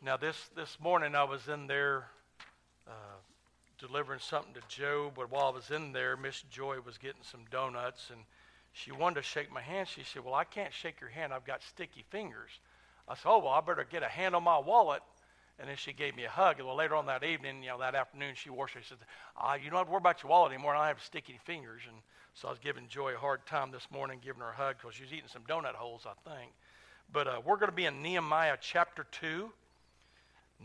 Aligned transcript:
Now, 0.00 0.16
this, 0.16 0.36
this 0.54 0.78
morning 0.80 1.16
I 1.16 1.24
was 1.24 1.48
in 1.48 1.66
there 1.66 2.06
uh, 2.86 3.18
delivering 3.80 4.20
something 4.20 4.54
to 4.54 4.60
Joe, 4.68 5.10
but 5.14 5.28
while 5.28 5.46
I 5.46 5.50
was 5.50 5.72
in 5.72 5.92
there, 5.92 6.16
Miss 6.16 6.42
Joy 6.42 6.76
was 6.86 6.98
getting 6.98 7.22
some 7.22 7.40
donuts, 7.50 8.10
and 8.10 8.20
she 8.72 8.92
wanted 8.92 9.16
to 9.16 9.22
shake 9.22 9.52
my 9.52 9.60
hand. 9.60 9.88
She 9.88 10.04
said, 10.04 10.24
Well, 10.24 10.34
I 10.34 10.44
can't 10.44 10.72
shake 10.72 11.00
your 11.00 11.10
hand. 11.10 11.32
I've 11.32 11.44
got 11.44 11.64
sticky 11.64 12.04
fingers. 12.10 12.60
I 13.08 13.14
said, 13.14 13.24
Oh, 13.28 13.38
well, 13.38 13.48
I 13.48 13.60
better 13.60 13.84
get 13.90 14.04
a 14.04 14.08
hand 14.08 14.36
on 14.36 14.44
my 14.44 14.58
wallet. 14.58 15.02
And 15.58 15.68
then 15.68 15.76
she 15.76 15.92
gave 15.92 16.14
me 16.14 16.22
a 16.22 16.30
hug. 16.30 16.62
Well, 16.62 16.76
later 16.76 16.94
on 16.94 17.06
that 17.06 17.24
evening, 17.24 17.64
you 17.64 17.70
know, 17.70 17.80
that 17.80 17.96
afternoon, 17.96 18.34
she 18.36 18.50
washed 18.50 18.76
She 18.80 18.88
said, 18.88 18.98
ah, 19.36 19.54
You 19.54 19.68
don't 19.68 19.78
have 19.78 19.88
to 19.88 19.92
worry 19.92 19.98
about 19.98 20.22
your 20.22 20.30
wallet 20.30 20.52
anymore. 20.52 20.76
I 20.76 20.86
have 20.86 21.02
sticky 21.02 21.40
fingers. 21.44 21.82
And 21.88 21.96
so 22.34 22.46
I 22.46 22.52
was 22.52 22.60
giving 22.60 22.86
Joy 22.86 23.14
a 23.14 23.18
hard 23.18 23.44
time 23.46 23.72
this 23.72 23.88
morning, 23.90 24.20
giving 24.24 24.42
her 24.42 24.50
a 24.50 24.54
hug 24.54 24.76
because 24.80 24.94
she 24.94 25.02
was 25.02 25.12
eating 25.12 25.28
some 25.28 25.42
donut 25.42 25.74
holes, 25.74 26.06
I 26.06 26.30
think. 26.30 26.52
But 27.12 27.26
uh, 27.26 27.40
we're 27.44 27.56
going 27.56 27.70
to 27.70 27.76
be 27.76 27.86
in 27.86 28.00
Nehemiah 28.00 28.58
chapter 28.60 29.04
2. 29.10 29.50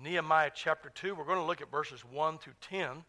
Nehemiah 0.02 0.52
chapter 0.54 0.90
2. 0.90 1.16
We're 1.16 1.26
going 1.26 1.38
to 1.40 1.46
look 1.46 1.62
at 1.62 1.70
verses 1.70 2.04
1 2.12 2.40
through 2.40 2.54
10. 2.62 3.04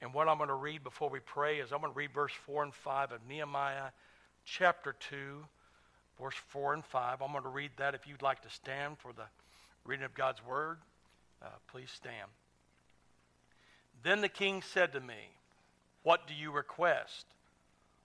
And 0.00 0.12
what 0.12 0.28
I'm 0.28 0.36
going 0.36 0.48
to 0.48 0.54
read 0.54 0.82
before 0.82 1.08
we 1.08 1.20
pray 1.20 1.58
is 1.58 1.72
I'm 1.72 1.80
going 1.80 1.92
to 1.92 1.96
read 1.96 2.12
verse 2.12 2.32
4 2.46 2.64
and 2.64 2.74
5 2.74 3.12
of 3.12 3.20
Nehemiah 3.28 3.90
chapter 4.44 4.94
2, 5.10 5.44
verse 6.20 6.34
4 6.48 6.74
and 6.74 6.84
5. 6.84 7.22
I'm 7.22 7.30
going 7.30 7.44
to 7.44 7.48
read 7.48 7.70
that. 7.76 7.94
If 7.94 8.06
you'd 8.06 8.22
like 8.22 8.42
to 8.42 8.50
stand 8.50 8.98
for 8.98 9.12
the 9.12 9.24
reading 9.84 10.04
of 10.04 10.14
God's 10.14 10.44
word, 10.44 10.78
uh, 11.40 11.46
please 11.68 11.90
stand. 11.90 12.28
Then 14.02 14.20
the 14.20 14.28
king 14.28 14.62
said 14.62 14.92
to 14.92 15.00
me, 15.00 15.36
What 16.02 16.26
do 16.26 16.34
you 16.34 16.50
request? 16.50 17.26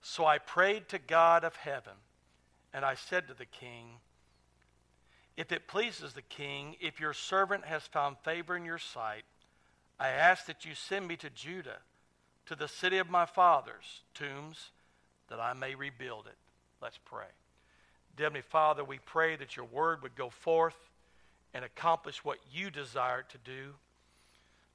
So 0.02 0.26
I 0.26 0.38
prayed 0.38 0.88
to 0.90 1.00
God 1.00 1.44
of 1.44 1.56
heaven, 1.56 1.94
and 2.74 2.86
I 2.86 2.94
said 2.94 3.28
to 3.28 3.34
the 3.34 3.46
king, 3.46 4.00
If 5.38 5.52
it 5.52 5.68
pleases 5.68 6.14
the 6.14 6.24
king, 6.24 6.76
if 6.82 7.00
your 7.00 7.14
servant 7.14 7.64
has 7.66 7.84
found 7.84 8.18
favor 8.24 8.58
in 8.58 8.66
your 8.66 8.80
sight, 8.80 9.24
I 10.00 10.10
ask 10.10 10.48
that 10.48 10.66
you 10.66 10.74
send 10.74 11.08
me 11.08 11.16
to 11.18 11.30
Judah, 11.30 11.78
to 12.48 12.56
the 12.56 12.68
city 12.68 12.98
of 12.98 13.10
my 13.10 13.28
fathers' 13.28 14.02
tombs, 14.16 14.72
that 15.30 15.40
I 15.40 15.54
may 15.54 15.76
rebuild 15.76 16.26
it. 16.26 16.38
Let's 16.82 16.98
pray. 17.06 17.28
Heavenly 18.18 18.42
Father, 18.42 18.84
we 18.84 18.98
pray 18.98 19.36
that 19.36 19.56
your 19.56 19.66
word 19.66 20.02
would 20.02 20.16
go 20.16 20.32
forth 20.32 20.90
and 21.54 21.64
accomplish 21.64 22.26
what 22.26 22.40
you 22.52 22.72
desire 22.72 23.24
to 23.30 23.38
do. 23.38 23.74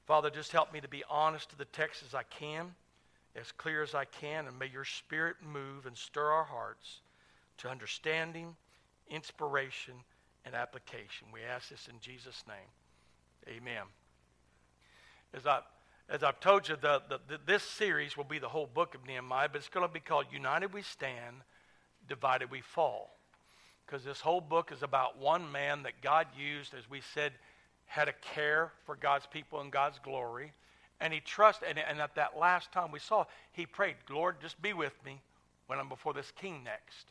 Father, 0.05 0.29
just 0.29 0.53
help 0.53 0.73
me 0.73 0.79
to 0.79 0.87
be 0.87 1.03
honest 1.09 1.49
to 1.49 1.57
the 1.57 1.65
text 1.65 2.03
as 2.07 2.13
I 2.13 2.23
can, 2.23 2.73
as 3.35 3.51
clear 3.51 3.83
as 3.83 3.93
I 3.93 4.05
can, 4.05 4.47
and 4.47 4.57
may 4.57 4.67
your 4.67 4.85
spirit 4.85 5.37
move 5.45 5.85
and 5.85 5.97
stir 5.97 6.29
our 6.29 6.43
hearts 6.45 7.01
to 7.57 7.69
understanding, 7.69 8.55
inspiration, 9.09 9.95
and 10.45 10.55
application. 10.55 11.27
We 11.33 11.41
ask 11.41 11.69
this 11.69 11.87
in 11.87 11.99
Jesus' 11.99 12.43
name. 12.47 13.55
Amen. 13.57 13.83
As, 15.33 15.45
I, 15.45 15.59
as 16.09 16.23
I've 16.23 16.39
told 16.39 16.67
you, 16.69 16.75
the, 16.75 17.01
the, 17.09 17.19
the, 17.27 17.39
this 17.45 17.63
series 17.63 18.15
will 18.15 18.23
be 18.23 18.39
the 18.39 18.49
whole 18.49 18.67
book 18.67 18.95
of 18.95 19.05
Nehemiah, 19.07 19.49
but 19.51 19.57
it's 19.59 19.69
going 19.69 19.87
to 19.87 19.93
be 19.93 19.99
called 19.99 20.25
United 20.31 20.73
We 20.73 20.81
Stand, 20.81 21.37
Divided 22.07 22.51
We 22.51 22.61
Fall. 22.61 23.15
Because 23.85 24.03
this 24.03 24.21
whole 24.21 24.41
book 24.41 24.71
is 24.71 24.83
about 24.83 25.19
one 25.19 25.51
man 25.51 25.83
that 25.83 26.01
God 26.01 26.27
used, 26.37 26.73
as 26.73 26.89
we 26.89 27.01
said, 27.13 27.33
had 27.85 28.07
a 28.07 28.13
care 28.33 28.71
for 28.85 28.95
God's 28.95 29.25
people 29.25 29.59
and 29.59 29.71
God's 29.71 29.99
glory. 29.99 30.53
And 31.01 31.13
he 31.13 31.19
trusted, 31.19 31.67
and, 31.69 31.79
and 31.79 31.99
at 31.99 32.15
that 32.15 32.37
last 32.39 32.71
time 32.71 32.91
we 32.91 32.99
saw, 32.99 33.25
he 33.51 33.65
prayed, 33.65 33.95
Lord, 34.09 34.37
just 34.41 34.61
be 34.61 34.73
with 34.73 34.93
me 35.05 35.19
when 35.67 35.79
I'm 35.79 35.89
before 35.89 36.13
this 36.13 36.31
king 36.39 36.63
next. 36.63 37.07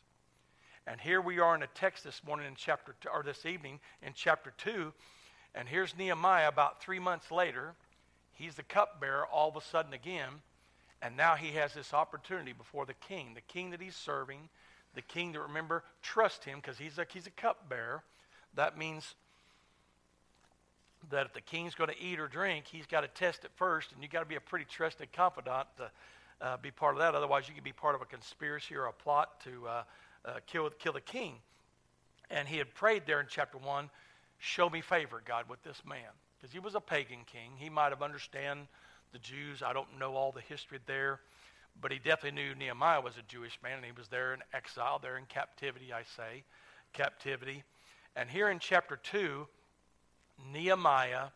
And 0.85 0.99
here 0.99 1.21
we 1.21 1.39
are 1.39 1.55
in 1.55 1.63
a 1.63 1.67
text 1.67 2.03
this 2.03 2.21
morning 2.25 2.45
in 2.45 2.55
chapter, 2.55 2.93
two, 2.99 3.07
or 3.07 3.23
this 3.23 3.45
evening 3.45 3.79
in 4.01 4.11
chapter 4.13 4.51
2. 4.57 4.91
And 5.55 5.69
here's 5.69 5.97
Nehemiah 5.97 6.49
about 6.49 6.81
three 6.81 6.99
months 6.99 7.31
later. 7.31 7.73
He's 8.33 8.55
the 8.55 8.63
cupbearer 8.63 9.25
all 9.25 9.47
of 9.47 9.55
a 9.55 9.61
sudden 9.61 9.93
again. 9.93 10.41
And 11.01 11.15
now 11.15 11.35
he 11.35 11.53
has 11.53 11.73
this 11.73 11.93
opportunity 11.93 12.51
before 12.51 12.85
the 12.85 12.95
king, 12.95 13.33
the 13.33 13.41
king 13.41 13.71
that 13.71 13.81
he's 13.81 13.95
serving, 13.95 14.49
the 14.93 15.01
king 15.01 15.31
to 15.33 15.39
remember, 15.39 15.83
trust 16.01 16.43
him 16.43 16.59
because 16.59 16.77
he's 16.77 16.97
a, 16.97 17.05
he's 17.13 17.27
a 17.27 17.31
cupbearer. 17.31 18.03
That 18.55 18.77
means 18.77 19.15
that 21.11 21.25
if 21.25 21.33
the 21.33 21.41
king's 21.41 21.75
going 21.75 21.89
to 21.89 22.01
eat 22.01 22.19
or 22.19 22.27
drink, 22.27 22.65
he's 22.69 22.85
got 22.87 23.01
to 23.01 23.07
test 23.07 23.45
it 23.45 23.51
first, 23.55 23.93
and 23.93 24.01
you've 24.01 24.11
got 24.11 24.21
to 24.21 24.25
be 24.25 24.35
a 24.35 24.41
pretty 24.41 24.65
trusted 24.65 25.13
confidant 25.13 25.67
to 25.77 25.91
uh, 26.41 26.57
be 26.57 26.71
part 26.71 26.95
of 26.95 26.99
that. 26.99 27.15
Otherwise, 27.15 27.47
you 27.47 27.53
could 27.53 27.63
be 27.63 27.73
part 27.73 27.95
of 27.95 28.01
a 28.01 28.05
conspiracy 28.05 28.75
or 28.75 28.85
a 28.85 28.93
plot 28.93 29.41
to 29.45 29.67
uh, 29.67 29.83
uh, 30.25 30.39
kill, 30.47 30.69
kill 30.71 30.93
the 30.93 31.01
king. 31.01 31.35
And 32.29 32.47
he 32.47 32.57
had 32.57 32.73
prayed 32.73 33.03
there 33.05 33.19
in 33.19 33.27
chapter 33.29 33.57
1 33.57 33.89
Show 34.39 34.69
me 34.69 34.81
favor, 34.81 35.21
God, 35.25 35.47
with 35.47 35.63
this 35.63 35.81
man 35.87 36.11
because 36.43 36.51
he 36.51 36.59
was 36.59 36.75
a 36.75 36.81
pagan 36.81 37.19
king. 37.25 37.51
He 37.57 37.69
might 37.69 37.91
have 37.91 38.01
understand 38.01 38.67
the 39.13 39.19
Jews. 39.19 39.63
I 39.63 39.71
don't 39.71 39.97
know 39.97 40.15
all 40.15 40.33
the 40.33 40.41
history 40.41 40.79
there, 40.85 41.21
but 41.79 41.93
he 41.93 41.99
definitely 41.99 42.43
knew 42.43 42.53
Nehemiah 42.53 42.99
was 42.99 43.15
a 43.17 43.21
Jewish 43.29 43.57
man, 43.63 43.77
and 43.77 43.85
he 43.85 43.93
was 43.93 44.09
there 44.09 44.33
in 44.33 44.41
exile, 44.53 44.99
there 45.01 45.17
in 45.17 45.23
captivity, 45.27 45.93
I 45.93 46.03
say, 46.17 46.43
captivity. 46.91 47.63
And 48.17 48.29
here 48.29 48.49
in 48.49 48.59
chapter 48.59 48.97
2, 48.97 49.47
Nehemiah 50.51 51.27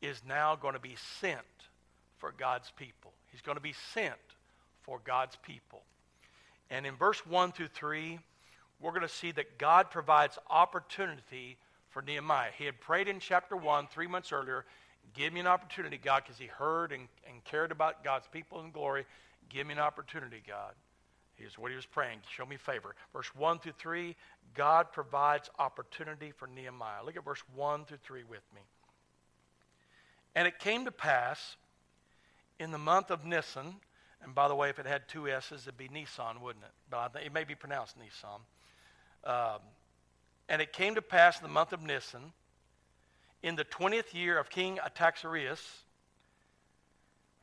is 0.00 0.20
now 0.26 0.56
going 0.56 0.74
to 0.74 0.80
be 0.80 0.96
sent 1.20 1.38
for 2.18 2.34
God's 2.36 2.72
people. 2.72 3.12
He's 3.30 3.42
going 3.42 3.56
to 3.56 3.62
be 3.62 3.74
sent 3.94 4.18
for 4.80 5.00
God's 5.04 5.36
people. 5.44 5.82
And 6.72 6.86
in 6.86 6.96
verse 6.96 7.24
1 7.26 7.52
through 7.52 7.68
3, 7.68 8.18
we're 8.80 8.90
going 8.90 9.02
to 9.02 9.08
see 9.08 9.30
that 9.32 9.58
God 9.58 9.90
provides 9.90 10.38
opportunity 10.48 11.58
for 11.90 12.00
Nehemiah. 12.00 12.48
He 12.56 12.64
had 12.64 12.80
prayed 12.80 13.08
in 13.08 13.20
chapter 13.20 13.54
1 13.54 13.88
three 13.88 14.06
months 14.06 14.32
earlier, 14.32 14.64
give 15.14 15.34
me 15.34 15.40
an 15.40 15.46
opportunity, 15.46 16.00
God, 16.02 16.22
because 16.24 16.38
he 16.38 16.46
heard 16.46 16.90
and, 16.90 17.08
and 17.28 17.44
cared 17.44 17.72
about 17.72 18.02
God's 18.02 18.26
people 18.26 18.62
in 18.62 18.70
glory. 18.70 19.04
Give 19.50 19.66
me 19.66 19.74
an 19.74 19.80
opportunity, 19.80 20.42
God. 20.48 20.72
Here's 21.34 21.58
what 21.58 21.70
he 21.70 21.76
was 21.76 21.84
praying. 21.84 22.20
Show 22.34 22.46
me 22.46 22.56
favor. 22.56 22.94
Verse 23.12 23.28
1 23.34 23.58
through 23.58 23.72
3, 23.78 24.16
God 24.54 24.92
provides 24.92 25.50
opportunity 25.58 26.32
for 26.34 26.46
Nehemiah. 26.46 27.04
Look 27.04 27.18
at 27.18 27.24
verse 27.24 27.42
1 27.54 27.84
through 27.84 27.98
3 28.02 28.22
with 28.24 28.42
me. 28.54 28.62
And 30.34 30.48
it 30.48 30.58
came 30.58 30.86
to 30.86 30.90
pass 30.90 31.56
in 32.58 32.70
the 32.70 32.78
month 32.78 33.10
of 33.10 33.26
Nisan, 33.26 33.74
and 34.24 34.34
by 34.34 34.48
the 34.48 34.54
way, 34.54 34.68
if 34.68 34.78
it 34.78 34.86
had 34.86 35.08
two 35.08 35.28
S's, 35.28 35.62
it'd 35.62 35.76
be 35.76 35.88
Nisan, 35.88 36.40
wouldn't 36.40 36.64
it? 36.64 36.70
But 36.90 36.98
I 36.98 37.08
think 37.08 37.26
it 37.26 37.32
may 37.32 37.44
be 37.44 37.54
pronounced 37.54 37.96
Nisan. 37.96 38.40
Um, 39.24 39.60
and 40.48 40.62
it 40.62 40.72
came 40.72 40.94
to 40.94 41.02
pass 41.02 41.38
in 41.38 41.42
the 41.42 41.52
month 41.52 41.72
of 41.72 41.82
Nisan, 41.82 42.32
in 43.42 43.56
the 43.56 43.64
20th 43.64 44.14
year 44.14 44.38
of 44.38 44.50
King 44.50 44.78
Artaxerxes, 44.78 45.60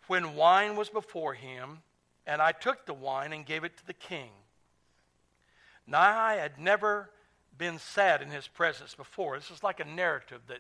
when 0.08 0.36
wine 0.36 0.76
was 0.76 0.90
before 0.90 1.34
him, 1.34 1.80
and 2.26 2.42
I 2.42 2.52
took 2.52 2.86
the 2.86 2.94
wine 2.94 3.34
and 3.34 3.46
gave 3.46 3.64
it 3.64 3.78
to 3.78 3.86
the 3.86 3.94
king. 3.94 4.30
Now 5.86 6.02
I 6.02 6.36
had 6.36 6.60
never 6.60 7.10
been 7.58 7.80
sad 7.80 8.22
in 8.22 8.30
his 8.30 8.48
presence 8.48 8.96
before. 8.96 9.38
This 9.38 9.52
is 9.52 9.64
like 9.64 9.80
a 9.80 9.86
narrative 9.86 10.42
that, 10.48 10.60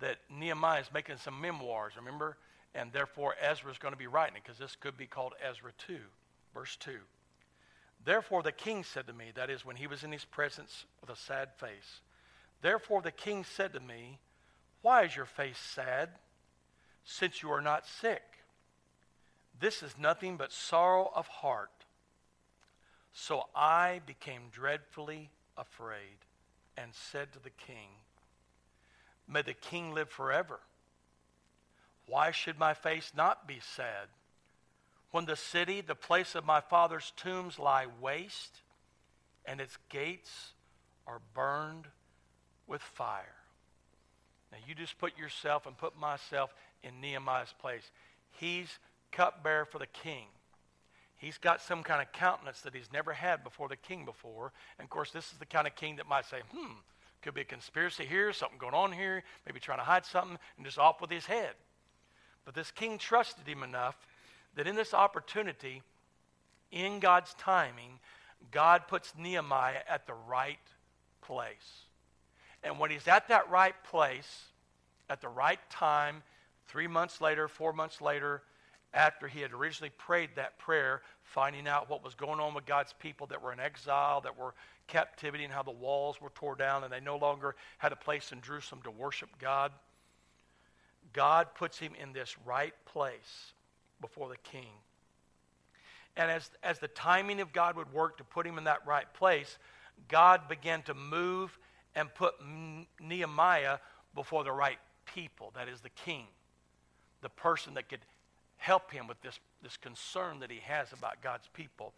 that 0.00 0.18
Nehemiah 0.30 0.80
is 0.80 0.90
making 0.92 1.16
some 1.18 1.40
memoirs, 1.40 1.94
remember? 1.96 2.36
And 2.74 2.92
therefore 2.92 3.34
Ezra 3.40 3.70
is 3.70 3.78
going 3.78 3.92
to 3.92 3.98
be 3.98 4.06
writing 4.06 4.36
it 4.36 4.42
because 4.44 4.58
this 4.58 4.76
could 4.76 4.96
be 4.96 5.06
called 5.06 5.34
Ezra 5.42 5.72
2, 5.86 5.96
verse 6.52 6.76
2. 6.76 6.92
Therefore 8.04 8.42
the 8.42 8.52
king 8.52 8.84
said 8.84 9.06
to 9.06 9.12
me, 9.12 9.26
that 9.34 9.50
is, 9.50 9.64
when 9.64 9.76
he 9.76 9.86
was 9.86 10.02
in 10.02 10.12
his 10.12 10.24
presence 10.24 10.84
with 11.00 11.10
a 11.10 11.16
sad 11.16 11.50
face, 11.58 12.00
Therefore 12.64 13.02
the 13.02 13.12
king 13.12 13.44
said 13.44 13.74
to 13.74 13.80
me, 13.80 14.18
Why 14.80 15.04
is 15.04 15.14
your 15.14 15.26
face 15.26 15.58
sad, 15.58 16.08
since 17.04 17.42
you 17.42 17.50
are 17.50 17.60
not 17.60 17.86
sick? 17.86 18.22
This 19.60 19.82
is 19.82 19.98
nothing 19.98 20.38
but 20.38 20.50
sorrow 20.50 21.12
of 21.14 21.26
heart. 21.26 21.84
So 23.12 23.42
I 23.54 24.00
became 24.06 24.44
dreadfully 24.50 25.28
afraid 25.58 26.24
and 26.74 26.94
said 26.94 27.34
to 27.34 27.38
the 27.38 27.50
king, 27.50 27.88
May 29.28 29.42
the 29.42 29.52
king 29.52 29.92
live 29.92 30.08
forever. 30.08 30.60
Why 32.06 32.30
should 32.30 32.58
my 32.58 32.74
face 32.74 33.12
not 33.14 33.46
be 33.46 33.60
sad? 33.76 34.08
when 35.14 35.26
the 35.26 35.36
city, 35.36 35.80
the 35.80 35.94
place 35.94 36.34
of 36.34 36.44
my 36.44 36.60
father's 36.60 37.12
tombs, 37.16 37.60
lie 37.60 37.86
waste 38.00 38.62
and 39.46 39.60
its 39.60 39.78
gates 39.88 40.54
are 41.06 41.20
burned 41.34 41.86
with 42.66 42.82
fire. 42.82 43.36
Now, 44.50 44.58
you 44.66 44.74
just 44.74 44.98
put 44.98 45.16
yourself 45.16 45.66
and 45.66 45.78
put 45.78 45.96
myself 45.96 46.52
in 46.82 47.00
Nehemiah's 47.00 47.54
place. 47.60 47.88
He's 48.40 48.66
cupbearer 49.12 49.66
for 49.66 49.78
the 49.78 49.86
king. 49.86 50.26
He's 51.16 51.38
got 51.38 51.62
some 51.62 51.84
kind 51.84 52.02
of 52.02 52.10
countenance 52.10 52.62
that 52.62 52.74
he's 52.74 52.92
never 52.92 53.12
had 53.12 53.44
before 53.44 53.68
the 53.68 53.76
king 53.76 54.04
before. 54.04 54.50
And 54.80 54.86
of 54.86 54.90
course, 54.90 55.12
this 55.12 55.26
is 55.26 55.38
the 55.38 55.46
kind 55.46 55.68
of 55.68 55.76
king 55.76 55.94
that 55.96 56.08
might 56.08 56.26
say, 56.26 56.40
hmm, 56.52 56.72
could 57.22 57.34
be 57.34 57.42
a 57.42 57.44
conspiracy 57.44 58.04
here, 58.04 58.32
something 58.32 58.58
going 58.58 58.74
on 58.74 58.90
here, 58.90 59.22
maybe 59.46 59.60
trying 59.60 59.78
to 59.78 59.84
hide 59.84 60.06
something, 60.06 60.38
and 60.56 60.66
just 60.66 60.76
off 60.76 61.00
with 61.00 61.10
his 61.10 61.26
head. 61.26 61.54
But 62.44 62.54
this 62.54 62.70
king 62.70 62.98
trusted 62.98 63.46
him 63.46 63.62
enough 63.62 63.96
that 64.54 64.66
in 64.66 64.76
this 64.76 64.94
opportunity, 64.94 65.82
in 66.70 67.00
God's 67.00 67.34
timing, 67.34 67.98
God 68.50 68.88
puts 68.88 69.14
Nehemiah 69.18 69.82
at 69.88 70.06
the 70.06 70.14
right 70.28 70.58
place. 71.22 71.84
And 72.62 72.78
when 72.78 72.90
he's 72.90 73.08
at 73.08 73.28
that 73.28 73.50
right 73.50 73.74
place, 73.84 74.44
at 75.08 75.20
the 75.20 75.28
right 75.28 75.58
time, 75.70 76.22
three 76.66 76.86
months 76.86 77.20
later, 77.20 77.48
four 77.48 77.72
months 77.72 78.00
later, 78.00 78.42
after 78.92 79.26
he 79.26 79.40
had 79.40 79.52
originally 79.52 79.92
prayed 79.98 80.30
that 80.36 80.58
prayer, 80.58 81.02
finding 81.22 81.66
out 81.66 81.90
what 81.90 82.04
was 82.04 82.14
going 82.14 82.40
on 82.40 82.54
with 82.54 82.64
God's 82.64 82.92
people 82.94 83.26
that 83.26 83.42
were 83.42 83.52
in 83.52 83.60
exile, 83.60 84.20
that 84.20 84.38
were 84.38 84.54
captivity, 84.86 85.44
and 85.44 85.52
how 85.52 85.62
the 85.62 85.70
walls 85.70 86.20
were 86.20 86.30
torn 86.30 86.58
down, 86.58 86.84
and 86.84 86.92
they 86.92 87.00
no 87.00 87.16
longer 87.16 87.56
had 87.78 87.92
a 87.92 87.96
place 87.96 88.32
in 88.32 88.40
Jerusalem 88.40 88.82
to 88.84 88.90
worship 88.90 89.30
God. 89.38 89.72
God 91.14 91.54
puts 91.54 91.78
him 91.78 91.92
in 92.00 92.12
this 92.12 92.36
right 92.44 92.74
place 92.84 93.54
before 94.00 94.28
the 94.28 94.36
king. 94.36 94.68
And 96.16 96.30
as, 96.30 96.50
as 96.62 96.78
the 96.78 96.88
timing 96.88 97.40
of 97.40 97.52
God 97.52 97.76
would 97.76 97.92
work 97.92 98.18
to 98.18 98.24
put 98.24 98.46
him 98.46 98.58
in 98.58 98.64
that 98.64 98.86
right 98.86 99.10
place, 99.14 99.58
God 100.08 100.48
began 100.48 100.82
to 100.82 100.94
move 100.94 101.58
and 101.94 102.12
put 102.14 102.34
Nehemiah 103.00 103.78
before 104.14 104.44
the 104.44 104.52
right 104.52 104.78
people, 105.14 105.52
that 105.54 105.68
is, 105.68 105.80
the 105.80 105.88
king, 105.90 106.26
the 107.22 107.28
person 107.28 107.74
that 107.74 107.88
could 107.88 108.04
help 108.56 108.90
him 108.90 109.06
with 109.06 109.20
this, 109.22 109.38
this 109.62 109.76
concern 109.76 110.40
that 110.40 110.50
he 110.50 110.60
has 110.64 110.92
about 110.92 111.22
God's 111.22 111.48
people. 111.52 111.92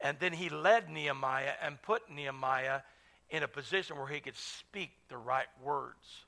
And 0.00 0.18
then 0.18 0.32
he 0.32 0.48
led 0.48 0.90
Nehemiah 0.90 1.52
and 1.62 1.80
put 1.82 2.10
Nehemiah 2.10 2.80
in 3.30 3.42
a 3.42 3.48
position 3.48 3.96
where 3.96 4.08
he 4.08 4.20
could 4.20 4.36
speak 4.36 4.90
the 5.08 5.16
right 5.16 5.46
words. 5.62 6.26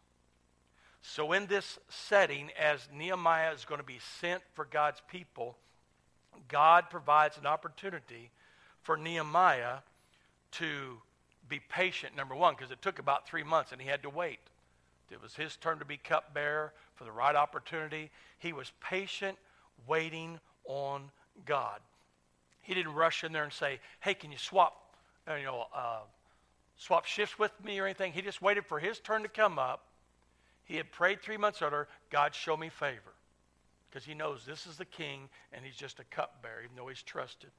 So, 1.06 1.32
in 1.32 1.46
this 1.46 1.78
setting, 1.90 2.50
as 2.58 2.88
Nehemiah 2.92 3.52
is 3.52 3.66
going 3.66 3.78
to 3.78 3.86
be 3.86 4.00
sent 4.20 4.42
for 4.54 4.64
God's 4.64 5.02
people, 5.06 5.58
God 6.48 6.88
provides 6.88 7.36
an 7.36 7.46
opportunity 7.46 8.30
for 8.80 8.96
Nehemiah 8.96 9.80
to 10.52 10.96
be 11.46 11.60
patient, 11.68 12.16
number 12.16 12.34
one, 12.34 12.54
because 12.54 12.70
it 12.70 12.80
took 12.80 12.98
about 12.98 13.28
three 13.28 13.42
months 13.42 13.70
and 13.70 13.82
he 13.82 13.86
had 13.86 14.02
to 14.02 14.08
wait. 14.08 14.38
It 15.10 15.22
was 15.22 15.36
his 15.36 15.56
turn 15.56 15.78
to 15.78 15.84
be 15.84 15.98
cupbearer 15.98 16.72
for 16.94 17.04
the 17.04 17.12
right 17.12 17.36
opportunity. 17.36 18.10
He 18.38 18.54
was 18.54 18.72
patient, 18.80 19.36
waiting 19.86 20.40
on 20.64 21.10
God. 21.44 21.80
He 22.62 22.72
didn't 22.72 22.94
rush 22.94 23.24
in 23.24 23.32
there 23.32 23.44
and 23.44 23.52
say, 23.52 23.78
"Hey, 24.00 24.14
can 24.14 24.32
you 24.32 24.38
swap, 24.38 24.96
you 25.28 25.44
know, 25.44 25.68
uh, 25.74 26.00
swap 26.78 27.04
shifts 27.04 27.38
with 27.38 27.52
me 27.62 27.78
or 27.78 27.84
anything?" 27.84 28.14
He 28.14 28.22
just 28.22 28.40
waited 28.40 28.64
for 28.64 28.78
his 28.78 29.00
turn 29.00 29.22
to 29.22 29.28
come 29.28 29.58
up. 29.58 29.84
He 30.64 30.76
had 30.76 30.92
prayed 30.92 31.20
three 31.20 31.36
months 31.36 31.62
earlier, 31.62 31.88
"God, 32.10 32.34
show 32.34 32.56
me 32.56 32.68
favor," 32.68 33.14
because 33.88 34.04
he 34.04 34.14
knows 34.14 34.44
this 34.44 34.66
is 34.66 34.76
the 34.78 34.84
king 34.84 35.28
and 35.52 35.64
he's 35.64 35.76
just 35.76 36.00
a 36.00 36.04
cupbearer, 36.04 36.62
even 36.62 36.76
though 36.76 36.88
he's 36.88 37.02
trusted. 37.02 37.52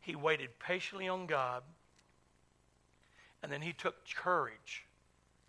He 0.00 0.14
waited 0.14 0.58
patiently 0.58 1.08
on 1.08 1.26
God, 1.26 1.64
and 3.42 3.50
then 3.50 3.62
he 3.62 3.72
took 3.72 4.08
courage 4.14 4.86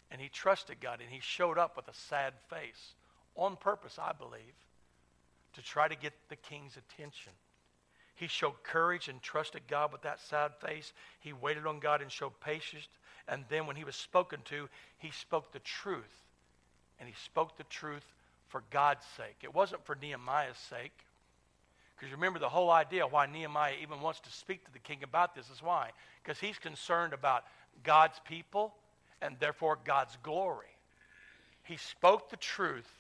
and 0.10 0.22
he 0.22 0.30
trusted 0.30 0.80
God 0.80 1.02
and 1.02 1.10
he 1.10 1.20
showed 1.20 1.58
up 1.58 1.76
with 1.76 1.88
a 1.88 1.94
sad 1.94 2.34
face 2.50 2.96
on 3.36 3.58
purpose, 3.58 4.00
I 4.00 4.14
believe, 4.14 4.56
to 5.54 5.62
try 5.62 5.88
to 5.88 5.96
get 5.96 6.14
the 6.30 6.36
king's 6.36 6.78
attention. 6.78 7.34
He 8.16 8.28
showed 8.28 8.64
courage 8.64 9.10
and 9.10 9.22
trusted 9.22 9.68
God 9.68 9.92
with 9.92 10.04
that 10.04 10.22
sad 10.22 10.56
face. 10.56 10.94
He 11.20 11.34
waited 11.34 11.66
on 11.66 11.80
God 11.80 12.02
and 12.02 12.10
showed 12.10 12.40
patience. 12.40 12.88
And 13.28 13.44
then 13.50 13.68
when 13.68 13.76
he 13.76 13.84
was 13.84 13.96
spoken 13.98 14.42
to, 14.46 14.70
he 14.98 15.12
spoke 15.12 15.52
the 15.52 15.60
truth. 15.60 16.25
And 17.06 17.14
he 17.14 17.24
spoke 17.24 17.56
the 17.56 17.64
truth 17.66 18.04
for 18.48 18.64
God's 18.72 19.06
sake. 19.16 19.36
It 19.44 19.54
wasn't 19.54 19.86
for 19.86 19.96
Nehemiah's 20.02 20.58
sake. 20.58 20.92
Because 21.96 22.12
remember, 22.12 22.40
the 22.40 22.50
whole 22.50 22.72
idea 22.72 23.06
why 23.06 23.28
Nehemiah 23.28 23.76
even 23.80 24.02
wants 24.02 24.22
to 24.22 24.32
speak 24.32 24.66
to 24.66 24.74
the 24.74 24.80
king 24.80 25.04
about 25.04 25.36
this 25.36 25.52
is 25.52 25.62
why? 25.62 25.92
Because 26.24 26.40
he's 26.40 26.58
concerned 26.58 27.14
about 27.14 27.44
God's 27.84 28.20
people 28.28 28.74
and 29.22 29.36
therefore 29.40 29.78
God's 29.86 30.18
glory. 30.24 30.66
He 31.62 31.78
spoke 31.78 32.32
the 32.32 32.38
truth 32.38 32.92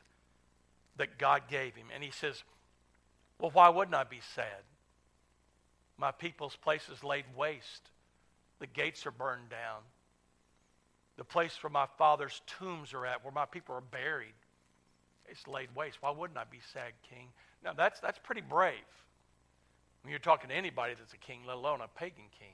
that 0.97 1.17
God 1.17 1.41
gave 1.49 1.73
him. 1.75 1.87
And 1.91 2.03
he 2.03 2.11
says, 2.11 2.43
Well, 3.39 3.49
why 3.49 3.69
wouldn't 3.69 3.95
I 3.95 4.03
be 4.03 4.21
sad? 4.35 4.61
My 5.97 6.11
people's 6.11 6.55
place 6.57 6.89
is 6.93 7.03
laid 7.03 7.25
waste. 7.35 7.89
The 8.59 8.67
gates 8.67 9.07
are 9.07 9.11
burned 9.11 9.49
down. 9.49 9.81
The 11.17 11.23
place 11.23 11.61
where 11.63 11.69
my 11.69 11.85
father's 11.97 12.41
tombs 12.45 12.93
are 12.93 13.05
at, 13.05 13.23
where 13.23 13.31
my 13.31 13.45
people 13.45 13.75
are 13.75 13.81
buried, 13.81 14.33
it's 15.27 15.47
laid 15.47 15.69
waste. 15.75 16.01
Why 16.01 16.11
wouldn't 16.11 16.37
I 16.37 16.43
be 16.43 16.59
sad, 16.73 16.91
king? 17.09 17.27
Now, 17.63 17.73
that's, 17.73 17.99
that's 17.99 18.19
pretty 18.19 18.41
brave 18.41 18.73
when 20.03 20.11
you're 20.11 20.19
talking 20.19 20.49
to 20.49 20.55
anybody 20.55 20.93
that's 20.93 21.13
a 21.13 21.17
king, 21.17 21.39
let 21.47 21.57
alone 21.57 21.81
a 21.81 21.87
pagan 21.99 22.25
king. 22.39 22.53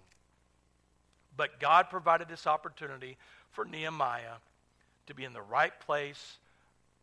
But 1.36 1.60
God 1.60 1.90
provided 1.90 2.30
this 2.30 2.48
opportunity 2.48 3.18
for 3.52 3.66
Nehemiah 3.66 4.40
to 5.08 5.14
be 5.14 5.26
in 5.26 5.34
the 5.34 5.42
right 5.42 5.78
place, 5.82 6.38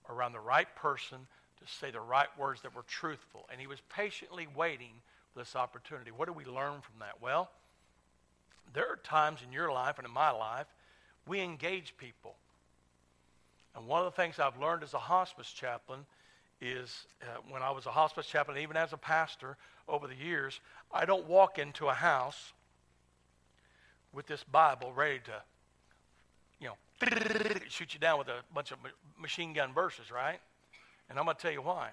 around 0.09 0.33
the 0.33 0.41
right 0.41 0.75
person, 0.75 1.19
to 1.61 1.71
say 1.71 1.91
the 1.91 2.01
right 2.01 2.29
words 2.39 2.63
that 2.63 2.75
were 2.75 2.85
truthful. 2.85 3.47
And 3.53 3.61
he 3.61 3.67
was 3.67 3.81
patiently 3.91 4.47
waiting 4.57 4.93
for 5.33 5.41
this 5.41 5.55
opportunity. 5.55 6.11
What 6.11 6.29
do 6.29 6.33
we 6.33 6.47
learn 6.47 6.81
from 6.81 7.01
that? 7.01 7.21
Well, 7.21 7.51
there 8.73 8.89
are 8.89 8.97
times 8.97 9.41
in 9.47 9.53
your 9.53 9.71
life 9.71 9.99
and 9.99 10.07
in 10.07 10.13
my 10.15 10.31
life 10.31 10.67
we 11.29 11.41
engage 11.41 11.95
people. 11.99 12.35
And 13.77 13.87
one 13.87 14.05
of 14.05 14.07
the 14.07 14.17
things 14.21 14.39
I've 14.39 14.59
learned 14.61 14.83
as 14.83 14.95
a 14.95 14.99
hospice 14.99 15.53
chaplain 15.53 16.01
is 16.61 17.07
uh, 17.23 17.41
when 17.49 17.63
I 17.63 17.71
was 17.71 17.87
a 17.87 17.91
hospice 17.91 18.27
chaplain, 18.27 18.59
even 18.59 18.77
as 18.77 18.93
a 18.93 18.97
pastor 18.97 19.57
over 19.89 20.09
the 20.09 20.17
years, 20.17 20.59
I 20.93 21.05
don't 21.05 21.29
walk 21.29 21.59
into 21.59 21.87
a 21.87 21.95
house 21.95 22.53
with 24.13 24.27
this 24.27 24.43
Bible 24.43 24.93
ready 24.93 25.21
to 25.27 25.43
you 26.61 26.69
know, 26.69 26.75
shoot 27.69 27.95
you 27.95 28.01
down 28.01 28.19
with 28.19 28.29
a 28.29 28.41
bunch 28.53 28.73
of 28.73 28.79
machine 29.21 29.53
gun 29.53 29.73
verses, 29.73 30.11
right? 30.11 30.41
And 31.09 31.19
I'm 31.19 31.25
going 31.25 31.37
to 31.37 31.43
tell 31.43 31.53
you 31.53 31.63
why. 31.63 31.91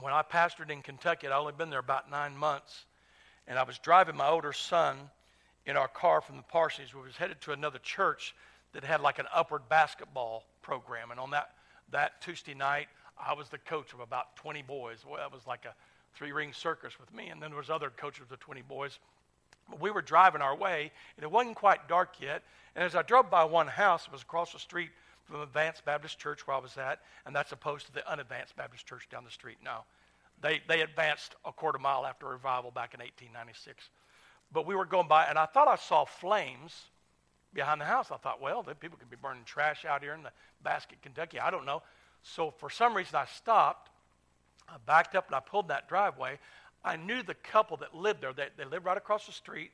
When 0.00 0.12
I 0.12 0.22
pastored 0.22 0.70
in 0.70 0.80
Kentucky, 0.82 1.26
I'd 1.26 1.32
only 1.32 1.52
been 1.52 1.68
there 1.68 1.80
about 1.80 2.10
nine 2.10 2.34
months, 2.36 2.86
and 3.46 3.58
I 3.58 3.64
was 3.64 3.78
driving 3.78 4.16
my 4.16 4.28
older 4.28 4.52
son 4.52 4.96
in 5.66 5.76
our 5.76 5.88
car 5.88 6.20
from 6.20 6.36
the 6.36 6.42
parsonage. 6.42 6.94
We 6.94 7.02
was 7.02 7.16
headed 7.16 7.40
to 7.42 7.52
another 7.52 7.78
church 7.78 8.34
that 8.72 8.84
had 8.84 9.00
like 9.00 9.18
an 9.18 9.26
upward 9.34 9.68
basketball 9.68 10.44
program, 10.62 11.10
and 11.10 11.20
on 11.20 11.30
that 11.30 11.52
that 11.90 12.20
Tuesday 12.20 12.54
night, 12.54 12.86
I 13.18 13.34
was 13.34 13.48
the 13.48 13.58
coach 13.58 13.92
of 13.92 14.00
about 14.00 14.36
20 14.36 14.62
boys. 14.62 15.04
Well, 15.04 15.16
that 15.16 15.32
was 15.32 15.46
like 15.46 15.64
a 15.64 15.74
three-ring 16.14 16.52
circus 16.52 16.98
with 16.98 17.12
me, 17.12 17.28
and 17.28 17.42
then 17.42 17.50
there 17.50 17.58
was 17.58 17.70
other 17.70 17.90
coaches 17.90 18.30
of 18.30 18.38
20 18.38 18.62
boys. 18.62 18.98
But 19.68 19.80
we 19.80 19.90
were 19.90 20.02
driving 20.02 20.40
our 20.40 20.56
way, 20.56 20.92
and 21.16 21.24
it 21.24 21.30
wasn't 21.30 21.56
quite 21.56 21.88
dark 21.88 22.20
yet. 22.20 22.42
And 22.74 22.84
as 22.84 22.94
I 22.94 23.02
drove 23.02 23.30
by 23.30 23.44
one 23.44 23.66
house, 23.66 24.06
it 24.06 24.12
was 24.12 24.22
across 24.22 24.52
the 24.52 24.58
street 24.58 24.90
from 25.24 25.40
Advanced 25.40 25.84
Baptist 25.84 26.18
Church 26.18 26.46
where 26.46 26.56
I 26.56 26.60
was 26.60 26.76
at, 26.76 27.00
and 27.26 27.34
that's 27.34 27.52
opposed 27.52 27.86
to 27.86 27.92
the 27.92 28.08
unadvanced 28.10 28.56
Baptist 28.56 28.86
Church 28.86 29.08
down 29.10 29.24
the 29.24 29.30
street. 29.30 29.58
No, 29.64 29.80
they, 30.42 30.60
they 30.68 30.80
advanced 30.80 31.36
a 31.44 31.52
quarter 31.52 31.78
mile 31.78 32.04
after 32.06 32.26
revival 32.26 32.70
back 32.70 32.94
in 32.94 33.00
1896. 33.00 33.90
But 34.52 34.66
we 34.66 34.74
were 34.74 34.84
going 34.84 35.08
by, 35.08 35.24
and 35.26 35.38
I 35.38 35.46
thought 35.46 35.68
I 35.68 35.76
saw 35.76 36.04
flames 36.04 36.74
behind 37.52 37.80
the 37.80 37.84
house. 37.84 38.10
I 38.10 38.16
thought, 38.16 38.40
well, 38.40 38.62
the 38.62 38.74
people 38.74 38.98
could 38.98 39.10
be 39.10 39.16
burning 39.16 39.44
trash 39.44 39.84
out 39.84 40.02
here 40.02 40.14
in 40.14 40.22
the 40.22 40.32
basket, 40.62 40.98
Kentucky. 41.02 41.38
I 41.38 41.50
don't 41.50 41.66
know. 41.66 41.82
So 42.22 42.50
for 42.58 42.70
some 42.70 42.94
reason, 42.94 43.14
I 43.16 43.26
stopped. 43.26 43.90
I 44.68 44.76
backed 44.86 45.14
up 45.14 45.26
and 45.26 45.34
I 45.34 45.40
pulled 45.40 45.68
that 45.68 45.88
driveway. 45.88 46.38
I 46.84 46.96
knew 46.96 47.22
the 47.22 47.34
couple 47.34 47.76
that 47.78 47.94
lived 47.94 48.22
there. 48.22 48.32
They, 48.32 48.48
they 48.56 48.64
lived 48.64 48.84
right 48.84 48.96
across 48.96 49.26
the 49.26 49.32
street. 49.32 49.70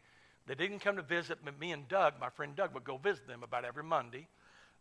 They 0.46 0.54
didn't 0.54 0.78
come 0.78 0.96
to 0.96 1.02
visit, 1.02 1.38
but 1.44 1.58
me 1.58 1.72
and 1.72 1.88
Doug, 1.88 2.14
my 2.20 2.30
friend 2.30 2.54
Doug, 2.54 2.72
would 2.74 2.84
go 2.84 2.96
visit 2.98 3.26
them 3.26 3.42
about 3.42 3.64
every 3.64 3.82
Monday 3.82 4.28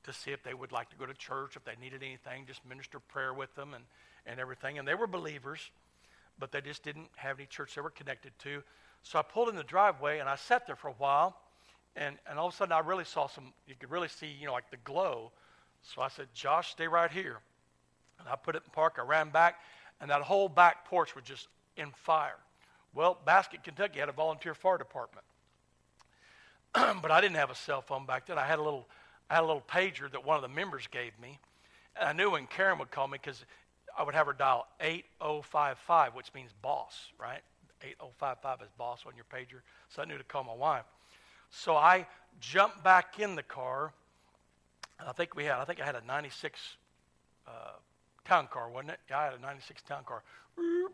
to 0.03 0.13
see 0.13 0.31
if 0.31 0.43
they 0.43 0.53
would 0.53 0.71
like 0.71 0.89
to 0.89 0.95
go 0.95 1.05
to 1.05 1.13
church, 1.15 1.55
if 1.55 1.65
they 1.65 1.73
needed 1.81 2.03
anything, 2.03 2.45
just 2.45 2.63
minister 2.65 2.99
prayer 2.99 3.33
with 3.33 3.53
them 3.55 3.73
and, 3.73 3.83
and 4.27 4.39
everything. 4.39 4.77
And 4.77 4.87
they 4.87 4.93
were 4.93 5.07
believers, 5.07 5.71
but 6.37 6.51
they 6.51 6.61
just 6.61 6.83
didn't 6.83 7.09
have 7.15 7.39
any 7.39 7.47
church 7.47 7.73
they 7.73 7.81
were 7.81 7.89
connected 7.89 8.31
to. 8.39 8.61
So 9.05 9.19
I 9.19 9.21
pulled 9.21 9.49
in 9.49 9.55
the 9.55 9.63
driveway 9.63 10.17
and 10.17 10.27
I 10.27 10.35
sat 10.35 10.65
there 10.65 10.75
for 10.75 10.87
a 10.87 10.95
while, 10.97 11.37
and, 11.95 12.17
and 12.27 12.39
all 12.39 12.47
of 12.47 12.53
a 12.53 12.57
sudden 12.57 12.71
I 12.71 12.79
really 12.79 13.03
saw 13.03 13.27
some, 13.27 13.53
you 13.67 13.75
could 13.79 13.91
really 13.91 14.07
see, 14.07 14.25
you 14.25 14.47
know, 14.47 14.53
like 14.53 14.71
the 14.71 14.77
glow. 14.77 15.31
So 15.83 16.01
I 16.01 16.07
said, 16.07 16.27
Josh, 16.33 16.71
stay 16.71 16.87
right 16.87 17.11
here. 17.11 17.37
And 18.19 18.27
I 18.27 18.35
put 18.35 18.55
it 18.55 18.63
in 18.65 18.71
park. 18.71 18.95
I 18.97 19.03
ran 19.03 19.29
back, 19.29 19.59
and 20.01 20.09
that 20.09 20.23
whole 20.23 20.49
back 20.49 20.85
porch 20.85 21.13
was 21.13 21.23
just 21.23 21.47
in 21.77 21.91
fire. 21.91 22.37
Well, 22.95 23.19
Baskett, 23.23 23.63
Kentucky 23.63 23.99
had 23.99 24.09
a 24.09 24.11
volunteer 24.11 24.55
fire 24.55 24.79
department. 24.79 25.25
but 26.73 27.11
I 27.11 27.21
didn't 27.21 27.35
have 27.35 27.51
a 27.51 27.55
cell 27.55 27.81
phone 27.81 28.07
back 28.07 28.25
then. 28.25 28.39
I 28.39 28.45
had 28.47 28.57
a 28.57 28.63
little, 28.63 28.87
I 29.29 29.35
had 29.35 29.43
a 29.43 29.45
little 29.45 29.63
pager 29.69 30.11
that 30.11 30.25
one 30.25 30.35
of 30.35 30.41
the 30.41 30.47
members 30.47 30.87
gave 30.87 31.11
me. 31.19 31.37
And 31.95 32.09
I 32.09 32.13
knew 32.13 32.31
when 32.31 32.47
Karen 32.47 32.79
would 32.79 32.89
call 32.89 33.07
me 33.07 33.19
because 33.21 33.45
I 33.95 34.01
would 34.01 34.15
have 34.15 34.25
her 34.25 34.33
dial 34.33 34.65
8055, 34.81 36.15
which 36.15 36.33
means 36.33 36.49
boss, 36.63 37.11
right? 37.19 37.41
8055 37.85 38.61
is 38.61 38.69
boss 38.77 39.03
on 39.05 39.13
your 39.15 39.25
pager. 39.25 39.61
So 39.89 40.01
I 40.01 40.05
knew 40.05 40.17
to 40.17 40.23
call 40.23 40.43
my 40.43 40.53
wife. 40.53 40.85
So 41.49 41.75
I 41.75 42.07
jumped 42.39 42.83
back 42.83 43.19
in 43.19 43.35
the 43.35 43.43
car. 43.43 43.93
I 44.99 45.11
think 45.11 45.35
we 45.35 45.45
had, 45.45 45.57
I 45.59 45.65
think 45.65 45.81
I 45.81 45.85
had 45.85 45.95
a 45.95 46.05
96 46.05 46.59
uh, 47.47 47.51
town 48.25 48.47
car, 48.51 48.69
wasn't 48.69 48.91
it? 48.91 48.99
Yeah, 49.09 49.19
I 49.19 49.25
had 49.25 49.33
a 49.33 49.41
96 49.41 49.81
town 49.83 50.03
car. 50.05 50.23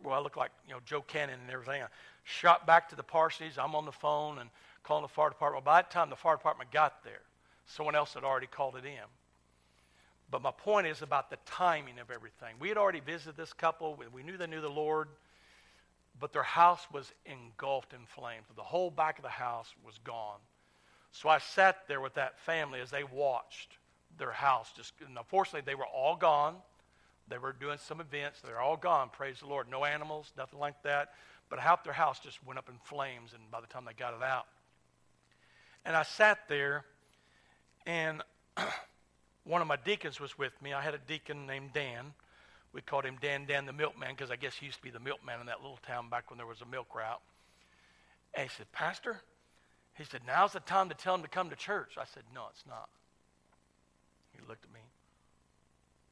Well, 0.02 0.14
I 0.14 0.18
look 0.18 0.36
like, 0.36 0.50
you 0.66 0.74
know, 0.74 0.80
Joe 0.84 1.02
Cannon 1.02 1.38
and 1.40 1.50
everything. 1.50 1.82
I 1.82 1.86
shot 2.24 2.66
back 2.66 2.88
to 2.90 2.96
the 2.96 3.02
parsonage. 3.02 3.58
I'm 3.58 3.74
on 3.74 3.84
the 3.84 3.92
phone 3.92 4.38
and 4.38 4.50
calling 4.82 5.02
the 5.02 5.08
fire 5.08 5.30
department. 5.30 5.64
Well, 5.64 5.74
by 5.74 5.82
the 5.82 5.88
time 5.88 6.10
the 6.10 6.16
fire 6.16 6.36
department 6.36 6.72
got 6.72 7.04
there, 7.04 7.22
Someone 7.66 7.94
else 7.94 8.14
had 8.14 8.24
already 8.24 8.46
called 8.46 8.76
it 8.76 8.84
in. 8.84 9.06
But 10.30 10.42
my 10.42 10.50
point 10.50 10.86
is 10.86 11.02
about 11.02 11.30
the 11.30 11.38
timing 11.44 11.98
of 11.98 12.10
everything. 12.10 12.54
We 12.58 12.68
had 12.68 12.78
already 12.78 13.00
visited 13.00 13.36
this 13.36 13.52
couple. 13.52 13.98
We 14.12 14.22
knew 14.22 14.36
they 14.36 14.46
knew 14.46 14.60
the 14.60 14.68
Lord, 14.68 15.08
but 16.20 16.32
their 16.32 16.42
house 16.42 16.86
was 16.92 17.12
engulfed 17.26 17.92
in 17.92 18.06
flames. 18.06 18.46
The 18.54 18.62
whole 18.62 18.90
back 18.90 19.18
of 19.18 19.22
the 19.22 19.28
house 19.28 19.74
was 19.84 19.98
gone. 20.04 20.38
So 21.10 21.28
I 21.28 21.38
sat 21.38 21.88
there 21.88 22.00
with 22.00 22.14
that 22.14 22.38
family 22.40 22.80
as 22.80 22.90
they 22.90 23.04
watched 23.04 23.76
their 24.18 24.30
house. 24.30 24.72
Just 24.76 24.92
unfortunately, 25.16 25.62
they 25.64 25.74
were 25.74 25.86
all 25.86 26.16
gone. 26.16 26.56
They 27.28 27.38
were 27.38 27.52
doing 27.52 27.78
some 27.78 28.00
events. 28.00 28.40
They're 28.40 28.60
all 28.60 28.76
gone. 28.76 29.10
Praise 29.10 29.40
the 29.40 29.46
Lord. 29.46 29.68
No 29.70 29.84
animals, 29.84 30.32
nothing 30.36 30.58
like 30.58 30.82
that. 30.82 31.10
But 31.48 31.58
half 31.58 31.84
their 31.84 31.92
house 31.92 32.18
just 32.18 32.44
went 32.46 32.58
up 32.58 32.68
in 32.68 32.76
flames, 32.84 33.32
and 33.34 33.50
by 33.50 33.60
the 33.60 33.66
time 33.66 33.84
they 33.84 33.92
got 33.92 34.14
it 34.14 34.22
out, 34.22 34.46
and 35.84 35.96
I 35.96 36.02
sat 36.02 36.48
there, 36.48 36.84
and 37.86 38.22
one 39.44 39.60
of 39.60 39.66
my 39.66 39.76
deacons 39.76 40.20
was 40.20 40.38
with 40.38 40.52
me. 40.62 40.72
I 40.72 40.80
had 40.80 40.94
a 40.94 40.98
deacon 40.98 41.46
named 41.46 41.72
Dan. 41.74 42.14
We 42.72 42.80
called 42.80 43.04
him 43.04 43.16
Dan 43.20 43.44
Dan 43.46 43.66
the 43.66 43.72
milkman 43.72 44.10
because 44.16 44.30
I 44.30 44.36
guess 44.36 44.54
he 44.54 44.66
used 44.66 44.78
to 44.78 44.82
be 44.82 44.90
the 44.90 45.00
milkman 45.00 45.40
in 45.40 45.46
that 45.46 45.60
little 45.60 45.78
town 45.86 46.08
back 46.08 46.30
when 46.30 46.38
there 46.38 46.46
was 46.46 46.60
a 46.62 46.66
milk 46.66 46.94
route. 46.94 47.20
And 48.34 48.48
he 48.48 48.54
said, 48.56 48.70
Pastor, 48.72 49.20
he 49.94 50.04
said, 50.04 50.22
now's 50.26 50.52
the 50.52 50.60
time 50.60 50.88
to 50.88 50.94
tell 50.94 51.14
him 51.14 51.22
to 51.22 51.28
come 51.28 51.50
to 51.50 51.56
church. 51.56 51.94
I 51.98 52.04
said, 52.04 52.22
no, 52.34 52.44
it's 52.50 52.64
not. 52.66 52.88
He 54.32 54.40
looked 54.48 54.64
at 54.64 54.72
me. 54.72 54.80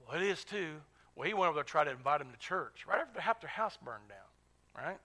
Well, 0.07 0.21
it 0.21 0.27
is 0.27 0.45
too. 0.45 0.75
Well, 1.17 1.27
he 1.27 1.33
went 1.33 1.49
over 1.49 1.57
there 1.57 1.65
to 1.65 1.71
try 1.71 1.85
to 1.85 1.91
invite 1.91 2.21
him 2.21 2.29
to 2.31 2.39
church 2.39 2.85
right 2.87 3.01
after 3.01 3.21
half 3.21 3.41
their 3.41 3.49
house 3.49 3.79
burned 3.83 4.09
down, 4.09 4.85
right? 4.85 4.99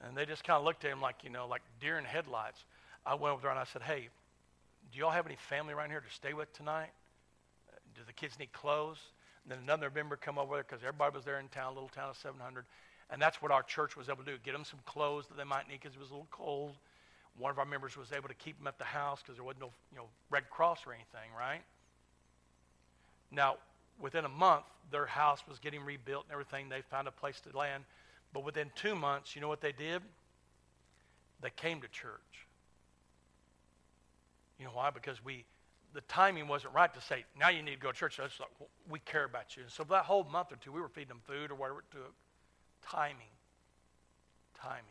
And 0.00 0.16
they 0.16 0.26
just 0.26 0.44
kind 0.44 0.58
of 0.58 0.64
looked 0.64 0.84
at 0.84 0.92
him 0.92 1.00
like, 1.00 1.24
you 1.24 1.30
know, 1.30 1.48
like 1.48 1.62
deer 1.80 1.98
in 1.98 2.04
headlights. 2.04 2.64
I 3.04 3.14
went 3.14 3.32
over 3.32 3.42
there 3.42 3.50
and 3.50 3.58
I 3.58 3.64
said, 3.64 3.82
hey, 3.82 4.08
do 4.92 4.98
y'all 4.98 5.10
have 5.10 5.26
any 5.26 5.36
family 5.48 5.74
around 5.74 5.90
here 5.90 6.00
to 6.00 6.14
stay 6.14 6.34
with 6.34 6.52
tonight? 6.52 6.90
Do 7.94 8.02
the 8.06 8.12
kids 8.12 8.38
need 8.38 8.52
clothes? 8.52 8.98
Then 9.48 9.58
another 9.62 9.90
member 9.94 10.16
come 10.16 10.38
over 10.38 10.56
there 10.56 10.64
because 10.68 10.82
everybody 10.82 11.16
was 11.16 11.24
there 11.24 11.40
in 11.40 11.48
town, 11.48 11.74
little 11.74 11.88
town 11.88 12.10
of 12.10 12.16
700. 12.16 12.64
And 13.10 13.20
that's 13.20 13.40
what 13.40 13.50
our 13.50 13.62
church 13.62 13.96
was 13.96 14.08
able 14.08 14.24
to 14.24 14.32
do, 14.32 14.36
get 14.44 14.52
them 14.52 14.64
some 14.64 14.80
clothes 14.84 15.26
that 15.28 15.38
they 15.38 15.44
might 15.44 15.68
need 15.68 15.80
because 15.80 15.94
it 15.94 16.00
was 16.00 16.10
a 16.10 16.12
little 16.12 16.28
cold. 16.30 16.72
One 17.38 17.50
of 17.50 17.58
our 17.58 17.64
members 17.64 17.96
was 17.96 18.12
able 18.12 18.28
to 18.28 18.34
keep 18.34 18.58
them 18.58 18.66
at 18.66 18.78
the 18.78 18.84
house 18.84 19.22
because 19.22 19.36
there 19.36 19.44
wasn't 19.44 19.62
no 19.62 19.70
you 19.92 19.98
know, 19.98 20.06
Red 20.30 20.50
Cross 20.50 20.80
or 20.86 20.92
anything, 20.92 21.30
right? 21.38 21.62
Now, 23.30 23.56
within 23.98 24.24
a 24.24 24.28
month, 24.28 24.64
their 24.90 25.06
house 25.06 25.42
was 25.48 25.58
getting 25.58 25.84
rebuilt 25.84 26.24
and 26.24 26.32
everything. 26.32 26.68
They 26.68 26.82
found 26.90 27.08
a 27.08 27.12
place 27.12 27.40
to 27.40 27.56
land. 27.56 27.84
But 28.32 28.44
within 28.44 28.70
two 28.74 28.94
months, 28.94 29.34
you 29.34 29.40
know 29.40 29.48
what 29.48 29.60
they 29.60 29.72
did? 29.72 30.02
They 31.40 31.50
came 31.50 31.80
to 31.80 31.88
church. 31.88 32.20
You 34.58 34.64
know 34.66 34.72
why? 34.72 34.90
Because 34.90 35.24
we, 35.24 35.44
the 35.94 36.00
timing 36.02 36.48
wasn't 36.48 36.74
right 36.74 36.92
to 36.92 37.00
say, 37.00 37.24
now 37.38 37.48
you 37.48 37.62
need 37.62 37.74
to 37.74 37.80
go 37.80 37.92
to 37.92 37.96
church. 37.96 38.16
So 38.16 38.24
it's 38.24 38.38
like, 38.38 38.50
well, 38.58 38.68
we 38.90 38.98
care 39.00 39.24
about 39.24 39.56
you. 39.56 39.62
And 39.62 39.72
so 39.72 39.84
that 39.84 40.04
whole 40.04 40.24
month 40.24 40.52
or 40.52 40.56
two, 40.56 40.72
we 40.72 40.80
were 40.80 40.88
feeding 40.88 41.08
them 41.08 41.20
food 41.26 41.50
or 41.50 41.54
whatever 41.54 41.80
it 41.80 41.90
took. 41.90 42.14
Timing. 42.82 43.16
Timing. 44.60 44.84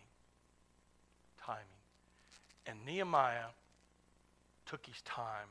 Timing. 1.43 1.61
And 2.65 2.85
Nehemiah 2.85 3.51
took 4.65 4.85
his 4.85 5.01
time. 5.03 5.47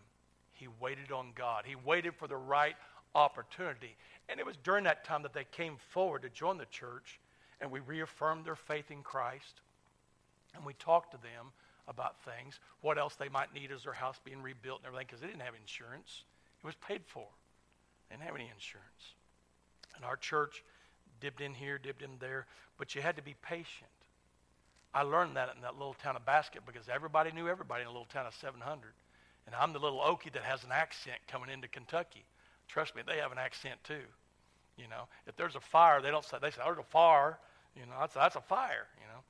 He 0.52 0.68
waited 0.80 1.12
on 1.12 1.32
God. 1.34 1.64
He 1.66 1.76
waited 1.76 2.14
for 2.14 2.28
the 2.28 2.36
right 2.36 2.76
opportunity. 3.14 3.96
And 4.28 4.40
it 4.40 4.46
was 4.46 4.56
during 4.62 4.84
that 4.84 5.04
time 5.04 5.22
that 5.22 5.32
they 5.32 5.46
came 5.52 5.76
forward 5.90 6.22
to 6.22 6.28
join 6.28 6.58
the 6.58 6.66
church, 6.66 7.20
and 7.60 7.70
we 7.70 7.80
reaffirmed 7.80 8.44
their 8.44 8.56
faith 8.56 8.90
in 8.90 9.02
Christ. 9.02 9.60
And 10.54 10.64
we 10.64 10.74
talked 10.74 11.12
to 11.12 11.18
them 11.18 11.52
about 11.88 12.16
things, 12.24 12.58
what 12.80 12.98
else 12.98 13.14
they 13.16 13.28
might 13.28 13.54
need 13.54 13.70
as 13.70 13.84
their 13.84 13.92
house 13.92 14.18
being 14.24 14.42
rebuilt 14.42 14.80
and 14.80 14.86
everything, 14.86 15.06
because 15.06 15.20
they 15.20 15.28
didn't 15.28 15.42
have 15.42 15.54
insurance. 15.60 16.24
It 16.62 16.66
was 16.66 16.74
paid 16.76 17.02
for. 17.06 17.26
They 18.08 18.16
didn't 18.16 18.26
have 18.26 18.34
any 18.34 18.50
insurance. 18.52 19.14
And 19.94 20.04
our 20.04 20.16
church 20.16 20.62
dipped 21.20 21.40
in 21.40 21.54
here, 21.54 21.78
dipped 21.78 22.02
in 22.02 22.10
there, 22.20 22.46
but 22.78 22.94
you 22.94 23.02
had 23.02 23.16
to 23.16 23.22
be 23.22 23.34
patient. 23.42 23.90
I 24.92 25.02
learned 25.02 25.36
that 25.36 25.50
in 25.54 25.62
that 25.62 25.74
little 25.74 25.94
town 25.94 26.16
of 26.16 26.24
Baskett 26.24 26.64
because 26.66 26.88
everybody 26.88 27.30
knew 27.32 27.48
everybody 27.48 27.82
in 27.82 27.88
a 27.88 27.90
little 27.90 28.06
town 28.06 28.26
of 28.26 28.34
700. 28.34 28.92
And 29.46 29.54
I'm 29.54 29.72
the 29.72 29.78
little 29.78 30.00
Okie 30.00 30.32
that 30.32 30.42
has 30.42 30.64
an 30.64 30.72
accent 30.72 31.18
coming 31.28 31.50
into 31.50 31.68
Kentucky. 31.68 32.24
Trust 32.68 32.96
me, 32.96 33.02
they 33.06 33.18
have 33.18 33.30
an 33.30 33.38
accent 33.38 33.82
too. 33.84 34.04
You 34.76 34.88
know, 34.88 35.04
if 35.26 35.36
there's 35.36 35.54
a 35.54 35.60
fire, 35.60 36.02
they 36.02 36.10
don't 36.10 36.24
say, 36.24 36.38
they 36.40 36.50
say, 36.50 36.60
oh, 36.62 36.66
there's 36.66 36.78
a 36.78 36.90
fire. 36.90 37.38
You 37.74 37.82
know, 37.82 37.94
that's, 38.00 38.14
that's 38.14 38.36
a 38.36 38.40
fire, 38.40 38.86
you 39.00 39.06
know. 39.06 39.20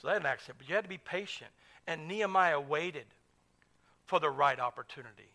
So 0.00 0.08
they 0.08 0.14
had 0.14 0.22
an 0.22 0.26
accent, 0.26 0.58
but 0.58 0.68
you 0.68 0.74
had 0.74 0.84
to 0.84 0.90
be 0.90 0.98
patient. 0.98 1.50
And 1.88 2.06
Nehemiah 2.06 2.60
waited 2.60 3.06
for 4.04 4.20
the 4.20 4.28
right 4.28 4.60
opportunity. 4.60 5.30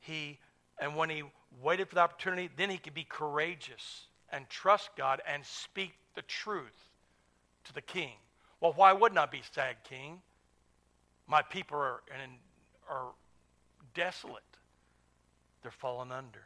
He, 0.00 0.40
and 0.80 0.96
when 0.96 1.08
he 1.08 1.22
waited 1.62 1.88
for 1.88 1.94
the 1.94 2.00
opportunity, 2.00 2.50
then 2.56 2.68
he 2.68 2.78
could 2.78 2.94
be 2.94 3.06
courageous 3.08 4.08
and 4.30 4.48
trust 4.50 4.90
God 4.96 5.22
and 5.24 5.46
speak 5.46 5.92
the 6.16 6.22
truth 6.22 6.90
to 7.62 7.72
the 7.72 7.80
king. 7.80 8.14
Well, 8.60 8.72
why 8.74 8.92
wouldn't 8.92 9.18
I 9.20 9.26
be 9.26 9.42
sad, 9.52 9.76
king? 9.84 10.20
My 11.28 11.42
people 11.42 11.78
are, 11.78 12.00
are 12.90 13.12
desolate. 13.94 14.42
They're 15.62 15.70
fallen 15.70 16.10
under. 16.10 16.42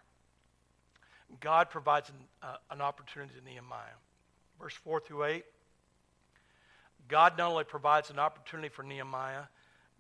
God 1.41 1.71
provides 1.71 2.11
an, 2.11 2.17
uh, 2.43 2.57
an 2.71 2.83
opportunity 2.83 3.33
to 3.39 3.45
Nehemiah. 3.45 3.97
Verse 4.61 4.75
4 4.75 5.01
through 5.01 5.25
8. 5.25 5.45
God 7.09 7.39
not 7.39 7.51
only 7.51 7.65
provides 7.65 8.11
an 8.11 8.19
opportunity 8.19 8.69
for 8.69 8.83
Nehemiah, 8.83 9.45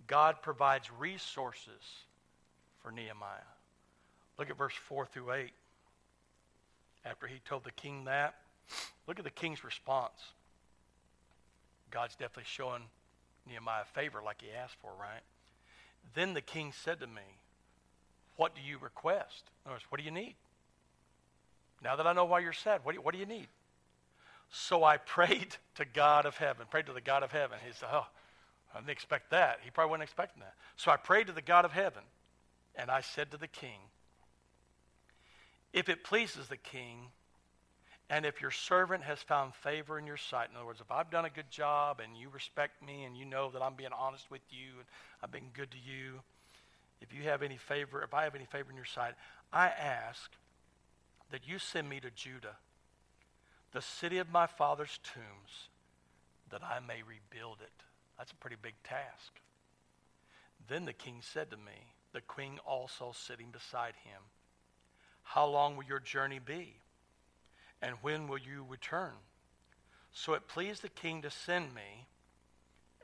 God 0.06 0.36
provides 0.42 0.90
resources 0.98 1.82
for 2.82 2.90
Nehemiah. 2.90 3.48
Look 4.38 4.50
at 4.50 4.58
verse 4.58 4.74
4 4.74 5.06
through 5.06 5.32
8. 5.32 5.50
After 7.04 7.26
he 7.26 7.40
told 7.44 7.64
the 7.64 7.72
king 7.72 8.04
that, 8.04 8.34
look 9.06 9.18
at 9.18 9.24
the 9.24 9.30
king's 9.30 9.64
response. 9.64 10.32
God's 11.90 12.14
definitely 12.14 12.44
showing 12.46 12.82
Nehemiah 13.48 13.84
favor 13.94 14.20
like 14.24 14.42
he 14.42 14.48
asked 14.52 14.76
for, 14.80 14.90
right? 15.00 15.22
Then 16.14 16.34
the 16.34 16.40
king 16.40 16.72
said 16.72 17.00
to 17.00 17.06
me, 17.06 17.22
What 18.36 18.54
do 18.54 18.60
you 18.60 18.78
request? 18.78 19.44
In 19.64 19.70
other 19.70 19.76
words, 19.76 19.86
what 19.88 19.98
do 19.98 20.04
you 20.04 20.10
need? 20.10 20.34
Now 21.82 21.96
that 21.96 22.06
I 22.06 22.12
know 22.12 22.24
why 22.24 22.40
you're 22.40 22.52
sad, 22.52 22.80
what 22.84 22.92
do 22.92 22.98
you, 22.98 23.02
what 23.02 23.14
do 23.14 23.20
you 23.20 23.26
need? 23.26 23.48
So 24.50 24.84
I 24.84 24.96
prayed 24.96 25.56
to 25.76 25.84
God 25.84 26.26
of 26.26 26.36
heaven, 26.36 26.66
prayed 26.70 26.86
to 26.86 26.92
the 26.92 27.00
God 27.00 27.22
of 27.22 27.32
heaven. 27.32 27.58
He 27.64 27.72
said, 27.72 27.88
Oh, 27.92 28.06
I 28.74 28.78
didn't 28.78 28.90
expect 28.90 29.30
that. 29.30 29.60
He 29.62 29.70
probably 29.70 29.90
wasn't 29.90 30.04
expecting 30.04 30.40
that. 30.40 30.54
So 30.76 30.90
I 30.90 30.96
prayed 30.96 31.26
to 31.28 31.32
the 31.32 31.42
God 31.42 31.64
of 31.64 31.72
heaven, 31.72 32.02
and 32.76 32.90
I 32.90 33.00
said 33.00 33.30
to 33.30 33.36
the 33.36 33.48
king, 33.48 33.80
If 35.72 35.88
it 35.88 36.04
pleases 36.04 36.48
the 36.48 36.56
king, 36.56 37.08
and 38.10 38.24
if 38.24 38.40
your 38.40 38.50
servant 38.50 39.02
has 39.04 39.18
found 39.18 39.54
favor 39.54 39.98
in 39.98 40.06
your 40.06 40.16
sight, 40.16 40.48
in 40.50 40.56
other 40.56 40.64
words, 40.64 40.80
if 40.80 40.90
I've 40.90 41.10
done 41.10 41.26
a 41.26 41.30
good 41.30 41.50
job 41.50 42.00
and 42.02 42.16
you 42.16 42.30
respect 42.30 42.82
me 42.82 43.04
and 43.04 43.14
you 43.14 43.26
know 43.26 43.50
that 43.50 43.60
I'm 43.60 43.74
being 43.74 43.92
honest 43.92 44.30
with 44.30 44.40
you 44.48 44.70
and 44.78 44.86
I've 45.22 45.30
been 45.30 45.50
good 45.52 45.70
to 45.72 45.76
you, 45.76 46.20
if 47.02 47.12
you 47.12 47.24
have 47.24 47.42
any 47.42 47.58
favor, 47.58 48.02
if 48.02 48.14
I 48.14 48.24
have 48.24 48.34
any 48.34 48.46
favor 48.46 48.70
in 48.70 48.76
your 48.76 48.86
sight, 48.86 49.12
I 49.52 49.66
ask 49.66 50.30
that 51.30 51.46
you 51.46 51.58
send 51.58 51.88
me 51.88 52.00
to 52.00 52.10
Judah 52.10 52.56
the 53.72 53.82
city 53.82 54.18
of 54.18 54.30
my 54.30 54.46
father's 54.46 54.98
tombs, 55.02 55.68
that 56.50 56.62
I 56.62 56.80
may 56.80 57.02
rebuild 57.02 57.58
it. 57.60 57.84
That's 58.16 58.32
a 58.32 58.36
pretty 58.36 58.56
big 58.60 58.74
task. 58.82 59.40
Then 60.68 60.84
the 60.84 60.92
king 60.92 61.20
said 61.20 61.50
to 61.50 61.56
me, 61.56 61.92
the 62.12 62.20
queen 62.22 62.58
also 62.66 63.12
sitting 63.14 63.50
beside 63.50 63.94
him, 64.04 64.20
How 65.22 65.46
long 65.46 65.76
will 65.76 65.84
your 65.84 66.00
journey 66.00 66.38
be? 66.38 66.74
And 67.80 67.96
when 68.02 68.28
will 68.28 68.38
you 68.38 68.64
return? 68.68 69.12
So 70.12 70.32
it 70.32 70.48
pleased 70.48 70.82
the 70.82 70.88
king 70.88 71.22
to 71.22 71.30
send 71.30 71.74
me, 71.74 72.06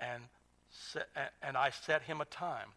and, 0.00 0.24
and 1.42 1.56
I 1.56 1.70
set 1.70 2.02
him 2.02 2.20
a 2.20 2.24
time. 2.24 2.68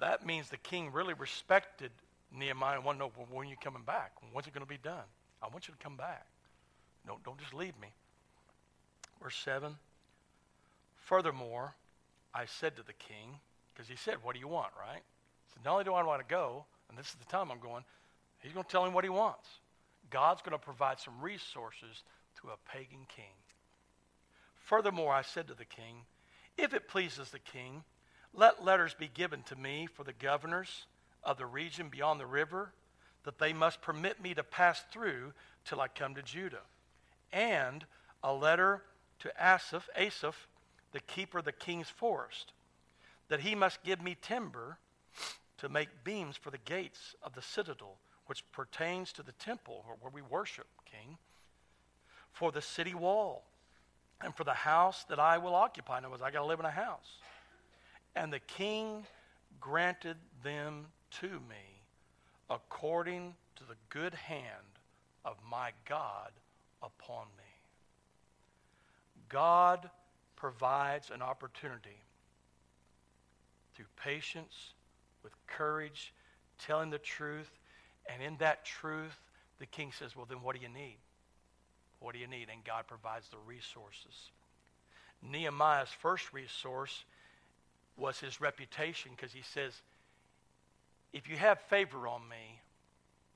That 0.00 0.26
means 0.26 0.48
the 0.48 0.56
king 0.56 0.90
really 0.92 1.14
respected 1.14 1.92
Nehemiah 2.36 2.76
and 2.76 2.84
wanted 2.84 2.98
to 2.98 3.04
know, 3.04 3.12
well, 3.16 3.28
when 3.30 3.46
are 3.46 3.50
you 3.50 3.56
coming 3.62 3.82
back? 3.82 4.12
When's 4.32 4.46
it 4.46 4.54
going 4.54 4.66
to 4.66 4.68
be 4.68 4.78
done? 4.78 5.04
I 5.42 5.48
want 5.48 5.68
you 5.68 5.74
to 5.74 5.80
come 5.82 5.96
back. 5.96 6.26
Don't, 7.06 7.22
don't 7.24 7.38
just 7.38 7.54
leave 7.54 7.78
me. 7.80 7.88
Verse 9.22 9.36
7 9.44 9.76
Furthermore, 10.96 11.74
I 12.34 12.46
said 12.46 12.76
to 12.76 12.82
the 12.82 12.92
king, 12.92 13.38
because 13.72 13.88
he 13.88 13.96
said, 13.96 14.16
What 14.22 14.34
do 14.34 14.40
you 14.40 14.48
want, 14.48 14.72
right? 14.78 15.02
He 15.02 15.52
said, 15.52 15.64
Not 15.64 15.72
only 15.72 15.84
do 15.84 15.94
I 15.94 16.02
want 16.02 16.26
to 16.26 16.32
go, 16.32 16.64
and 16.88 16.98
this 16.98 17.08
is 17.08 17.14
the 17.14 17.24
time 17.26 17.50
I'm 17.50 17.60
going, 17.60 17.84
he's 18.42 18.52
going 18.52 18.64
to 18.64 18.70
tell 18.70 18.84
him 18.84 18.92
what 18.92 19.04
he 19.04 19.10
wants. 19.10 19.48
God's 20.10 20.42
going 20.42 20.52
to 20.52 20.64
provide 20.64 21.00
some 21.00 21.20
resources 21.20 22.02
to 22.40 22.48
a 22.48 22.70
pagan 22.70 23.06
king. 23.08 23.34
Furthermore, 24.56 25.12
I 25.12 25.22
said 25.22 25.48
to 25.48 25.54
the 25.54 25.64
king, 25.64 26.04
If 26.56 26.72
it 26.72 26.88
pleases 26.88 27.30
the 27.30 27.38
king, 27.38 27.82
let 28.34 28.64
letters 28.64 28.94
be 28.94 29.10
given 29.12 29.42
to 29.44 29.56
me 29.56 29.86
for 29.86 30.04
the 30.04 30.12
governors 30.12 30.86
of 31.24 31.36
the 31.36 31.46
region 31.46 31.88
beyond 31.88 32.20
the 32.20 32.26
river, 32.26 32.72
that 33.24 33.38
they 33.38 33.52
must 33.52 33.82
permit 33.82 34.22
me 34.22 34.34
to 34.34 34.42
pass 34.42 34.82
through 34.90 35.32
till 35.64 35.80
I 35.80 35.88
come 35.88 36.14
to 36.14 36.22
Judah 36.22 36.62
and 37.32 37.84
a 38.22 38.32
letter 38.32 38.82
to 39.20 39.32
Asaph, 39.38 39.88
Asaph, 39.96 40.48
the 40.92 41.00
keeper 41.00 41.38
of 41.38 41.44
the 41.44 41.52
king's 41.52 41.88
forest, 41.88 42.52
that 43.28 43.40
he 43.40 43.54
must 43.54 43.82
give 43.82 44.02
me 44.02 44.16
timber 44.20 44.78
to 45.58 45.68
make 45.68 45.88
beams 46.04 46.36
for 46.36 46.50
the 46.50 46.58
gates 46.58 47.14
of 47.22 47.34
the 47.34 47.42
citadel, 47.42 47.96
which 48.26 48.44
pertains 48.52 49.12
to 49.12 49.22
the 49.22 49.32
temple 49.32 49.84
where 50.00 50.12
we 50.12 50.22
worship, 50.22 50.66
king, 50.84 51.16
for 52.32 52.52
the 52.52 52.62
city 52.62 52.94
wall, 52.94 53.44
and 54.20 54.34
for 54.34 54.44
the 54.44 54.52
house 54.52 55.04
that 55.08 55.18
I 55.18 55.38
will 55.38 55.54
occupy. 55.54 55.98
In 55.98 56.04
other 56.04 56.10
words, 56.10 56.22
I 56.22 56.30
got 56.30 56.40
to 56.40 56.46
live 56.46 56.60
in 56.60 56.66
a 56.66 56.70
house. 56.70 57.18
And 58.14 58.32
the 58.32 58.40
king 58.40 59.06
granted 59.60 60.16
them 60.42 60.86
to 61.20 61.28
me 61.28 61.82
according 62.50 63.34
to 63.56 63.64
the 63.64 63.76
good 63.88 64.14
hand 64.14 64.46
of 65.24 65.36
my 65.48 65.70
God 65.88 66.30
upon 66.82 67.26
me. 67.36 67.44
God 69.28 69.88
provides 70.36 71.10
an 71.10 71.22
opportunity 71.22 72.02
through 73.74 73.86
patience, 73.96 74.74
with 75.22 75.32
courage, 75.46 76.12
telling 76.58 76.90
the 76.90 76.98
truth, 76.98 77.50
and 78.12 78.22
in 78.22 78.36
that 78.38 78.64
truth, 78.64 79.18
the 79.58 79.66
king 79.66 79.92
says, 79.96 80.16
Well, 80.16 80.26
then 80.28 80.42
what 80.42 80.56
do 80.56 80.62
you 80.62 80.68
need? 80.68 80.96
What 82.00 82.14
do 82.14 82.18
you 82.18 82.26
need? 82.26 82.48
And 82.52 82.64
God 82.64 82.86
provides 82.86 83.28
the 83.28 83.38
resources. 83.46 84.30
Nehemiah's 85.22 85.90
first 86.00 86.32
resource 86.32 87.04
was 87.96 88.18
his 88.18 88.40
reputation 88.40 89.12
because 89.16 89.32
he 89.32 89.42
says, 89.42 89.72
If 91.12 91.28
you 91.28 91.36
have 91.36 91.60
favor 91.60 92.08
on 92.08 92.22
me, 92.28 92.60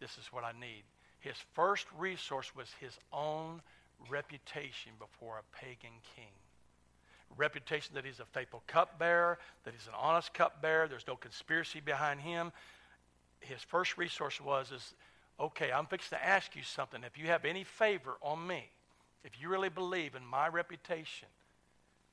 this 0.01 0.19
is 0.19 0.27
what 0.33 0.45
I 0.45 0.53
need. 0.53 0.83
His 1.21 1.37
first 1.55 1.87
resource 1.99 2.55
was 2.55 2.69
his 2.81 2.99
own 3.13 3.63
reputation 4.09 4.93
before 4.99 5.39
a 5.39 5.57
pagan 5.57 5.99
king. 6.15 6.33
Reputation 7.37 7.95
that 7.95 8.05
he's 8.05 8.21
a 8.21 8.25
faithful 8.27 8.63
cupbearer, 8.67 9.39
that 9.65 9.75
he's 9.75 9.89
an 9.89 9.95
honest 9.99 10.33
cupbearer, 10.33 10.89
there's 10.89 11.07
no 11.07 11.17
conspiracy 11.17 11.81
behind 11.81 12.21
him. 12.21 12.53
His 13.41 13.61
first 13.63 13.99
resource 13.99 14.41
was 14.41 14.71
is 14.71 14.95
okay, 15.39 15.71
I'm 15.71 15.87
fixing 15.87 16.17
to 16.19 16.25
ask 16.25 16.57
you 16.57 16.63
something. 16.63 17.03
If 17.05 17.19
you 17.19 17.27
have 17.27 17.45
any 17.45 17.65
favor 17.65 18.17
on 18.23 18.47
me, 18.47 18.71
if 19.25 19.41
you 19.41 19.49
really 19.49 19.69
believe 19.69 20.15
in 20.15 20.25
my 20.25 20.49
reputation, 20.49 21.29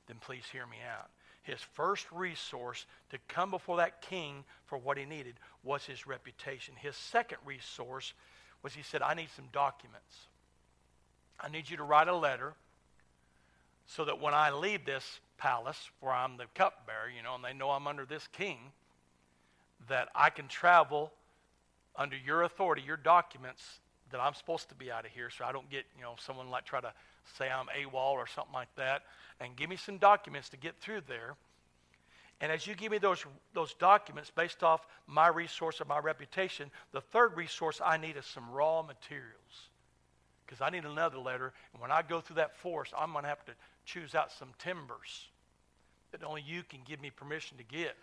then 0.08 0.16
please 0.20 0.44
hear 0.52 0.66
me 0.66 0.78
out. 0.86 1.08
His 1.42 1.60
first 1.60 2.06
resource 2.10 2.86
to 3.10 3.18
come 3.28 3.50
before 3.50 3.76
that 3.76 4.02
king 4.02 4.44
for 4.66 4.78
what 4.78 4.98
he 4.98 5.04
needed 5.04 5.34
was 5.62 5.84
his 5.84 6.06
reputation. 6.06 6.74
His 6.76 6.96
second 6.96 7.38
resource 7.44 8.14
was 8.64 8.72
he 8.72 8.82
said, 8.82 9.02
I 9.02 9.14
need 9.14 9.28
some 9.36 9.44
documents. 9.52 10.26
I 11.38 11.48
need 11.50 11.68
you 11.68 11.76
to 11.76 11.84
write 11.84 12.08
a 12.08 12.16
letter 12.16 12.54
so 13.86 14.06
that 14.06 14.20
when 14.20 14.32
I 14.32 14.50
leave 14.50 14.86
this 14.86 15.20
palace 15.36 15.90
where 16.00 16.12
I'm 16.12 16.38
the 16.38 16.46
cupbearer, 16.54 17.10
you 17.14 17.22
know, 17.22 17.34
and 17.34 17.44
they 17.44 17.52
know 17.52 17.70
I'm 17.70 17.86
under 17.86 18.06
this 18.06 18.26
king, 18.28 18.58
that 19.88 20.08
I 20.14 20.30
can 20.30 20.48
travel 20.48 21.12
under 21.94 22.16
your 22.16 22.42
authority, 22.42 22.82
your 22.82 22.96
documents, 22.96 23.80
that 24.10 24.20
I'm 24.20 24.32
supposed 24.34 24.70
to 24.70 24.74
be 24.74 24.90
out 24.90 25.04
of 25.04 25.10
here 25.12 25.28
so 25.28 25.44
I 25.44 25.52
don't 25.52 25.68
get, 25.70 25.84
you 25.96 26.02
know, 26.02 26.14
someone 26.18 26.48
like 26.48 26.64
try 26.64 26.80
to 26.80 26.92
say 27.36 27.50
I'm 27.50 27.66
AWOL 27.66 28.12
or 28.12 28.26
something 28.26 28.54
like 28.54 28.74
that, 28.76 29.02
and 29.40 29.54
give 29.56 29.68
me 29.68 29.76
some 29.76 29.98
documents 29.98 30.48
to 30.50 30.56
get 30.56 30.80
through 30.80 31.02
there. 31.06 31.34
And 32.44 32.52
as 32.52 32.66
you 32.66 32.74
give 32.74 32.92
me 32.92 32.98
those, 32.98 33.24
those 33.54 33.72
documents 33.72 34.30
based 34.30 34.62
off 34.62 34.86
my 35.06 35.28
resource 35.28 35.80
or 35.80 35.86
my 35.86 35.98
reputation, 35.98 36.70
the 36.92 37.00
third 37.00 37.38
resource 37.38 37.80
I 37.82 37.96
need 37.96 38.18
is 38.18 38.26
some 38.26 38.50
raw 38.50 38.82
materials. 38.82 39.70
Because 40.44 40.60
I 40.60 40.68
need 40.68 40.84
another 40.84 41.16
letter. 41.16 41.54
And 41.72 41.80
when 41.80 41.90
I 41.90 42.02
go 42.02 42.20
through 42.20 42.36
that 42.36 42.54
forest, 42.58 42.92
I'm 42.98 43.12
going 43.12 43.22
to 43.22 43.30
have 43.30 43.46
to 43.46 43.52
choose 43.86 44.14
out 44.14 44.30
some 44.30 44.50
timbers 44.58 45.28
that 46.12 46.22
only 46.22 46.42
you 46.46 46.62
can 46.64 46.80
give 46.84 47.00
me 47.00 47.08
permission 47.08 47.56
to 47.56 47.64
get. 47.64 47.96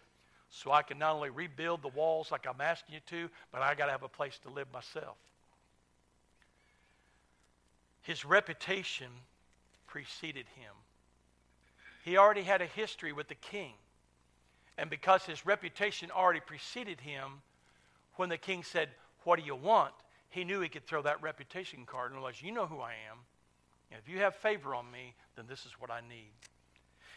So 0.50 0.72
I 0.72 0.82
can 0.82 0.98
not 0.98 1.14
only 1.14 1.30
rebuild 1.30 1.84
the 1.84 1.90
walls 1.90 2.32
like 2.32 2.48
I'm 2.48 2.62
asking 2.62 2.96
you 2.96 3.02
to, 3.12 3.30
but 3.52 3.62
I 3.62 3.76
got 3.76 3.86
to 3.86 3.92
have 3.92 4.02
a 4.02 4.10
place 4.10 4.40
to 4.40 4.50
live 4.50 4.74
myself. 4.74 5.18
His 8.02 8.26
reputation 8.26 9.10
preceded 9.86 10.48
him. 10.56 10.74
He 12.04 12.18
already 12.18 12.42
had 12.42 12.64
a 12.64 12.66
history 12.66 13.14
with 13.14 13.28
the 13.28 13.36
king. 13.36 13.74
And 14.82 14.90
because 14.90 15.24
his 15.24 15.46
reputation 15.46 16.10
already 16.10 16.40
preceded 16.40 17.00
him, 17.00 17.44
when 18.16 18.30
the 18.30 18.38
king 18.38 18.64
said, 18.64 18.90
What 19.24 19.40
do 19.40 19.46
you 19.46 19.56
want? 19.56 19.94
he 20.32 20.44
knew 20.44 20.60
he 20.62 20.70
could 20.70 20.88
throw 20.88 21.02
that 21.04 21.22
reputation 21.22 21.86
card 21.86 22.12
and 22.12 22.16
realize, 22.16 22.42
You 22.42 22.52
know 22.52 22.66
who 22.66 22.80
I 22.80 22.94
am. 23.12 23.20
And 23.92 24.02
if 24.02 24.12
you 24.12 24.20
have 24.22 24.36
favor 24.36 24.74
on 24.74 24.90
me, 24.90 25.14
then 25.36 25.46
this 25.48 25.68
is 25.68 25.74
what 25.74 25.92
I 25.92 26.00
need. 26.02 26.32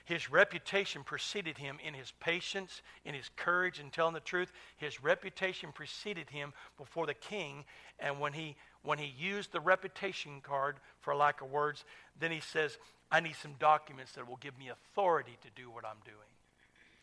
His 0.05 0.31
reputation 0.31 1.05
preceded 1.05 1.57
him 1.57 1.79
in 1.83 1.94
his 1.94 2.12
patience, 2.20 2.83
in 3.07 3.14
his 3.14 3.31
courage, 3.35 3.81
in 3.81 3.88
telling 3.88 4.12
the 4.12 4.20
truth. 4.20 4.53
His 4.77 5.03
reputation 5.03 5.72
preceded 5.72 6.29
him 6.29 6.53
before 6.77 7.07
the 7.07 7.14
king. 7.14 7.64
And 7.98 8.20
when 8.20 8.35
he, 8.35 8.57
when 8.83 8.98
he 8.98 9.14
used 9.18 9.53
the 9.53 9.61
reputation 9.61 10.42
card, 10.42 10.77
for 11.00 11.16
lack 11.16 11.40
of 11.40 11.50
words, 11.50 11.87
then 12.20 12.31
he 12.31 12.40
says, 12.40 12.77
I 13.11 13.20
need 13.20 13.37
some 13.37 13.55
documents 13.59 14.12
that 14.12 14.29
will 14.29 14.37
give 14.37 14.59
me 14.59 14.68
authority 14.68 15.38
to 15.40 15.48
do 15.57 15.70
what 15.70 15.87
I'm 15.87 16.03
doing. 16.05 16.34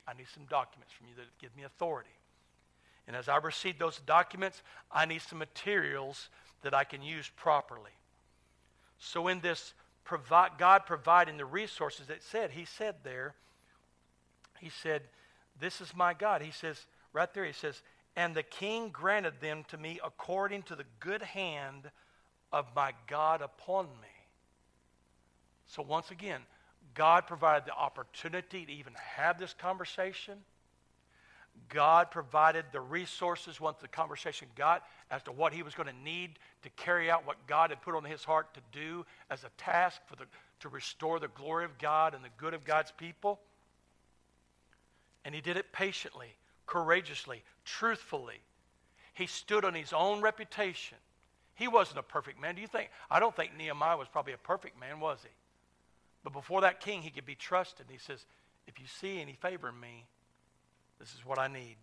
I 0.07 0.13
need 0.13 0.27
some 0.33 0.45
documents 0.49 0.93
from 0.93 1.07
you 1.07 1.15
that 1.15 1.25
give 1.39 1.55
me 1.55 1.63
authority. 1.63 2.09
And 3.07 3.15
as 3.15 3.27
I 3.27 3.37
receive 3.37 3.77
those 3.79 3.99
documents, 4.05 4.61
I 4.91 5.05
need 5.05 5.21
some 5.21 5.39
materials 5.39 6.29
that 6.61 6.73
I 6.73 6.83
can 6.83 7.01
use 7.01 7.29
properly. 7.35 7.91
So, 8.99 9.27
in 9.27 9.39
this 9.41 9.73
provi- 10.03 10.53
God 10.57 10.85
providing 10.85 11.37
the 11.37 11.45
resources, 11.45 12.09
it 12.09 12.23
said, 12.23 12.51
He 12.51 12.65
said 12.65 12.95
there, 13.03 13.33
He 14.59 14.69
said, 14.69 15.01
This 15.59 15.81
is 15.81 15.95
my 15.95 16.13
God. 16.13 16.41
He 16.41 16.51
says, 16.51 16.85
right 17.13 17.31
there, 17.33 17.45
He 17.45 17.53
says, 17.53 17.81
And 18.15 18.35
the 18.35 18.43
king 18.43 18.89
granted 18.89 19.41
them 19.41 19.65
to 19.69 19.77
me 19.77 19.99
according 20.03 20.63
to 20.63 20.75
the 20.75 20.85
good 20.99 21.23
hand 21.23 21.89
of 22.53 22.67
my 22.75 22.93
God 23.07 23.41
upon 23.41 23.85
me. 23.85 24.07
So, 25.67 25.81
once 25.81 26.11
again, 26.11 26.41
God 26.93 27.27
provided 27.27 27.65
the 27.65 27.73
opportunity 27.73 28.65
to 28.65 28.71
even 28.71 28.93
have 29.15 29.39
this 29.39 29.53
conversation. 29.53 30.37
God 31.69 32.11
provided 32.11 32.65
the 32.71 32.81
resources 32.81 33.59
once 33.59 33.77
the 33.79 33.87
conversation 33.87 34.47
got 34.55 34.83
as 35.09 35.23
to 35.23 35.31
what 35.31 35.53
he 35.53 35.63
was 35.63 35.73
going 35.73 35.87
to 35.87 36.03
need 36.03 36.39
to 36.63 36.69
carry 36.71 37.09
out 37.09 37.25
what 37.25 37.47
God 37.47 37.69
had 37.69 37.81
put 37.81 37.95
on 37.95 38.03
his 38.03 38.23
heart 38.23 38.53
to 38.53 38.61
do 38.71 39.05
as 39.29 39.43
a 39.43 39.49
task 39.57 40.01
for 40.07 40.15
the, 40.15 40.25
to 40.61 40.69
restore 40.69 41.19
the 41.19 41.29
glory 41.29 41.65
of 41.65 41.77
God 41.77 42.13
and 42.13 42.23
the 42.23 42.29
good 42.37 42.53
of 42.53 42.65
God's 42.65 42.91
people. 42.91 43.39
And 45.23 45.35
he 45.35 45.41
did 45.41 45.55
it 45.57 45.71
patiently, 45.71 46.35
courageously, 46.65 47.43
truthfully. 47.63 48.41
He 49.13 49.27
stood 49.27 49.63
on 49.63 49.73
his 49.73 49.93
own 49.93 50.21
reputation. 50.21 50.97
He 51.55 51.67
wasn't 51.67 51.99
a 51.99 52.03
perfect 52.03 52.41
man. 52.41 52.55
Do 52.55 52.61
you 52.61 52.67
think? 52.67 52.89
I 53.09 53.19
don't 53.19 53.35
think 53.35 53.55
Nehemiah 53.57 53.97
was 53.97 54.07
probably 54.07 54.33
a 54.33 54.37
perfect 54.37 54.79
man, 54.79 54.99
was 54.99 55.19
he? 55.21 55.29
But 56.23 56.33
before 56.33 56.61
that 56.61 56.79
king, 56.79 57.01
he 57.01 57.09
could 57.09 57.25
be 57.25 57.35
trusted. 57.35 57.87
He 57.89 57.97
says, 57.97 58.25
If 58.67 58.79
you 58.79 58.85
see 58.87 59.21
any 59.21 59.33
favor 59.33 59.69
in 59.69 59.79
me, 59.79 60.05
this 60.99 61.09
is 61.09 61.25
what 61.25 61.39
I 61.39 61.47
need. 61.47 61.77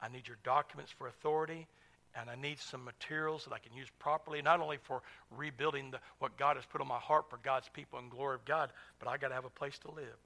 I 0.00 0.08
need 0.08 0.28
your 0.28 0.38
documents 0.44 0.92
for 0.92 1.08
authority, 1.08 1.66
and 2.14 2.30
I 2.30 2.36
need 2.36 2.58
some 2.60 2.84
materials 2.84 3.44
that 3.44 3.54
I 3.54 3.58
can 3.58 3.76
use 3.76 3.88
properly, 3.98 4.42
not 4.42 4.60
only 4.60 4.76
for 4.76 5.02
rebuilding 5.36 5.90
the, 5.90 5.98
what 6.18 6.36
God 6.36 6.56
has 6.56 6.64
put 6.66 6.80
on 6.80 6.86
my 6.86 6.98
heart 6.98 7.28
for 7.28 7.38
God's 7.38 7.68
people 7.70 7.98
and 7.98 8.10
glory 8.10 8.36
of 8.36 8.44
God, 8.44 8.70
but 8.98 9.08
I 9.08 9.16
got 9.16 9.28
to 9.28 9.34
have 9.34 9.44
a 9.44 9.50
place 9.50 9.78
to 9.80 9.90
live. 9.90 10.18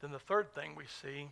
Then 0.00 0.10
the 0.10 0.18
third 0.18 0.54
thing 0.54 0.74
we 0.76 0.84
see 1.00 1.28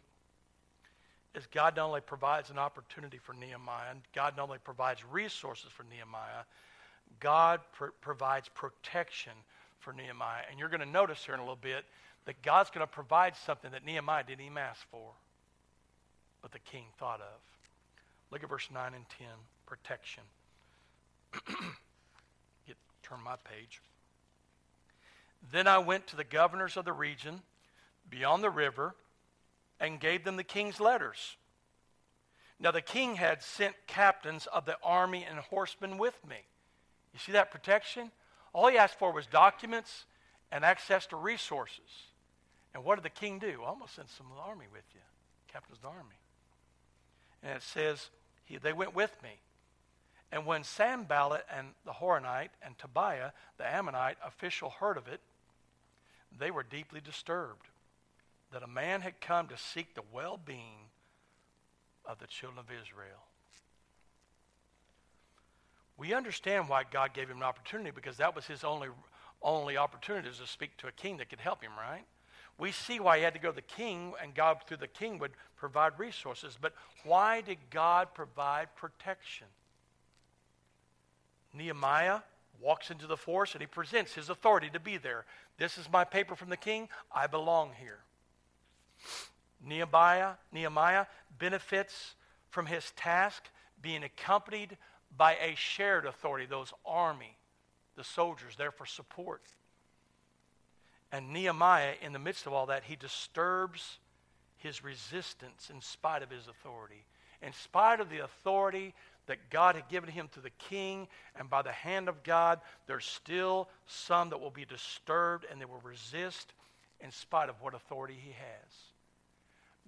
is 1.34 1.46
God 1.52 1.76
not 1.76 1.88
only 1.88 2.00
provides 2.00 2.50
an 2.50 2.58
opportunity 2.58 3.18
for 3.18 3.34
Nehemiah, 3.34 3.90
and 3.90 4.00
God 4.14 4.36
not 4.36 4.44
only 4.44 4.58
provides 4.58 5.04
resources 5.04 5.70
for 5.72 5.84
Nehemiah, 5.84 6.44
God 7.20 7.60
pr- 7.72 7.86
provides 8.00 8.48
protection 8.48 9.32
for 9.84 9.92
Nehemiah. 9.92 10.42
And 10.50 10.58
you're 10.58 10.70
going 10.70 10.80
to 10.80 10.86
notice 10.86 11.24
here 11.24 11.34
in 11.34 11.40
a 11.40 11.42
little 11.42 11.56
bit 11.56 11.84
that 12.24 12.42
God's 12.42 12.70
going 12.70 12.86
to 12.86 12.90
provide 12.90 13.36
something 13.36 13.70
that 13.72 13.84
Nehemiah 13.84 14.24
didn't 14.26 14.44
even 14.44 14.58
ask 14.58 14.80
for, 14.90 15.12
but 16.42 16.52
the 16.52 16.58
king 16.58 16.84
thought 16.98 17.20
of. 17.20 17.40
Look 18.30 18.42
at 18.42 18.48
verse 18.48 18.68
9 18.72 18.94
and 18.94 19.04
10 19.18 19.28
protection. 19.66 20.22
Get, 22.66 22.76
turn 23.02 23.18
my 23.22 23.36
page. 23.44 23.80
Then 25.52 25.66
I 25.66 25.78
went 25.78 26.06
to 26.08 26.16
the 26.16 26.24
governors 26.24 26.76
of 26.76 26.84
the 26.84 26.92
region 26.92 27.42
beyond 28.08 28.42
the 28.42 28.50
river 28.50 28.94
and 29.78 30.00
gave 30.00 30.24
them 30.24 30.36
the 30.36 30.44
king's 30.44 30.80
letters. 30.80 31.36
Now 32.58 32.70
the 32.70 32.80
king 32.80 33.16
had 33.16 33.42
sent 33.42 33.74
captains 33.86 34.46
of 34.46 34.64
the 34.64 34.76
army 34.82 35.26
and 35.28 35.38
horsemen 35.38 35.98
with 35.98 36.16
me. 36.26 36.36
You 37.12 37.18
see 37.18 37.32
that 37.32 37.50
protection? 37.50 38.10
All 38.54 38.68
he 38.68 38.78
asked 38.78 38.98
for 38.98 39.12
was 39.12 39.26
documents 39.26 40.06
and 40.50 40.64
access 40.64 41.06
to 41.06 41.16
resources. 41.16 42.08
And 42.72 42.84
what 42.84 42.94
did 42.94 43.04
the 43.04 43.10
king 43.10 43.38
do? 43.38 43.60
Well, 43.60 43.70
I'm 43.70 43.78
going 43.78 43.88
to 43.88 43.92
send 43.92 44.08
some 44.08 44.28
of 44.30 44.36
the 44.36 44.42
army 44.42 44.66
with 44.72 44.84
you, 44.94 45.00
captains 45.52 45.78
of 45.78 45.82
the 45.82 45.88
army. 45.88 46.16
And 47.42 47.56
it 47.56 47.62
says, 47.62 48.08
he, 48.44 48.56
they 48.56 48.72
went 48.72 48.94
with 48.94 49.14
me. 49.22 49.40
And 50.32 50.46
when 50.46 50.64
Sanballat 50.64 51.44
and 51.54 51.68
the 51.84 51.92
Horonite 51.92 52.50
and 52.62 52.78
Tobiah, 52.78 53.32
the 53.58 53.66
Ammonite 53.66 54.16
official, 54.24 54.70
heard 54.70 54.96
of 54.96 55.08
it, 55.08 55.20
they 56.36 56.50
were 56.50 56.62
deeply 56.62 57.00
disturbed 57.00 57.66
that 58.52 58.62
a 58.62 58.68
man 58.68 59.00
had 59.00 59.20
come 59.20 59.48
to 59.48 59.56
seek 59.56 59.94
the 59.94 60.02
well 60.12 60.38
being 60.44 60.90
of 62.04 62.18
the 62.18 62.26
children 62.26 62.58
of 62.58 62.66
Israel. 62.66 63.26
We 65.96 66.12
understand 66.12 66.68
why 66.68 66.84
God 66.90 67.14
gave 67.14 67.28
him 67.28 67.38
an 67.38 67.42
opportunity 67.42 67.90
because 67.90 68.16
that 68.16 68.34
was 68.34 68.46
his 68.46 68.64
only, 68.64 68.88
only 69.42 69.76
opportunity 69.76 70.28
to 70.28 70.46
speak 70.46 70.76
to 70.78 70.88
a 70.88 70.92
king 70.92 71.18
that 71.18 71.30
could 71.30 71.40
help 71.40 71.62
him, 71.62 71.72
right? 71.78 72.04
We 72.58 72.72
see 72.72 73.00
why 73.00 73.18
he 73.18 73.24
had 73.24 73.34
to 73.34 73.40
go 73.40 73.50
to 73.50 73.54
the 73.54 73.62
king, 73.62 74.12
and 74.22 74.34
God, 74.34 74.58
through 74.66 74.76
the 74.76 74.86
king, 74.86 75.18
would 75.18 75.32
provide 75.56 75.98
resources. 75.98 76.56
But 76.60 76.72
why 77.04 77.40
did 77.40 77.58
God 77.70 78.14
provide 78.14 78.74
protection? 78.76 79.46
Nehemiah 81.52 82.20
walks 82.60 82.90
into 82.90 83.06
the 83.06 83.16
forest 83.16 83.54
and 83.54 83.62
he 83.62 83.66
presents 83.66 84.14
his 84.14 84.30
authority 84.30 84.70
to 84.70 84.80
be 84.80 84.96
there. 84.96 85.24
This 85.58 85.78
is 85.78 85.90
my 85.92 86.04
paper 86.04 86.34
from 86.34 86.48
the 86.48 86.56
king. 86.56 86.88
I 87.12 87.26
belong 87.26 87.72
here. 87.78 87.98
Nehemiah, 89.64 90.32
Nehemiah 90.52 91.06
benefits 91.38 92.14
from 92.50 92.66
his 92.66 92.92
task 92.92 93.44
being 93.82 94.04
accompanied 94.04 94.76
by 95.16 95.36
a 95.36 95.54
shared 95.54 96.06
authority, 96.06 96.46
those 96.46 96.72
army, 96.84 97.36
the 97.96 98.04
soldiers 98.04 98.54
there 98.56 98.70
for 98.70 98.86
support. 98.86 99.42
And 101.12 101.32
Nehemiah, 101.32 101.94
in 102.02 102.12
the 102.12 102.18
midst 102.18 102.46
of 102.46 102.52
all 102.52 102.66
that, 102.66 102.84
he 102.84 102.96
disturbs 102.96 103.98
his 104.56 104.82
resistance 104.82 105.70
in 105.72 105.80
spite 105.80 106.22
of 106.22 106.30
his 106.30 106.48
authority. 106.48 107.04
In 107.42 107.52
spite 107.52 108.00
of 108.00 108.10
the 108.10 108.24
authority 108.24 108.94
that 109.26 109.50
God 109.50 109.74
had 109.74 109.88
given 109.88 110.10
him 110.10 110.28
to 110.32 110.40
the 110.40 110.50
king 110.50 111.06
and 111.38 111.48
by 111.48 111.62
the 111.62 111.72
hand 111.72 112.08
of 112.08 112.22
God, 112.22 112.60
there's 112.86 113.04
still 113.04 113.68
some 113.86 114.30
that 114.30 114.40
will 114.40 114.50
be 114.50 114.64
disturbed 114.64 115.46
and 115.50 115.60
they 115.60 115.66
will 115.66 115.80
resist 115.84 116.52
in 117.00 117.10
spite 117.10 117.48
of 117.48 117.60
what 117.60 117.74
authority 117.74 118.16
he 118.20 118.30
has. 118.32 118.72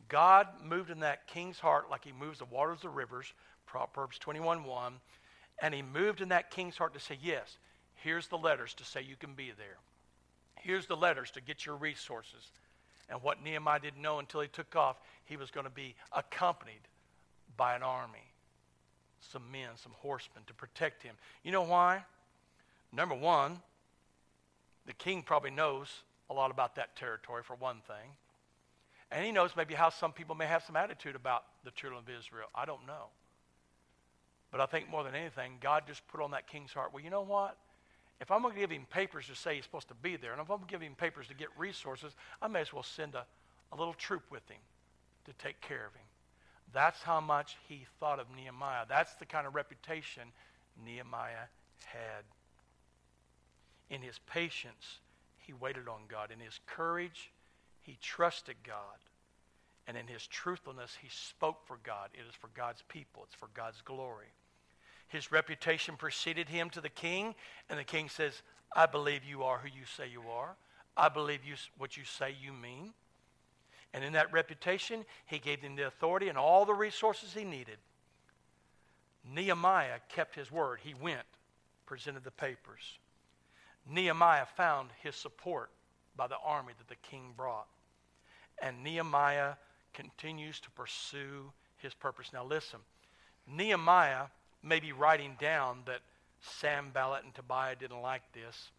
God 0.09 0.47
moved 0.63 0.91
in 0.91 1.01
that 1.01 1.27
king's 1.27 1.59
heart 1.59 1.91
like 1.91 2.05
he 2.05 2.13
moves 2.13 2.39
the 2.39 2.45
waters 2.45 2.79
of 2.79 2.83
the 2.83 2.89
rivers, 2.91 3.33
Proverbs 3.67 4.19
21 4.19 4.65
1. 4.65 4.93
And 5.63 5.75
he 5.75 5.83
moved 5.83 6.21
in 6.21 6.29
that 6.29 6.51
king's 6.51 6.77
heart 6.77 6.95
to 6.95 7.01
say, 7.01 7.19
Yes, 7.23 7.59
here's 7.97 8.29
the 8.29 8.39
letters 8.39 8.75
to 8.75 8.85
say 8.85 9.03
you 9.03 9.17
can 9.17 9.35
be 9.35 9.53
there. 9.57 9.79
Here's 10.57 10.87
the 10.87 10.97
letters 10.97 11.31
to 11.33 11.41
get 11.41 11.67
your 11.67 11.77
resources. 11.77 12.51
And 13.09 13.23
what 13.23 13.43
Nehemiah 13.43 13.81
didn't 13.81 14.03
know 14.03 14.19
until 14.19 14.41
he 14.41 14.49
took 14.49 14.75
off, 14.75 14.97
he 15.25 15.37
was 15.37 15.51
going 15.51 15.65
to 15.65 15.71
be 15.71 15.95
accompanied 16.13 16.81
by 17.57 17.77
an 17.77 17.83
army, 17.83 18.33
some 19.21 19.51
men, 19.53 19.71
some 19.77 19.93
horsemen 19.99 20.43
to 20.47 20.55
protect 20.55 21.03
him. 21.03 21.15
You 21.45 21.53
know 21.53 21.63
why? 21.63 22.05
Number 22.93 23.15
one, 23.15 23.61
the 24.87 24.93
king 24.93 25.23
probably 25.23 25.51
knows 25.51 26.03
a 26.31 26.35
lot 26.35 26.51
about 26.51 26.75
that 26.77 26.97
territory, 26.97 27.43
for 27.45 27.55
one 27.57 27.81
thing. 27.87 28.11
And 29.11 29.25
he 29.25 29.31
knows 29.31 29.55
maybe 29.57 29.75
how 29.75 29.91
some 29.91 30.13
people 30.13 30.35
may 30.35 30.47
have 30.47 30.65
some 30.65 30.77
attitude 30.77 31.15
about 31.15 31.45
the 31.65 31.71
children 31.71 32.03
of 32.03 32.09
Israel. 32.09 32.49
I 32.55 32.65
don't 32.65 32.85
know. 32.87 33.07
But 34.51 34.61
I 34.61 34.67
think 34.67 34.89
more 34.89 35.05
than 35.05 35.15
anything, 35.15 35.53
God 35.61 35.85
just 35.87 36.07
put 36.09 36.21
on 36.21 36.31
that 36.31 36.47
king's 36.47 36.73
heart, 36.73 36.93
well, 36.93 37.03
you 37.03 37.11
know 37.11 37.23
what? 37.23 37.57
If 38.21 38.31
I'm 38.31 38.41
going 38.43 38.55
to 38.55 38.61
give 38.61 38.71
him 38.71 38.87
papers 38.91 39.27
to 39.27 39.35
say 39.35 39.57
he's 39.57 39.65
supposed 39.65 39.89
to 39.89 39.95
be 39.95 40.17
there, 40.17 40.33
and 40.33 40.41
if 40.41 40.51
I'm 40.51 40.59
going 40.59 40.69
to 40.69 40.73
give 40.73 40.81
him 40.81 40.95
papers 40.95 41.29
to 41.29 41.35
get 41.35 41.49
resources, 41.57 42.15
I 42.41 42.49
may 42.49 42.61
as 42.61 42.73
well 42.73 42.83
send 42.83 43.15
a, 43.15 43.27
a 43.73 43.77
little 43.77 43.95
troop 43.95 44.23
with 44.31 44.49
him 44.49 44.61
to 45.27 45.33
take 45.35 45.61
care 45.61 45.85
of 45.87 45.95
him. 45.95 46.07
That's 46.73 47.03
how 47.03 47.21
much 47.21 47.57
he 47.69 47.87
thought 48.01 48.19
of 48.19 48.27
Nehemiah. 48.35 48.85
That's 48.89 49.15
the 49.17 49.27
kind 49.27 49.47
of 49.47 49.55
reputation 49.55 50.23
Nehemiah 50.85 51.49
had. 51.85 52.25
In 53.89 54.03
his 54.03 54.19
patience, 54.27 54.99
he 55.39 55.53
waited 55.53 55.89
on 55.89 56.01
God. 56.09 56.31
In 56.33 56.41
his 56.41 56.59
courage, 56.67 57.31
he 57.83 57.99
trusted 58.01 58.57
God. 58.67 58.99
And 59.87 59.97
in 59.97 60.07
his 60.07 60.27
truthfulness, 60.27 60.97
he 61.01 61.09
spoke 61.09 61.67
for 61.67 61.79
God. 61.85 62.11
It 62.13 62.29
is 62.29 62.35
for 62.35 62.49
God's 62.55 62.83
people, 62.89 63.23
it's 63.25 63.35
for 63.35 63.49
God's 63.55 63.81
glory. 63.83 64.27
His 65.09 65.31
reputation 65.31 65.97
preceded 65.97 66.49
him 66.49 66.71
to 66.71 66.81
the 66.81 66.89
king, 66.89 67.35
and 67.71 67.79
the 67.79 67.85
king 67.85 68.09
says, 68.09 68.43
I 68.75 68.87
believe 68.87 69.23
you 69.25 69.45
are 69.45 69.59
who 69.59 69.69
you 69.69 69.85
say 69.97 70.09
you 70.11 70.23
are. 70.31 70.57
I 70.97 71.09
believe 71.09 71.45
you, 71.45 71.55
what 71.79 71.97
you 71.97 72.05
say 72.05 72.35
you 72.43 72.53
mean. 72.53 72.93
And 73.95 74.03
in 74.03 74.15
that 74.15 74.33
reputation, 74.33 75.05
he 75.27 75.39
gave 75.39 75.61
him 75.61 75.77
the 75.77 75.87
authority 75.87 76.29
and 76.29 76.37
all 76.37 76.65
the 76.65 76.75
resources 76.75 77.33
he 77.33 77.45
needed. 77.45 77.79
Nehemiah 79.25 80.01
kept 80.09 80.35
his 80.35 80.51
word. 80.51 80.81
He 80.83 80.95
went, 80.95 81.27
presented 81.87 82.25
the 82.25 82.31
papers. 82.31 82.99
Nehemiah 83.89 84.47
found 84.57 84.91
his 85.03 85.15
support 85.15 85.71
by 86.17 86.27
the 86.27 86.39
army 86.45 86.73
that 86.79 86.89
the 86.89 87.09
king 87.09 87.33
brought. 87.37 87.69
And 88.61 88.83
Nehemiah 88.83 89.55
continues 89.97 90.61
to 90.61 90.71
pursue 90.71 91.51
his 91.79 91.95
purpose. 91.95 92.31
Now, 92.33 92.45
listen, 92.45 92.79
Nehemiah 93.51 94.27
may 94.63 94.79
be 94.79 94.93
writing 94.93 95.37
down 95.41 95.81
that 95.87 96.01
Sam 96.41 96.85
Sanballat 96.85 97.25
and 97.25 97.35
Tobiah 97.35 97.75
didn't 97.75 98.03
like 98.03 98.23
this, 98.33 98.71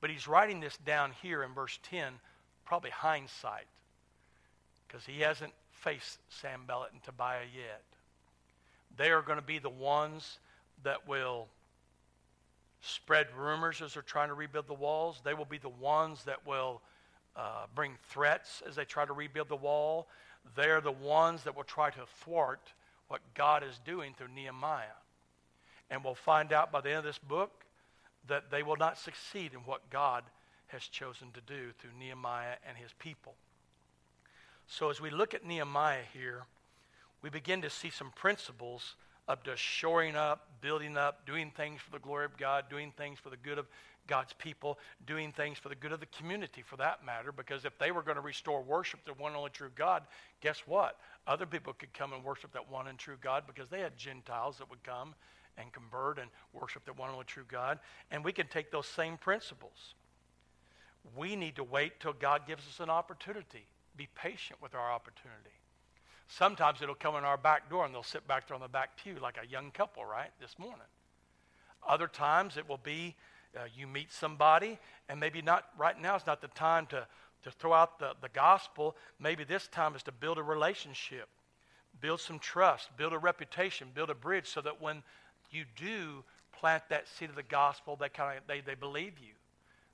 but 0.00 0.10
he's 0.10 0.28
writing 0.28 0.60
this 0.60 0.76
down 0.78 1.12
here 1.22 1.42
in 1.42 1.54
verse 1.54 1.78
10, 1.84 2.14
probably 2.64 2.90
hindsight, 2.90 3.66
because 4.86 5.06
he 5.06 5.20
hasn't 5.20 5.52
faced 5.70 6.18
Sam 6.28 6.60
Sanballat 6.60 6.92
and 6.92 7.02
Tobiah 7.02 7.44
yet. 7.54 7.82
They 8.96 9.10
are 9.10 9.22
going 9.22 9.38
to 9.38 9.44
be 9.44 9.58
the 9.58 9.70
ones 9.70 10.38
that 10.82 11.06
will 11.08 11.46
spread 12.82 13.28
rumors 13.36 13.80
as 13.80 13.94
they're 13.94 14.02
trying 14.02 14.28
to 14.28 14.34
rebuild 14.34 14.66
the 14.66 14.74
walls. 14.74 15.20
They 15.24 15.34
will 15.34 15.44
be 15.44 15.58
the 15.58 15.68
ones 15.68 16.24
that 16.24 16.46
will 16.46 16.82
uh, 17.36 17.66
bring 17.74 17.92
threats 18.08 18.62
as 18.66 18.76
they 18.76 18.84
try 18.84 19.04
to 19.04 19.12
rebuild 19.12 19.48
the 19.48 19.56
wall. 19.56 20.08
They're 20.56 20.80
the 20.80 20.92
ones 20.92 21.44
that 21.44 21.56
will 21.56 21.64
try 21.64 21.90
to 21.90 22.06
thwart 22.22 22.72
what 23.08 23.20
God 23.34 23.62
is 23.62 23.80
doing 23.84 24.14
through 24.16 24.28
Nehemiah. 24.34 24.86
And 25.90 26.04
we'll 26.04 26.14
find 26.14 26.52
out 26.52 26.70
by 26.70 26.80
the 26.80 26.90
end 26.90 26.98
of 26.98 27.04
this 27.04 27.18
book 27.18 27.64
that 28.28 28.50
they 28.50 28.62
will 28.62 28.76
not 28.76 28.98
succeed 28.98 29.52
in 29.52 29.60
what 29.60 29.90
God 29.90 30.24
has 30.68 30.82
chosen 30.84 31.28
to 31.32 31.40
do 31.40 31.72
through 31.78 31.90
Nehemiah 31.98 32.54
and 32.66 32.76
his 32.76 32.92
people. 32.98 33.34
So 34.66 34.88
as 34.88 35.00
we 35.00 35.10
look 35.10 35.34
at 35.34 35.44
Nehemiah 35.44 36.04
here, 36.12 36.44
we 37.22 37.30
begin 37.30 37.60
to 37.62 37.70
see 37.70 37.90
some 37.90 38.12
principles 38.14 38.94
of 39.26 39.42
just 39.42 39.60
shoring 39.60 40.16
up, 40.16 40.48
building 40.60 40.96
up, 40.96 41.26
doing 41.26 41.50
things 41.50 41.80
for 41.80 41.90
the 41.90 41.98
glory 41.98 42.24
of 42.24 42.36
God, 42.36 42.66
doing 42.70 42.92
things 42.96 43.18
for 43.18 43.30
the 43.30 43.36
good 43.36 43.58
of 43.58 43.66
God's 44.10 44.32
people, 44.32 44.76
doing 45.06 45.30
things 45.30 45.56
for 45.56 45.68
the 45.68 45.76
good 45.76 45.92
of 45.92 46.00
the 46.00 46.06
community 46.06 46.62
for 46.62 46.76
that 46.76 47.06
matter, 47.06 47.30
because 47.30 47.64
if 47.64 47.78
they 47.78 47.92
were 47.92 48.02
going 48.02 48.16
to 48.16 48.20
restore 48.20 48.60
worship 48.60 49.04
to 49.04 49.12
one 49.12 49.36
only 49.36 49.50
true 49.50 49.70
God, 49.76 50.02
guess 50.40 50.64
what? 50.66 50.98
Other 51.28 51.46
people 51.46 51.72
could 51.72 51.94
come 51.94 52.12
and 52.12 52.24
worship 52.24 52.52
that 52.52 52.68
one 52.68 52.88
and 52.88 52.98
true 52.98 53.16
God 53.22 53.44
because 53.46 53.68
they 53.68 53.80
had 53.80 53.96
Gentiles 53.96 54.58
that 54.58 54.68
would 54.68 54.82
come 54.82 55.14
and 55.56 55.72
convert 55.72 56.18
and 56.18 56.28
worship 56.52 56.84
that 56.86 56.98
one 56.98 57.10
only 57.10 57.24
true 57.24 57.44
God. 57.48 57.78
And 58.10 58.24
we 58.24 58.32
can 58.32 58.48
take 58.48 58.72
those 58.72 58.86
same 58.86 59.16
principles. 59.16 59.94
We 61.16 61.36
need 61.36 61.54
to 61.54 61.64
wait 61.64 62.00
till 62.00 62.12
God 62.12 62.48
gives 62.48 62.66
us 62.66 62.80
an 62.80 62.90
opportunity. 62.90 63.64
Be 63.96 64.08
patient 64.16 64.60
with 64.60 64.74
our 64.74 64.90
opportunity. 64.90 65.54
Sometimes 66.26 66.82
it'll 66.82 66.96
come 66.96 67.14
in 67.14 67.24
our 67.24 67.36
back 67.36 67.70
door 67.70 67.84
and 67.84 67.94
they'll 67.94 68.02
sit 68.02 68.26
back 68.26 68.48
there 68.48 68.56
on 68.56 68.60
the 68.60 68.68
back 68.68 68.96
pew 68.96 69.16
like 69.22 69.36
a 69.40 69.46
young 69.46 69.70
couple, 69.70 70.04
right, 70.04 70.30
this 70.40 70.58
morning. 70.58 70.86
Other 71.88 72.08
times 72.08 72.56
it 72.56 72.68
will 72.68 72.80
be 72.82 73.14
uh, 73.56 73.62
you 73.74 73.86
meet 73.86 74.12
somebody, 74.12 74.78
and 75.08 75.18
maybe 75.18 75.42
not 75.42 75.64
right 75.76 76.00
now 76.00 76.16
is 76.16 76.26
not 76.26 76.40
the 76.40 76.48
time 76.48 76.86
to, 76.86 77.06
to 77.42 77.50
throw 77.50 77.72
out 77.72 77.98
the, 77.98 78.12
the 78.20 78.28
gospel. 78.28 78.96
Maybe 79.18 79.44
this 79.44 79.66
time 79.68 79.94
is 79.96 80.02
to 80.04 80.12
build 80.12 80.38
a 80.38 80.42
relationship, 80.42 81.28
build 82.00 82.20
some 82.20 82.38
trust, 82.38 82.96
build 82.96 83.12
a 83.12 83.18
reputation, 83.18 83.88
build 83.94 84.10
a 84.10 84.14
bridge 84.14 84.46
so 84.46 84.60
that 84.60 84.80
when 84.80 85.02
you 85.50 85.64
do 85.76 86.22
plant 86.52 86.84
that 86.90 87.08
seed 87.08 87.30
of 87.30 87.36
the 87.36 87.42
gospel, 87.42 87.96
they, 87.96 88.08
kind 88.08 88.38
of, 88.38 88.44
they, 88.46 88.60
they 88.60 88.74
believe 88.74 89.14
you. 89.18 89.34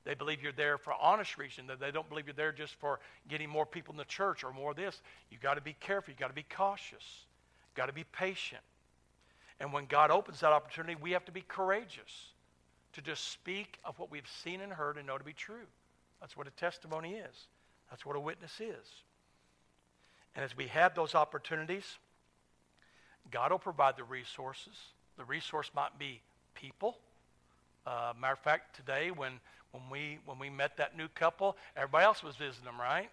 They 0.05 0.15
believe 0.15 0.43
you're 0.43 0.53
there 0.53 0.79
for 0.79 0.93
honest 1.01 1.37
reason. 1.37 1.67
That 1.67 1.81
they 1.81 1.91
don't 1.91 2.09
believe 2.09 2.27
you're 2.27 2.35
there 2.35 2.53
just 2.53 2.75
for 2.75 3.01
getting 3.29 3.49
more 3.49 3.67
people 3.67 3.93
in 3.93 3.99
the 3.99 4.05
church 4.05 4.45
or 4.45 4.53
more 4.53 4.71
of 4.71 4.77
this. 4.77 5.01
You 5.31 5.39
got 5.43 5.55
to 5.55 5.61
be 5.61 5.75
careful. 5.81 6.13
You 6.13 6.19
got 6.19 6.29
to 6.29 6.35
be 6.35 6.45
cautious. 6.49 7.25
Got 7.75 7.87
to 7.87 7.93
be 7.93 8.05
patient. 8.13 8.63
And 9.59 9.73
when 9.73 9.87
God 9.87 10.13
opens 10.13 10.41
that 10.41 10.53
opportunity, 10.53 10.95
we 11.01 11.11
have 11.13 11.25
to 11.25 11.33
be 11.33 11.41
courageous 11.41 12.35
to 12.97 13.03
just 13.03 13.31
speak 13.31 13.79
of 13.85 13.99
what 13.99 14.11
we've 14.11 14.29
seen 14.43 14.63
and 14.63 14.73
heard 14.73 14.97
and 14.97 15.07
know 15.07 15.19
to 15.19 15.25
be 15.25 15.35
true. 15.35 15.67
That's 16.21 16.35
what 16.35 16.47
a 16.47 16.51
testimony 16.51 17.13
is. 17.13 17.47
That's 17.91 18.07
what 18.07 18.17
a 18.17 18.21
witness 18.21 18.59
is. 18.59 18.87
And 20.35 20.43
as 20.43 20.57
we 20.57 20.67
have 20.69 20.95
those 20.95 21.15
opportunities, 21.15 21.85
God 23.31 23.53
will 23.53 23.59
provide 23.59 23.99
the 23.99 24.05
resources. 24.05 24.73
The 25.19 25.25
resource 25.25 25.71
might 25.77 25.99
be 25.99 26.23
people. 26.55 26.97
Uh, 27.87 28.15
matter 28.19 28.33
of 28.33 28.39
fact, 28.39 28.77
today 28.77 29.11
when 29.11 29.33
when 29.73 29.83
we 29.91 30.19
when 30.25 30.39
we 30.39 30.49
met 30.49 30.79
that 30.79 30.97
new 30.97 31.09
couple, 31.09 31.55
everybody 31.77 32.07
else 32.07 32.23
was 32.23 32.37
visiting 32.37 32.65
them, 32.65 32.81
right? 32.81 33.11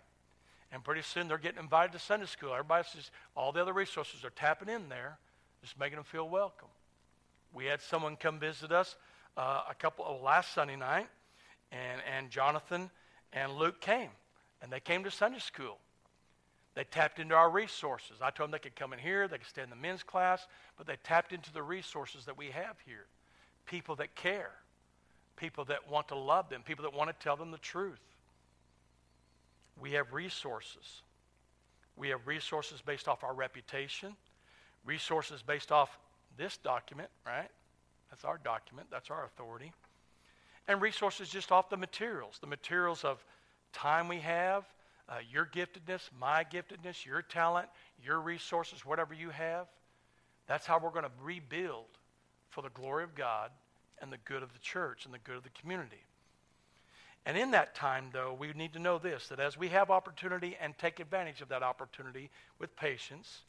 And 0.72 0.82
pretty 0.82 1.02
soon 1.02 1.28
they're 1.28 1.38
getting 1.38 1.60
invited 1.60 1.92
to 1.92 2.00
Sunday 2.00 2.26
school. 2.26 2.54
Everybody's 2.54 2.92
just 2.94 3.12
all 3.36 3.52
the 3.52 3.62
other 3.62 3.74
resources 3.74 4.24
are 4.24 4.30
tapping 4.30 4.70
in 4.70 4.88
there, 4.88 5.18
just 5.62 5.78
making 5.78 5.98
them 5.98 6.06
feel 6.06 6.30
welcome. 6.30 6.70
We 7.54 7.66
had 7.66 7.82
someone 7.82 8.16
come 8.16 8.40
visit 8.40 8.72
us 8.72 8.96
uh, 9.38 9.62
a 9.70 9.76
couple 9.76 10.06
of 10.06 10.22
last 10.22 10.54
Sunday 10.54 10.76
night, 10.76 11.08
and 11.72 12.02
and 12.16 12.30
Jonathan 12.30 12.90
and 13.34 13.54
Luke 13.54 13.82
came, 13.82 14.10
and 14.62 14.72
they 14.72 14.80
came 14.80 15.04
to 15.04 15.12
Sunday 15.12 15.40
school. 15.40 15.78
They 16.76 16.84
tapped 16.84 17.20
into 17.20 17.36
our 17.36 17.50
resources. 17.50 18.18
I 18.22 18.32
told 18.32 18.48
them 18.48 18.52
they 18.52 18.60
could 18.60 18.76
come 18.76 18.94
in 18.94 19.00
here, 19.00 19.28
they 19.28 19.38
could 19.38 19.48
stay 19.48 19.62
in 19.62 19.70
the 19.70 19.76
men's 19.76 20.02
class, 20.02 20.48
but 20.78 20.88
they 20.88 20.98
tapped 21.04 21.32
into 21.32 21.54
the 21.54 21.62
resources 21.62 22.26
that 22.26 22.38
we 22.38 22.48
have 22.48 22.78
here. 22.86 23.06
People 23.68 23.96
that 23.98 24.16
care, 24.16 24.52
people 25.36 25.66
that 25.66 25.90
want 25.90 26.08
to 26.08 26.16
love 26.16 26.50
them, 26.50 26.64
people 26.66 26.84
that 26.84 26.94
want 26.94 27.10
to 27.10 27.24
tell 27.24 27.36
them 27.36 27.52
the 27.52 27.60
truth. 27.60 28.02
We 29.80 29.92
have 29.92 30.14
resources. 30.14 31.04
We 31.96 32.10
have 32.10 32.26
resources 32.26 32.82
based 32.82 33.08
off 33.08 33.24
our 33.24 33.34
reputation, 33.34 34.16
resources 34.84 35.44
based 35.44 35.72
off 35.72 35.98
this 36.38 36.58
document, 36.58 37.10
right? 37.26 37.50
That's 38.14 38.26
our 38.26 38.38
document, 38.38 38.90
that's 38.92 39.10
our 39.10 39.26
authority. 39.26 39.72
And 40.68 40.80
resources 40.80 41.30
just 41.30 41.52
off 41.52 41.72
the 41.72 41.78
materials, 41.78 42.38
the 42.40 42.46
materials 42.46 43.04
of 43.04 43.26
time 43.74 44.08
we 44.08 44.20
have, 44.20 44.66
uh, 45.10 45.16
your 45.32 45.48
giftedness, 45.48 46.12
my 46.20 46.44
giftedness, 46.44 47.08
your 47.08 47.24
talent, 47.24 47.70
your 48.06 48.22
resources, 48.22 48.86
whatever 48.86 49.16
you 49.16 49.32
have. 49.32 49.66
That's 50.46 50.68
how 50.68 50.78
we're 50.78 50.92
going 50.92 51.06
to 51.06 51.12
rebuild 51.24 51.88
for 52.52 52.62
the 52.62 52.70
glory 52.70 53.04
of 53.04 53.16
God 53.16 53.50
and 54.00 54.14
the 54.14 54.20
good 54.26 54.44
of 54.44 54.54
the 54.54 54.60
church 54.60 55.06
and 55.06 55.14
the 55.14 55.18
good 55.18 55.38
of 55.38 55.44
the 55.44 55.50
community. 55.50 56.06
And 57.26 57.36
in 57.36 57.50
that 57.52 57.74
time, 57.74 58.12
though, 58.14 58.38
we 58.40 58.54
need 58.54 58.74
to 58.74 58.80
know 58.80 59.00
this 59.00 59.28
that 59.30 59.40
as 59.40 59.58
we 59.58 59.70
have 59.70 59.90
opportunity 59.90 60.56
and 60.62 60.78
take 60.78 61.00
advantage 61.00 61.42
of 61.42 61.50
that 61.50 61.64
opportunity 61.64 62.30
with 62.60 62.76
patience, 62.76 63.40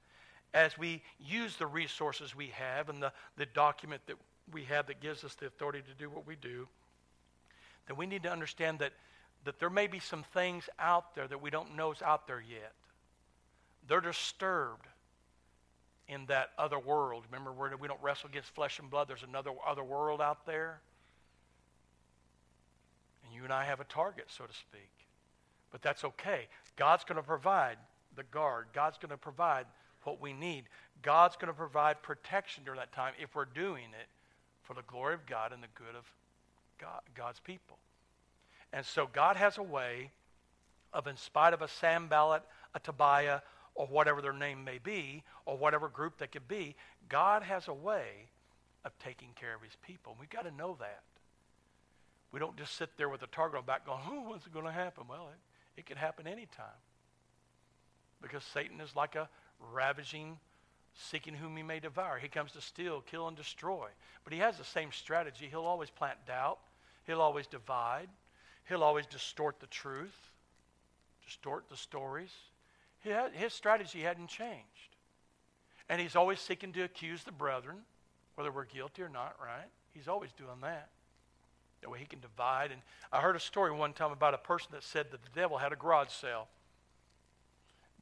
as 0.55 0.79
we 0.79 1.03
use 1.21 1.57
the 1.57 1.67
resources 1.67 2.35
we 2.35 2.47
have 2.47 2.89
and 2.89 3.03
the, 3.03 3.13
the 3.37 3.45
document 3.45 4.01
that 4.07 4.17
we 4.53 4.65
have 4.65 4.87
that 4.87 5.01
gives 5.01 5.25
us 5.25 5.35
the 5.35 5.47
authority 5.47 5.81
to 5.81 5.95
do 5.99 6.11
what 6.11 6.27
we 6.27 6.37
do, 6.37 6.69
then 7.87 7.97
we 7.97 8.07
need 8.07 8.23
to 8.23 8.31
understand 8.31 8.79
that, 8.79 8.93
that 9.45 9.59
there 9.59 9.71
may 9.71 9.87
be 9.87 9.99
some 9.99 10.25
things 10.35 10.69
out 10.79 11.15
there 11.15 11.27
that 11.29 11.41
we 11.41 11.51
don't 11.51 11.77
know 11.77 11.93
is 11.93 12.03
out 12.03 12.27
there 12.27 12.43
yet. 12.47 12.73
They're 13.89 14.01
disturbed 14.01 14.87
in 16.09 16.27
that 16.27 16.51
other 16.59 16.79
world. 16.79 17.25
Remember, 17.31 17.53
we 17.53 17.89
don't 17.89 18.03
wrestle 18.03 18.29
against 18.29 18.55
flesh 18.55 18.79
and 18.79 18.91
blood. 18.91 19.09
There's 19.09 19.23
another 19.23 19.51
other 19.67 19.85
world 19.85 20.21
out 20.21 20.47
there. 20.47 20.81
And 23.25 23.35
you 23.35 23.45
and 23.45 23.53
I 23.53 23.65
have 23.65 23.81
a 23.81 23.85
target, 23.85 24.27
so 24.29 24.45
to 24.45 24.53
speak. 24.53 24.91
But 25.71 25.83
that's 25.83 26.05
okay. 26.05 26.47
God's 26.77 27.05
going 27.05 27.17
to 27.17 27.23
provide 27.23 27.79
the 28.17 28.23
guard. 28.25 28.67
God's 28.73 28.99
going 28.99 29.11
to 29.11 29.17
provide 29.17 29.67
what 30.05 30.21
we 30.21 30.33
need. 30.33 30.65
God's 31.03 31.37
going 31.37 31.49
to 31.49 31.57
provide 31.57 32.03
protection 32.03 32.65
during 32.65 32.79
that 32.79 32.93
time 32.93 33.15
if 33.21 33.35
we're 33.35 33.47
doing 33.47 33.87
it 33.99 34.09
for 34.65 34.75
the 34.75 34.83
glory 34.83 35.15
of 35.15 35.27
God 35.27 35.53
and 35.53 35.63
the 35.63 35.69
good 35.75 35.95
of 35.97 36.05
God, 36.79 37.01
God's 37.15 37.41
people. 37.41 37.79
And 38.73 38.85
so 38.85 39.09
God 39.11 39.37
has 39.37 39.59
a 39.59 39.63
way 39.63 40.11
of, 40.93 41.07
in 41.07 41.17
spite 41.17 41.55
of 41.55 41.63
a 41.63 41.69
Sanballat, 41.69 42.43
a 42.75 42.81
Tobiah, 42.81 43.41
or 43.75 43.87
whatever 43.87 44.21
their 44.21 44.33
name 44.33 44.65
may 44.65 44.79
be, 44.79 45.23
or 45.47 45.57
whatever 45.57 45.89
group 45.89 46.19
they 46.19 46.27
could 46.27 46.49
be, 46.49 46.75
God 47.09 47.43
has 47.43 47.69
a 47.69 47.75
way 47.75 48.29
of 48.85 48.97
taking 48.99 49.31
care 49.35 49.55
of 49.55 49.63
his 49.63 49.77
people. 49.87 50.13
And 50.13 50.21
we've 50.21 50.31
got 50.31 50.45
to 50.45 50.51
know 50.51 50.77
that. 50.81 51.03
We 52.33 52.41
don't 52.41 52.57
just 52.57 52.77
sit 52.77 52.91
there 52.97 53.09
with 53.09 53.23
a 53.23 53.29
target 53.29 53.59
on 53.59 53.65
back 53.65 53.87
going, 53.87 54.01
oh, 54.09 54.35
it 54.35 54.53
going 54.53 54.67
to 54.67 54.73
happen? 54.73 55.05
Well, 55.09 55.29
it, 55.33 55.81
it 55.81 55.87
could 55.87 55.97
happen 55.97 56.27
anytime. 56.27 56.67
Because 58.21 58.43
Satan 58.43 58.81
is 58.81 58.97
like 58.97 59.15
a 59.15 59.29
ravaging, 59.73 60.39
seeking 60.95 61.35
whom 61.35 61.57
he 61.57 61.63
may 61.63 61.81
devour. 61.81 62.19
He 62.19 62.29
comes 62.29 62.53
to 62.53 62.61
steal, 62.61 63.01
kill, 63.01 63.29
and 63.29 63.37
destroy. 63.37 63.89
But 64.23 64.33
he 64.33 64.39
has 64.39 64.57
the 64.57 64.65
same 64.65 64.93
strategy. 64.93 65.49
He'll 65.51 65.63
always 65.63 65.91
plant 65.91 66.19
doubt. 66.27 66.59
He'll 67.07 67.21
always 67.21 67.47
divide. 67.47 68.09
He'll 68.69 68.83
always 68.83 69.07
distort 69.07 69.61
the 69.61 69.67
truth, 69.67 70.17
distort 71.27 71.69
the 71.69 71.77
stories. 71.77 72.31
His 73.35 73.53
strategy 73.53 74.01
hadn't 74.01 74.29
changed. 74.29 74.97
And 75.91 76.01
he's 76.01 76.17
always 76.17 76.41
seeking 76.41 76.73
to 76.73 76.83
accuse 76.83 77.25
the 77.25 77.33
brethren, 77.33 77.77
whether 78.37 78.51
we're 78.51 78.65
guilty 78.65 79.03
or 79.03 79.11
not, 79.11 79.37
right? 79.39 79.69
He's 79.93 80.09
always 80.09 80.33
doing 80.33 80.61
that. 80.63 80.89
That 81.83 81.91
way 81.91 81.99
he 81.99 82.07
can 82.07 82.21
divide. 82.21 82.71
And 82.71 82.81
I 83.13 83.21
heard 83.21 83.37
a 83.37 83.41
story 83.41 83.71
one 83.71 83.93
time 83.93 84.11
about 84.11 84.33
a 84.33 84.39
person 84.39 84.69
that 84.73 84.83
said 84.83 85.11
that 85.11 85.23
the 85.23 85.29
devil 85.35 85.59
had 85.59 85.73
a 85.73 85.77
garage 85.77 86.09
sale. 86.09 86.49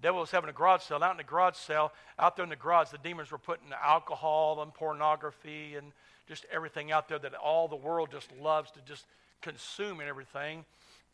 Devil 0.03 0.21
was 0.21 0.31
having 0.33 0.51
a 0.51 0.53
garage 0.53 0.83
sale. 0.83 1.03
Out 1.03 1.13
in 1.13 1.17
the 1.17 1.25
garage 1.25 1.55
sale, 1.55 1.93
out 2.19 2.37
there 2.37 2.43
in 2.43 2.51
the 2.51 2.57
garage, 2.57 2.89
the 2.91 2.99
demons 2.99 3.31
were 3.31 3.39
putting 3.39 3.69
alcohol 3.73 4.61
and 4.61 4.75
pornography 4.75 5.77
and 5.77 5.93
just 6.29 6.45
everything 6.53 6.91
out 6.91 7.09
there 7.09 7.21
that 7.21 7.35
all 7.35 7.69
the 7.69 7.77
world 7.77 8.11
just 8.11 8.29
loves 8.41 8.71
to 8.73 8.81
just 8.81 9.07
consume 9.41 10.01
and 10.01 10.09
everything. 10.09 10.65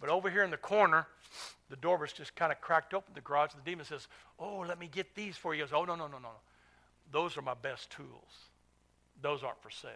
But 0.00 0.10
over 0.10 0.30
here 0.30 0.42
in 0.42 0.50
the 0.50 0.56
corner, 0.56 1.06
the 1.68 1.76
door 1.76 1.98
was 1.98 2.12
just 2.12 2.34
kind 2.34 2.50
of 2.50 2.60
cracked 2.60 2.94
open, 2.94 3.12
the 3.14 3.20
garage. 3.20 3.50
The 3.52 3.70
demon 3.70 3.84
says, 3.84 4.08
Oh, 4.38 4.64
let 4.66 4.78
me 4.78 4.88
get 4.90 5.14
these 5.14 5.36
for 5.36 5.54
you. 5.54 5.62
He 5.62 5.68
goes, 5.68 5.72
Oh, 5.74 5.84
no, 5.84 5.94
no, 5.94 6.06
no, 6.06 6.18
no, 6.18 6.28
no. 6.28 6.40
Those 7.12 7.36
are 7.36 7.42
my 7.42 7.54
best 7.54 7.90
tools. 7.90 8.48
Those 9.20 9.42
aren't 9.42 9.62
for 9.62 9.70
sale. 9.70 9.92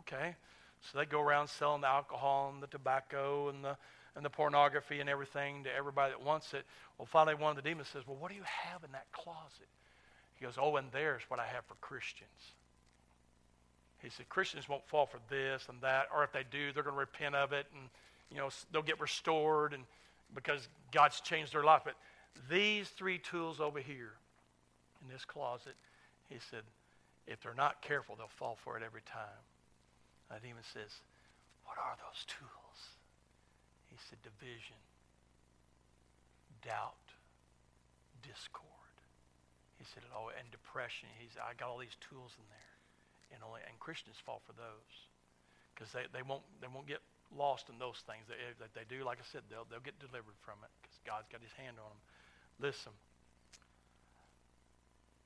Okay. 0.00 0.34
So 0.80 0.98
they 0.98 1.04
go 1.04 1.20
around 1.20 1.48
selling 1.48 1.80
the 1.82 1.88
alcohol 1.88 2.50
and 2.52 2.62
the 2.62 2.66
tobacco 2.66 3.48
and 3.48 3.64
the, 3.64 3.76
and 4.14 4.24
the 4.24 4.30
pornography 4.30 5.00
and 5.00 5.08
everything 5.08 5.64
to 5.64 5.74
everybody 5.74 6.12
that 6.12 6.22
wants 6.22 6.52
it. 6.54 6.64
Well, 6.98 7.06
finally, 7.06 7.34
one 7.34 7.50
of 7.50 7.56
the 7.56 7.62
demons 7.62 7.88
says, 7.88 8.06
Well, 8.06 8.16
what 8.18 8.30
do 8.30 8.36
you 8.36 8.44
have 8.44 8.84
in 8.84 8.92
that 8.92 9.10
closet? 9.12 9.68
He 10.34 10.44
goes, 10.44 10.54
Oh, 10.60 10.76
and 10.76 10.88
there's 10.92 11.22
what 11.28 11.40
I 11.40 11.46
have 11.46 11.64
for 11.66 11.74
Christians. 11.80 12.28
He 14.02 14.10
said, 14.10 14.28
Christians 14.28 14.68
won't 14.68 14.86
fall 14.88 15.06
for 15.06 15.20
this 15.30 15.66
and 15.68 15.80
that, 15.80 16.08
or 16.14 16.24
if 16.24 16.32
they 16.32 16.44
do, 16.50 16.72
they're 16.72 16.82
going 16.82 16.96
to 16.96 17.00
repent 17.00 17.34
of 17.34 17.52
it 17.52 17.66
and, 17.72 17.88
you 18.30 18.38
know, 18.38 18.50
they'll 18.72 18.82
get 18.82 19.00
restored 19.00 19.72
and 19.72 19.84
because 20.34 20.68
God's 20.90 21.20
changed 21.20 21.54
their 21.54 21.62
life. 21.62 21.82
But 21.84 21.94
these 22.50 22.88
three 22.88 23.18
tools 23.18 23.60
over 23.60 23.78
here 23.78 24.12
in 25.00 25.12
this 25.12 25.24
closet, 25.24 25.74
he 26.28 26.36
said, 26.50 26.62
if 27.26 27.40
they're 27.42 27.54
not 27.54 27.80
careful, 27.82 28.16
they'll 28.16 28.26
fall 28.26 28.58
for 28.64 28.76
it 28.76 28.82
every 28.84 29.02
time. 29.02 29.44
And 30.30 30.40
the 30.40 30.48
demon 30.48 30.62
says, 30.72 30.90
what 31.64 31.78
are 31.78 31.96
those 31.96 32.24
tools? 32.26 32.96
He 34.02 34.10
said, 34.10 34.18
division, 34.26 34.82
doubt, 36.66 37.06
discord. 38.26 38.66
He 39.78 39.86
said, 39.86 40.02
oh, 40.10 40.34
and 40.34 40.50
depression. 40.50 41.06
He's, 41.22 41.38
I 41.38 41.54
got 41.54 41.70
all 41.70 41.78
these 41.78 41.94
tools 42.02 42.34
in 42.34 42.46
there 42.50 42.72
and 43.34 43.42
only 43.42 43.60
and 43.66 43.78
Christians 43.80 44.16
fall 44.20 44.40
for 44.46 44.52
those 44.52 44.92
because 45.74 45.92
they, 45.92 46.04
they 46.12 46.22
won't 46.22 46.42
they 46.60 46.68
won't 46.68 46.86
get 46.86 47.00
lost 47.36 47.68
in 47.68 47.78
those 47.78 48.04
things. 48.06 48.28
That 48.28 48.36
they, 48.60 48.84
they 48.84 48.86
do, 48.86 49.04
like 49.04 49.18
I 49.18 49.26
said, 49.30 49.42
they'll 49.50 49.66
they'll 49.68 49.80
get 49.80 49.98
delivered 49.98 50.36
from 50.40 50.60
it 50.62 50.70
because 50.80 51.00
God's 51.04 51.28
got 51.32 51.40
His 51.40 51.52
hand 51.56 51.76
on 51.80 51.88
them. 51.88 52.02
Listen, 52.60 52.92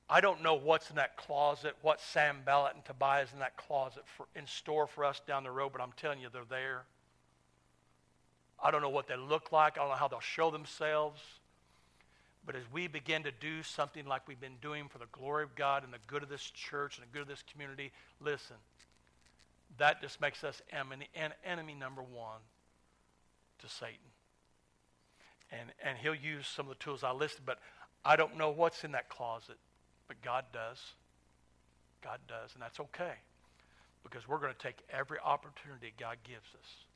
I 0.08 0.20
don't 0.20 0.42
know 0.42 0.54
what's 0.54 0.88
in 0.90 0.96
that 0.96 1.16
closet, 1.16 1.74
what 1.82 2.00
Sanballat 2.00 2.74
and 2.74 2.84
Tobias 2.84 3.32
in 3.32 3.40
that 3.40 3.56
closet 3.56 4.04
for, 4.16 4.26
in 4.36 4.46
store 4.46 4.86
for 4.86 5.04
us 5.04 5.20
down 5.26 5.42
the 5.42 5.50
road, 5.50 5.72
but 5.72 5.82
I'm 5.82 5.92
telling 5.96 6.20
you, 6.20 6.28
they're 6.32 6.44
there. 6.48 6.84
I 8.62 8.70
don't 8.70 8.82
know 8.82 8.88
what 8.88 9.06
they 9.06 9.16
look 9.16 9.52
like. 9.52 9.76
I 9.76 9.80
don't 9.80 9.90
know 9.90 9.96
how 9.96 10.08
they'll 10.08 10.20
show 10.20 10.50
themselves. 10.50 11.20
But 12.44 12.54
as 12.54 12.62
we 12.72 12.86
begin 12.86 13.24
to 13.24 13.32
do 13.32 13.62
something 13.62 14.06
like 14.06 14.28
we've 14.28 14.40
been 14.40 14.58
doing 14.62 14.88
for 14.88 14.98
the 14.98 15.06
glory 15.10 15.42
of 15.42 15.54
God 15.56 15.82
and 15.82 15.92
the 15.92 15.98
good 16.06 16.22
of 16.22 16.28
this 16.28 16.42
church 16.42 16.96
and 16.96 17.06
the 17.06 17.12
good 17.12 17.22
of 17.22 17.28
this 17.28 17.42
community, 17.52 17.90
listen, 18.20 18.56
that 19.78 20.00
just 20.00 20.20
makes 20.20 20.44
us 20.44 20.62
enemy, 20.70 21.08
enemy 21.44 21.74
number 21.74 22.02
one 22.02 22.40
to 23.58 23.68
Satan. 23.68 23.96
And, 25.50 25.72
and 25.84 25.98
he'll 25.98 26.14
use 26.14 26.46
some 26.46 26.66
of 26.66 26.78
the 26.78 26.82
tools 26.82 27.02
I 27.02 27.12
listed, 27.12 27.42
but 27.44 27.58
I 28.04 28.16
don't 28.16 28.36
know 28.36 28.50
what's 28.50 28.84
in 28.84 28.92
that 28.92 29.08
closet, 29.08 29.58
but 30.06 30.22
God 30.22 30.44
does. 30.52 30.78
God 32.02 32.20
does, 32.28 32.54
and 32.54 32.62
that's 32.62 32.78
okay 32.78 33.14
because 34.04 34.28
we're 34.28 34.38
going 34.38 34.52
to 34.52 34.58
take 34.58 34.76
every 34.88 35.18
opportunity 35.18 35.92
God 35.98 36.18
gives 36.22 36.46
us 36.54 36.86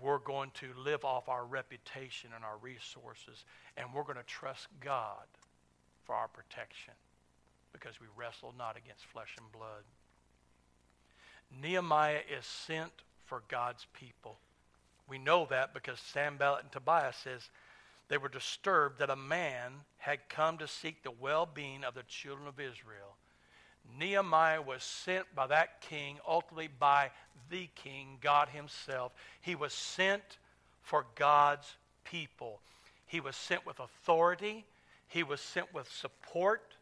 we're 0.00 0.18
going 0.18 0.50
to 0.54 0.68
live 0.84 1.04
off 1.04 1.28
our 1.28 1.44
reputation 1.44 2.30
and 2.34 2.44
our 2.44 2.56
resources, 2.60 3.44
and 3.76 3.88
we're 3.94 4.02
going 4.02 4.16
to 4.16 4.22
trust 4.24 4.68
God 4.80 5.26
for 6.04 6.14
our 6.14 6.28
protection 6.28 6.94
because 7.72 8.00
we 8.00 8.06
wrestle 8.16 8.54
not 8.58 8.76
against 8.76 9.04
flesh 9.06 9.34
and 9.38 9.50
blood. 9.52 9.84
Nehemiah 11.62 12.20
is 12.38 12.44
sent 12.44 12.92
for 13.24 13.42
God's 13.48 13.86
people. 13.92 14.38
We 15.08 15.18
know 15.18 15.46
that 15.50 15.72
because 15.72 15.98
Sanballat 16.00 16.62
and 16.64 16.72
Tobias 16.72 17.16
says 17.16 17.48
they 18.08 18.18
were 18.18 18.28
disturbed 18.28 18.98
that 18.98 19.10
a 19.10 19.16
man 19.16 19.72
had 19.98 20.28
come 20.28 20.58
to 20.58 20.68
seek 20.68 21.02
the 21.02 21.10
well-being 21.10 21.84
of 21.84 21.94
the 21.94 22.02
children 22.02 22.46
of 22.48 22.60
Israel. 22.60 23.07
Nehemiah 23.98 24.62
was 24.62 24.82
sent 24.82 25.32
by 25.34 25.46
that 25.46 25.80
king, 25.80 26.18
ultimately 26.26 26.68
by 26.78 27.10
the 27.50 27.68
king, 27.74 28.18
God 28.20 28.48
himself. 28.48 29.12
He 29.40 29.54
was 29.54 29.72
sent 29.72 30.22
for 30.82 31.06
God's 31.14 31.76
people. 32.04 32.60
He 33.06 33.20
was 33.20 33.36
sent 33.36 33.64
with 33.64 33.80
authority. 33.80 34.64
He 35.08 35.22
was 35.22 35.40
sent 35.40 35.72
with 35.72 35.90
support. 35.90 36.76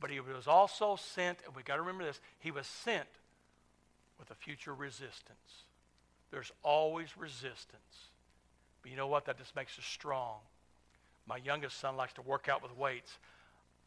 But 0.00 0.10
he 0.10 0.20
was 0.20 0.46
also 0.46 0.96
sent, 0.96 1.38
and 1.46 1.54
we 1.54 1.62
got 1.62 1.76
to 1.76 1.82
remember 1.82 2.04
this, 2.04 2.20
he 2.38 2.50
was 2.50 2.66
sent 2.66 3.08
with 4.18 4.30
a 4.30 4.34
future 4.34 4.74
resistance. 4.74 5.64
There's 6.30 6.52
always 6.62 7.16
resistance. 7.16 8.10
But 8.82 8.90
you 8.90 8.96
know 8.96 9.06
what? 9.06 9.26
That 9.26 9.38
just 9.38 9.56
makes 9.56 9.78
us 9.78 9.84
strong. 9.84 10.38
My 11.26 11.36
youngest 11.36 11.78
son 11.78 11.96
likes 11.96 12.14
to 12.14 12.22
work 12.22 12.48
out 12.48 12.62
with 12.62 12.76
weights. 12.76 13.18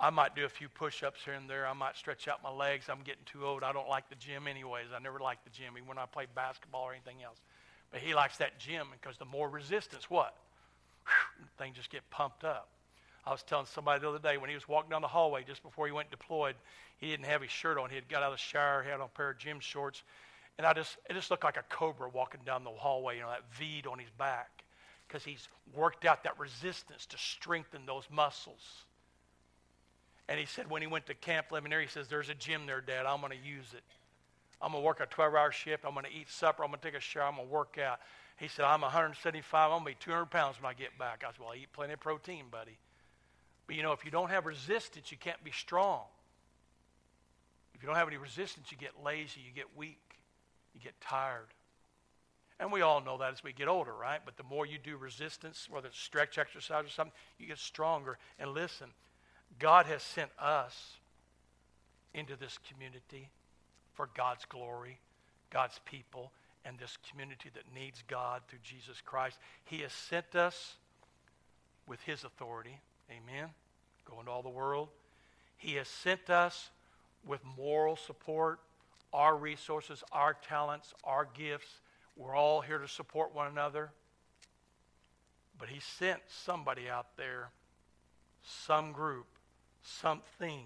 I 0.02 0.10
might 0.10 0.36
do 0.36 0.46
a 0.46 0.50
few 0.50 0.68
push 0.68 1.04
ups 1.04 1.20
here 1.24 1.36
and 1.36 1.48
there. 1.48 1.68
I 1.68 1.74
might 1.74 1.96
stretch 1.96 2.28
out 2.28 2.42
my 2.42 2.52
legs. 2.52 2.86
I'm 2.90 3.04
getting 3.04 3.24
too 3.26 3.46
old. 3.46 3.64
I 3.64 3.72
don't 3.72 3.88
like 3.88 4.10
the 4.10 4.16
gym, 4.16 4.48
anyways. 4.48 4.88
I 4.96 4.98
never 4.98 5.20
liked 5.20 5.44
the 5.44 5.52
gym, 5.52 5.76
even 5.78 5.88
when 5.88 6.00
I 6.00 6.08
played 6.08 6.30
basketball 6.34 6.86
or 6.86 6.92
anything 6.92 7.22
else. 7.24 7.38
But 7.92 8.00
he 8.00 8.16
likes 8.16 8.38
that 8.38 8.58
gym 8.58 8.88
because 9.00 9.20
the 9.20 9.26
more 9.26 9.48
resistance, 9.48 10.10
what? 10.10 10.36
Things 11.60 11.78
just 11.78 11.92
get 11.92 12.02
pumped 12.10 12.44
up. 12.44 12.70
I 13.28 13.32
was 13.32 13.44
telling 13.44 13.68
somebody 13.68 14.02
the 14.02 14.10
other 14.10 14.18
day 14.18 14.38
when 14.38 14.50
he 14.50 14.56
was 14.56 14.68
walking 14.68 14.90
down 14.90 15.04
the 15.04 15.08
hallway 15.08 15.44
just 15.44 15.62
before 15.62 15.86
he 15.86 15.92
went 15.92 16.10
deployed, 16.10 16.56
he 16.98 17.12
didn't 17.12 17.28
have 17.28 17.44
his 17.44 17.52
shirt 17.52 17.78
on. 17.78 17.90
He 17.92 17.96
had 17.96 18.10
got 18.10 18.24
out 18.24 18.32
of 18.32 18.40
the 18.40 18.42
shower, 18.42 18.82
he 18.82 18.90
had 18.90 19.00
on 19.00 19.06
a 19.06 19.10
pair 19.10 19.30
of 19.30 19.38
gym 19.38 19.60
shorts, 19.60 20.02
and 20.58 20.66
I 20.66 20.74
just 20.74 20.98
it 21.08 21.14
just 21.14 21.30
looked 21.30 21.44
like 21.44 21.58
a 21.58 21.64
cobra 21.70 22.10
walking 22.10 22.42
down 22.44 22.64
the 22.64 22.72
hallway, 22.72 23.18
you 23.18 23.22
know, 23.22 23.30
that 23.30 23.44
V'd 23.60 23.86
on 23.86 24.00
his 24.00 24.10
back, 24.18 24.64
because 25.08 25.24
he's 25.24 25.48
worked 25.76 26.06
out 26.06 26.24
that 26.24 26.40
resistance 26.40 27.06
to 27.08 27.18
strengthen 27.20 27.86
those 27.86 28.08
muscles. 28.12 28.86
And 30.32 30.40
he 30.40 30.46
said 30.46 30.70
when 30.70 30.82
he 30.82 30.88
went 30.88 31.08
to 31.08 31.14
Camp 31.14 31.48
Lemonnier, 31.52 31.82
he 31.82 31.88
says, 31.88 32.08
There's 32.08 32.30
a 32.30 32.34
gym 32.34 32.66
there, 32.66 32.80
Dad. 32.80 33.06
I'm 33.06 33.20
going 33.20 33.34
to 33.34 33.48
use 33.48 33.74
it. 33.76 33.84
I'm 34.62 34.72
going 34.72 34.82
to 34.82 34.86
work 34.86 35.02
a 35.02 35.06
12 35.06 35.36
hour 35.36 35.52
shift. 35.52 35.84
I'm 35.86 35.92
going 35.92 36.06
to 36.06 36.12
eat 36.14 36.30
supper. 36.30 36.64
I'm 36.64 36.70
going 36.70 36.80
to 36.80 36.88
take 36.88 36.96
a 36.96 37.02
shower. 37.02 37.26
I'm 37.26 37.36
going 37.36 37.50
to 37.50 37.54
work 37.54 37.78
out. 37.78 38.00
He 38.38 38.48
said, 38.48 38.64
I'm 38.64 38.80
175. 38.80 39.72
I'm 39.72 39.84
going 39.84 39.94
to 39.94 40.00
be 40.00 40.06
200 40.06 40.28
pounds 40.28 40.56
when 40.62 40.72
I 40.72 40.74
get 40.74 40.98
back. 40.98 41.26
I 41.28 41.32
said, 41.32 41.42
Well, 41.42 41.50
I 41.52 41.58
eat 41.58 41.74
plenty 41.74 41.92
of 41.92 42.00
protein, 42.00 42.46
buddy. 42.50 42.78
But 43.68 43.76
you 43.76 43.84
know, 43.84 43.92
if 43.92 44.06
you 44.06 44.12
don't 44.12 44.30
have 44.30 44.46
resistance, 44.46 45.12
you 45.12 45.18
can't 45.18 45.44
be 45.44 45.52
strong. 45.52 46.04
If 47.76 47.84
you 47.84 47.88
don't 47.88 47.98
have 47.98 48.08
any 48.08 48.16
resistance, 48.16 48.72
you 48.72 48.78
get 48.78 49.04
lazy, 49.04 49.42
you 49.46 49.52
get 49.54 49.76
weak, 49.76 50.00
you 50.74 50.80
get 50.80 50.94
tired. 51.02 51.48
And 52.58 52.72
we 52.72 52.80
all 52.80 53.02
know 53.02 53.18
that 53.18 53.34
as 53.34 53.44
we 53.44 53.52
get 53.52 53.68
older, 53.68 53.94
right? 53.94 54.22
But 54.24 54.38
the 54.38 54.44
more 54.44 54.66
you 54.66 54.78
do 54.82 54.96
resistance, 54.96 55.68
whether 55.70 55.90
it's 55.90 56.00
stretch 56.00 56.38
exercise 56.38 56.86
or 56.86 56.90
something, 56.90 57.14
you 57.38 57.48
get 57.48 57.58
stronger. 57.58 58.18
And 58.40 58.54
listen, 58.54 58.88
God 59.62 59.86
has 59.86 60.02
sent 60.02 60.32
us 60.40 60.98
into 62.16 62.36
this 62.36 62.58
community 62.68 63.30
for 63.94 64.10
God's 64.18 64.44
glory, 64.46 65.00
God's 65.52 65.80
people, 65.86 66.32
and 66.66 66.80
this 66.80 66.98
community 67.10 67.52
that 67.54 67.64
needs 67.74 68.04
God 68.08 68.42
through 68.48 68.60
Jesus 68.64 69.02
Christ. 69.06 69.38
He 69.64 69.82
has 69.82 69.94
sent 69.94 70.36
us 70.36 70.78
with 71.88 72.02
His 72.02 72.24
authority. 72.24 72.80
Amen. 73.12 73.50
Go 74.10 74.20
into 74.20 74.32
all 74.32 74.42
the 74.42 74.50
world. 74.50 74.90
He 75.58 75.76
has 75.76 75.88
sent 75.88 76.32
us 76.32 76.72
with 77.24 77.42
moral 77.56 77.96
support, 77.96 78.62
our 79.14 79.38
resources, 79.38 80.04
our 80.12 80.34
talents, 80.34 80.92
our 81.04 81.28
gifts. 81.38 81.82
We're 82.18 82.36
all 82.36 82.62
here 82.62 82.80
to 82.80 82.88
support 82.88 83.36
one 83.36 83.48
another. 83.48 83.92
But 85.60 85.70
He 85.70 85.80
sent 85.80 86.22
somebody 86.28 86.90
out 86.90 87.16
there, 87.16 87.52
some 88.42 88.92
group, 88.92 89.28
something 89.84 90.66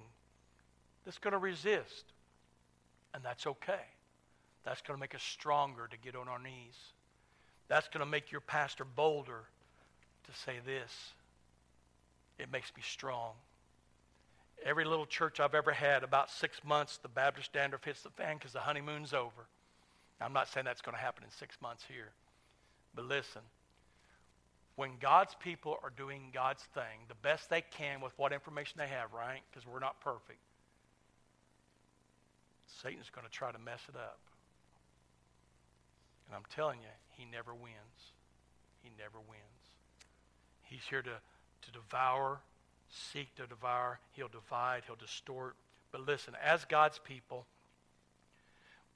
that's 1.05 1.17
going 1.17 1.33
to 1.33 1.37
resist. 1.37 2.05
And 3.13 3.23
that's 3.23 3.47
okay. 3.47 3.85
That's 4.65 4.81
going 4.81 4.97
to 4.97 4.99
make 4.99 5.15
us 5.15 5.23
stronger 5.23 5.87
to 5.89 5.97
get 5.97 6.15
on 6.15 6.27
our 6.27 6.39
knees. 6.39 6.75
That's 7.67 7.87
going 7.87 8.05
to 8.05 8.05
make 8.05 8.31
your 8.31 8.41
pastor 8.41 8.83
bolder 8.83 9.43
to 10.25 10.37
say 10.45 10.55
this. 10.65 10.91
It 12.37 12.51
makes 12.51 12.71
me 12.75 12.83
strong. 12.83 13.31
Every 14.65 14.83
little 14.83 15.05
church 15.05 15.39
I've 15.39 15.55
ever 15.55 15.71
had, 15.71 16.03
about 16.03 16.29
six 16.29 16.59
months, 16.63 16.97
the 16.97 17.07
Baptist 17.07 17.53
dandruff 17.53 17.83
hits 17.83 18.01
the 18.01 18.09
fan 18.09 18.37
because 18.37 18.53
the 18.53 18.59
honeymoon's 18.59 19.13
over. 19.13 19.47
I'm 20.19 20.33
not 20.33 20.47
saying 20.47 20.65
that's 20.65 20.81
going 20.81 20.95
to 20.95 21.01
happen 21.01 21.23
in 21.23 21.29
six 21.29 21.55
months 21.61 21.83
here. 21.87 22.11
But 22.95 23.05
listen, 23.05 23.41
when 24.75 24.91
God's 24.99 25.35
people 25.35 25.77
are 25.83 25.91
doing 25.95 26.31
God's 26.33 26.63
thing 26.73 27.07
the 27.07 27.15
best 27.15 27.49
they 27.49 27.61
can 27.61 28.01
with 28.01 28.11
what 28.17 28.33
information 28.33 28.75
they 28.77 28.87
have, 28.87 29.13
right? 29.13 29.41
Because 29.49 29.67
we're 29.67 29.79
not 29.79 29.99
perfect. 30.01 30.39
Satan's 32.81 33.09
going 33.09 33.25
to 33.25 33.31
try 33.31 33.51
to 33.51 33.59
mess 33.59 33.81
it 33.87 33.95
up. 33.95 34.19
And 36.27 36.35
I'm 36.35 36.43
telling 36.53 36.79
you, 36.81 36.87
he 37.11 37.25
never 37.31 37.53
wins. 37.53 38.11
He 38.83 38.89
never 38.97 39.19
wins. 39.29 39.41
He's 40.63 40.83
here 40.89 41.01
to, 41.01 41.09
to 41.09 41.71
devour, 41.71 42.39
seek 42.89 43.33
to 43.35 43.47
devour. 43.47 43.99
He'll 44.11 44.27
divide, 44.27 44.83
he'll 44.87 44.95
distort. 44.95 45.55
But 45.91 46.05
listen, 46.05 46.33
as 46.43 46.65
God's 46.65 46.99
people, 46.99 47.45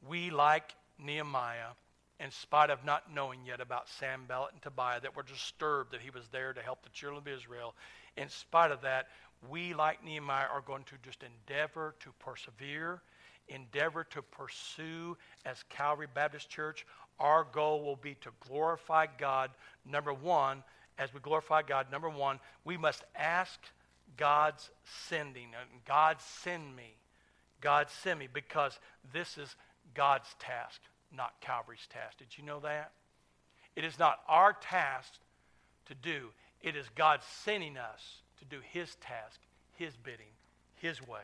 we, 0.08 0.30
like 0.30 0.74
Nehemiah, 0.98 1.74
in 2.20 2.32
spite 2.32 2.70
of 2.70 2.84
not 2.84 3.14
knowing 3.14 3.40
yet 3.46 3.62
about 3.62 3.88
Sanballat 3.88 4.52
and 4.54 4.62
Tobiah, 4.62 5.00
that 5.02 5.16
were 5.16 5.24
disturbed 5.24 5.92
that 5.94 6.02
he 6.02 6.10
was 6.10 6.28
there 6.32 6.54
to 6.54 6.62
help 6.62 6.84
the 6.84 6.90
children 6.90 7.22
of 7.22 7.28
Israel, 7.28 7.76
in 8.18 8.30
spite 8.30 8.72
of 8.72 8.82
that, 8.82 9.08
we, 9.50 9.74
like 9.74 10.04
Nehemiah, 10.04 10.48
are 10.54 10.62
going 10.62 10.84
to 10.84 10.96
just 11.02 11.24
endeavor 11.24 11.96
to 12.02 12.10
persevere, 12.20 13.02
endeavor 13.48 14.04
to 14.04 14.22
pursue 14.22 15.18
as 15.46 15.64
Calvary 15.70 16.08
Baptist 16.14 16.50
Church. 16.50 16.86
Our 17.20 17.46
goal 17.46 17.84
will 17.84 17.96
be 17.96 18.16
to 18.16 18.32
glorify 18.42 19.06
God. 19.18 19.52
Number 19.86 20.14
one, 20.14 20.64
as 20.98 21.14
we 21.14 21.22
glorify 21.22 21.62
God, 21.62 21.90
number 21.90 22.10
one, 22.10 22.40
we 22.66 22.76
must 22.76 23.06
ask 23.16 23.60
God's 24.18 24.70
sending. 25.08 25.52
God 25.86 26.18
send 26.20 26.76
me. 26.76 26.96
God 27.62 27.88
send 28.04 28.20
me 28.20 28.28
because 28.32 28.78
this 29.14 29.38
is 29.38 29.56
God's 29.94 30.36
task 30.40 30.82
not 31.16 31.40
Calvary's 31.42 31.88
task. 31.90 32.18
Did 32.18 32.38
you 32.38 32.44
know 32.44 32.60
that? 32.62 32.92
It 33.76 33.86
is 33.86 33.98
not 33.98 34.20
our 34.28 34.54
task 34.54 35.14
to 35.86 35.96
do, 35.96 36.30
it 36.62 36.76
is 36.76 36.86
God 36.96 37.22
sending 37.44 37.78
us 37.78 38.22
to 38.40 38.46
do 38.46 38.58
His 38.72 38.96
task, 38.96 39.40
His 39.76 39.96
bidding, 39.96 40.34
His 40.76 41.02
way. 41.02 41.22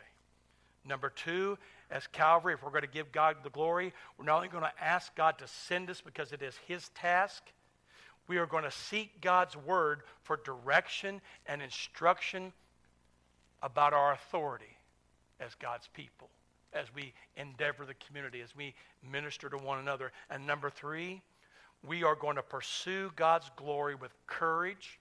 Number 0.84 1.10
two, 1.10 1.58
as 1.91 2.08
Calvary, 2.08 2.54
if 2.54 2.63
we're 2.63 2.69
going 2.69 2.82
to 2.82 2.88
give 2.88 3.12
God 3.12 3.38
the 3.43 3.50
glory, 3.50 3.93
we're 4.17 4.26
not 4.26 4.38
only 4.38 4.48
going 4.48 4.63
to 4.63 4.84
ask 4.84 5.15
God 5.15 5.38
to 5.39 5.48
send 5.48 5.89
us 5.89 6.02
because 6.02 6.32
it 6.32 6.41
is 6.41 6.56
His 6.67 6.89
task, 6.89 7.43
we 8.28 8.38
are 8.38 8.48
going 8.48 8.63
to 8.63 8.71
seek 8.71 9.21
God's 9.21 9.56
word 9.56 10.02
for 10.24 10.38
direction 10.38 11.21
and 11.45 11.62
instruction 11.62 12.54
about 13.62 13.93
our 13.93 14.13
authority 14.13 14.78
as 15.39 15.54
God's 15.56 15.88
people 15.93 16.30
as 16.75 16.93
we 16.93 17.13
endeavor 17.38 17.85
the 17.85 17.93
community, 17.95 18.41
as 18.41 18.55
we 18.55 18.75
minister 19.09 19.49
to 19.49 19.57
one 19.57 19.79
another. 19.79 20.11
And 20.29 20.45
number 20.45 20.69
three, 20.69 21.21
we 21.88 22.03
are 22.03 22.15
going 22.15 22.35
to 22.35 22.43
pursue 22.43 23.11
God's 23.15 23.49
glory 23.55 23.95
with 23.95 24.11
courage, 24.27 24.99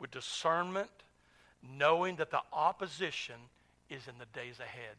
with 0.00 0.10
discernment, 0.10 0.90
knowing 1.78 2.16
that 2.16 2.30
the 2.30 2.40
opposition 2.52 3.36
is 3.90 4.08
in 4.08 4.14
the 4.18 4.38
days 4.38 4.58
ahead. 4.58 4.96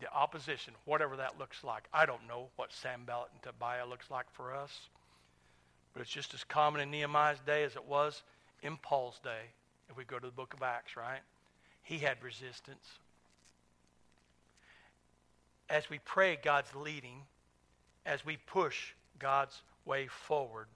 The 0.00 0.12
opposition, 0.12 0.74
whatever 0.84 1.16
that 1.16 1.38
looks 1.38 1.64
like. 1.64 1.84
I 1.92 2.04
don't 2.04 2.26
know 2.28 2.48
what 2.56 2.72
Sanballat 2.72 3.30
and 3.32 3.42
Tobiah 3.42 3.86
looks 3.86 4.10
like 4.10 4.26
for 4.32 4.54
us, 4.54 4.88
but 5.92 6.02
it's 6.02 6.10
just 6.10 6.34
as 6.34 6.44
common 6.44 6.80
in 6.80 6.90
Nehemiah's 6.90 7.38
day 7.46 7.62
as 7.62 7.76
it 7.76 7.84
was 7.84 8.22
in 8.62 8.76
Paul's 8.76 9.20
day, 9.22 9.52
if 9.88 9.96
we 9.96 10.04
go 10.04 10.18
to 10.18 10.26
the 10.26 10.32
book 10.32 10.52
of 10.52 10.62
Acts, 10.62 10.96
right? 10.96 11.20
He 11.82 11.98
had 11.98 12.22
resistance 12.22 12.98
as 15.68 15.88
we 15.88 15.98
pray 15.98 16.38
God's 16.42 16.74
leading, 16.74 17.22
as 18.04 18.24
we 18.24 18.36
push 18.36 18.92
God's 19.18 19.62
way 19.84 20.06
forward, 20.06 20.66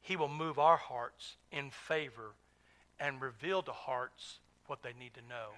He 0.00 0.16
will 0.16 0.28
move 0.28 0.58
our 0.58 0.76
hearts 0.76 1.36
in 1.50 1.70
favor 1.70 2.34
and 2.98 3.20
reveal 3.20 3.62
to 3.62 3.72
hearts 3.72 4.38
what 4.66 4.82
they 4.82 4.92
need 4.98 5.14
to 5.14 5.20
know. 5.28 5.50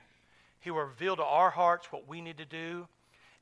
He 0.61 0.71
will 0.71 0.85
reveal 0.85 1.17
to 1.17 1.25
our 1.25 1.51
hearts 1.51 1.93
what 1.93 2.09
we 2.09 2.21
need 2.21 2.39
to 2.39 2.45
do, 2.45 2.89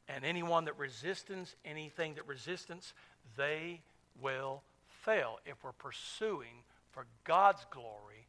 and 0.08 0.24
anyone 0.24 0.64
that 0.64 0.78
resistance, 0.78 1.54
anything 1.64 2.14
that 2.14 2.26
resistance, 2.26 2.92
they 3.36 3.80
will 4.20 4.62
fail 5.04 5.38
if 5.46 5.62
we're 5.62 5.72
pursuing 5.72 6.64
for 6.90 7.06
God's 7.24 7.64
glory 7.70 8.26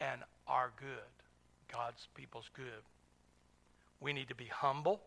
and 0.00 0.22
our 0.46 0.72
good, 0.78 0.88
God's 1.72 2.08
people's 2.14 2.50
good. 2.54 2.82
We 4.00 4.12
need 4.12 4.28
to 4.28 4.34
be 4.34 4.46
humble. 4.46 5.00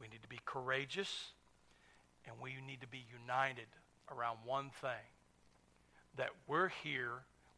We 0.00 0.08
need 0.08 0.22
to 0.22 0.28
be 0.28 0.40
courageous, 0.44 1.32
and 2.26 2.34
we 2.42 2.54
need 2.66 2.80
to 2.80 2.86
be 2.86 3.04
united 3.12 3.66
around 4.10 4.38
one 4.44 4.70
thing 4.80 5.06
that 6.16 6.30
we're 6.46 6.68
here, 6.82 7.12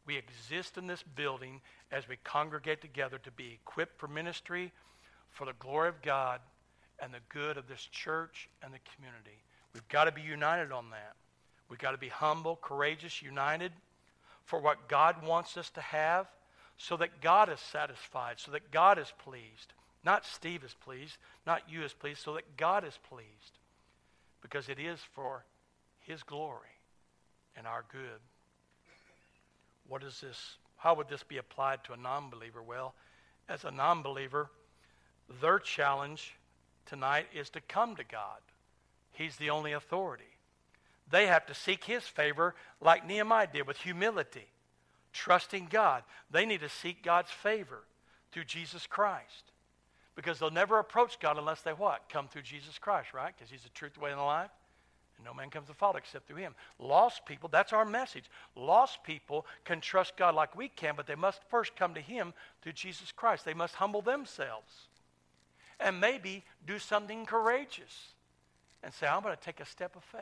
we 0.05 0.17
exist 0.17 0.77
in 0.77 0.87
this 0.87 1.03
building 1.03 1.61
as 1.91 2.07
we 2.07 2.17
congregate 2.23 2.81
together 2.81 3.17
to 3.19 3.31
be 3.31 3.59
equipped 3.61 3.99
for 3.99 4.07
ministry, 4.07 4.71
for 5.29 5.45
the 5.45 5.53
glory 5.53 5.89
of 5.89 6.01
God, 6.01 6.39
and 6.99 7.13
the 7.13 7.19
good 7.29 7.57
of 7.57 7.67
this 7.67 7.87
church 7.91 8.47
and 8.63 8.73
the 8.73 8.79
community. 8.95 9.43
We've 9.73 9.87
got 9.87 10.05
to 10.05 10.11
be 10.11 10.21
united 10.21 10.71
on 10.71 10.91
that. 10.91 11.15
We've 11.69 11.79
got 11.79 11.91
to 11.91 11.97
be 11.97 12.09
humble, 12.09 12.57
courageous, 12.61 13.21
united 13.21 13.71
for 14.45 14.59
what 14.59 14.87
God 14.87 15.25
wants 15.25 15.57
us 15.57 15.69
to 15.71 15.81
have 15.81 16.27
so 16.77 16.97
that 16.97 17.21
God 17.21 17.49
is 17.49 17.59
satisfied, 17.59 18.39
so 18.39 18.51
that 18.51 18.71
God 18.71 18.99
is 18.99 19.11
pleased. 19.23 19.73
Not 20.03 20.25
Steve 20.25 20.63
is 20.63 20.73
pleased, 20.73 21.17
not 21.45 21.63
you 21.69 21.83
is 21.83 21.93
pleased, 21.93 22.21
so 22.21 22.33
that 22.33 22.57
God 22.57 22.83
is 22.83 22.97
pleased. 23.09 23.59
Because 24.41 24.69
it 24.69 24.79
is 24.79 24.99
for 25.13 25.45
his 25.99 26.23
glory 26.23 26.67
and 27.55 27.67
our 27.67 27.85
good. 27.91 28.19
What 29.87 30.03
is 30.03 30.21
this 30.21 30.57
How 30.77 30.95
would 30.95 31.09
this 31.09 31.23
be 31.23 31.37
applied 31.37 31.83
to 31.83 31.93
a 31.93 31.97
non 31.97 32.29
believer? 32.29 32.63
Well, 32.63 32.95
as 33.47 33.63
a 33.63 33.71
non 33.71 34.01
believer, 34.01 34.49
their 35.41 35.59
challenge 35.59 36.35
tonight 36.85 37.27
is 37.33 37.49
to 37.51 37.61
come 37.61 37.95
to 37.95 38.03
God. 38.03 38.39
He's 39.11 39.35
the 39.35 39.49
only 39.49 39.73
authority. 39.73 40.23
They 41.09 41.27
have 41.27 41.45
to 41.47 41.53
seek 41.53 41.83
His 41.83 42.03
favor 42.03 42.55
like 42.79 43.05
Nehemiah 43.05 43.47
did 43.51 43.67
with 43.67 43.77
humility, 43.77 44.47
trusting 45.13 45.67
God. 45.69 46.03
They 46.31 46.45
need 46.45 46.61
to 46.61 46.69
seek 46.69 47.03
God's 47.03 47.31
favor 47.31 47.83
through 48.31 48.45
Jesus 48.45 48.87
Christ. 48.87 49.50
Because 50.15 50.39
they'll 50.39 50.51
never 50.51 50.79
approach 50.79 51.19
God 51.19 51.37
unless 51.37 51.61
they 51.61 51.71
what? 51.71 52.09
Come 52.09 52.27
through 52.27 52.41
Jesus 52.41 52.77
Christ, 52.77 53.13
right? 53.13 53.33
Because 53.35 53.49
He's 53.49 53.63
the 53.63 53.69
truth, 53.69 53.93
the 53.93 54.01
way, 54.01 54.11
and 54.11 54.19
the 54.19 54.23
life. 54.23 54.51
And 55.17 55.25
no 55.25 55.33
man 55.33 55.49
comes 55.49 55.67
to 55.67 55.73
the 55.73 55.77
Father 55.77 55.99
except 55.99 56.27
through 56.27 56.37
Him. 56.37 56.55
Lost 56.79 57.25
people, 57.25 57.49
that's 57.51 57.73
our 57.73 57.85
message. 57.85 58.25
Lost 58.55 59.03
people 59.03 59.45
can 59.63 59.79
trust 59.79 60.17
God 60.17 60.35
like 60.35 60.55
we 60.55 60.67
can, 60.67 60.95
but 60.95 61.07
they 61.07 61.15
must 61.15 61.41
first 61.49 61.75
come 61.75 61.93
to 61.93 62.01
Him 62.01 62.33
through 62.61 62.73
Jesus 62.73 63.11
Christ. 63.11 63.45
They 63.45 63.53
must 63.53 63.75
humble 63.75 64.01
themselves 64.01 64.87
and 65.79 65.99
maybe 65.99 66.43
do 66.65 66.79
something 66.79 67.25
courageous 67.25 68.13
and 68.83 68.93
say, 68.93 69.07
I'm 69.07 69.21
going 69.21 69.35
to 69.35 69.41
take 69.41 69.59
a 69.59 69.65
step 69.65 69.95
of 69.95 70.03
faith. 70.03 70.21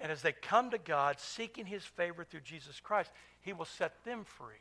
And 0.00 0.10
as 0.12 0.22
they 0.22 0.32
come 0.32 0.70
to 0.70 0.78
God 0.78 1.18
seeking 1.18 1.66
His 1.66 1.84
favor 1.84 2.24
through 2.24 2.40
Jesus 2.40 2.80
Christ, 2.80 3.10
He 3.40 3.52
will 3.52 3.64
set 3.64 4.04
them 4.04 4.24
free. 4.24 4.56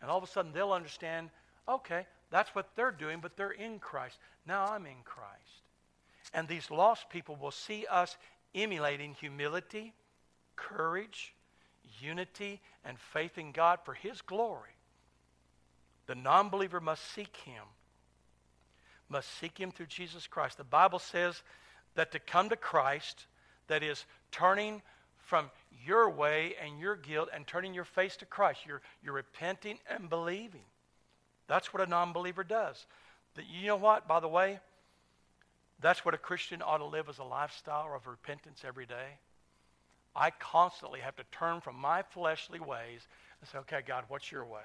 And 0.00 0.10
all 0.10 0.18
of 0.18 0.24
a 0.24 0.26
sudden 0.26 0.52
they'll 0.52 0.72
understand 0.72 1.30
okay, 1.68 2.06
that's 2.32 2.54
what 2.54 2.70
they're 2.74 2.90
doing, 2.90 3.18
but 3.20 3.36
they're 3.36 3.50
in 3.50 3.78
Christ. 3.78 4.16
Now 4.46 4.64
I'm 4.64 4.86
in 4.86 5.02
Christ. 5.04 5.62
And 6.32 6.48
these 6.48 6.70
lost 6.70 7.10
people 7.10 7.36
will 7.36 7.50
see 7.50 7.84
us 7.90 8.16
emulating 8.54 9.12
humility, 9.12 9.92
courage, 10.56 11.34
unity, 12.00 12.60
and 12.86 12.98
faith 12.98 13.36
in 13.36 13.52
God 13.52 13.80
for 13.84 13.92
His 13.92 14.22
glory. 14.22 14.70
The 16.06 16.14
non 16.14 16.48
believer 16.48 16.80
must 16.80 17.04
seek 17.14 17.36
Him, 17.44 17.64
must 19.10 19.28
seek 19.38 19.58
Him 19.58 19.70
through 19.70 19.86
Jesus 19.86 20.26
Christ. 20.26 20.56
The 20.56 20.64
Bible 20.64 20.98
says 20.98 21.42
that 21.96 22.12
to 22.12 22.18
come 22.18 22.48
to 22.48 22.56
Christ, 22.56 23.26
that 23.68 23.82
is, 23.82 24.06
turning 24.30 24.80
from 25.18 25.50
your 25.84 26.08
way 26.08 26.54
and 26.64 26.80
your 26.80 26.96
guilt 26.96 27.28
and 27.34 27.46
turning 27.46 27.74
your 27.74 27.84
face 27.84 28.16
to 28.16 28.24
Christ, 28.24 28.60
you're, 28.66 28.80
you're 29.04 29.12
repenting 29.12 29.78
and 29.88 30.08
believing. 30.08 30.64
That's 31.52 31.74
what 31.74 31.86
a 31.86 31.86
non 31.86 32.14
believer 32.14 32.44
does. 32.44 32.86
You 33.36 33.66
know 33.66 33.76
what, 33.76 34.08
by 34.08 34.20
the 34.20 34.28
way? 34.28 34.58
That's 35.82 36.02
what 36.02 36.14
a 36.14 36.16
Christian 36.16 36.62
ought 36.62 36.78
to 36.78 36.86
live 36.86 37.10
as 37.10 37.18
a 37.18 37.24
lifestyle 37.24 37.94
of 37.94 38.06
repentance 38.06 38.62
every 38.66 38.86
day. 38.86 39.18
I 40.16 40.30
constantly 40.30 41.00
have 41.00 41.14
to 41.16 41.24
turn 41.30 41.60
from 41.60 41.76
my 41.76 42.04
fleshly 42.04 42.58
ways 42.58 43.06
and 43.38 43.50
say, 43.50 43.58
okay, 43.58 43.80
God, 43.86 44.04
what's 44.08 44.32
your 44.32 44.46
way? 44.46 44.62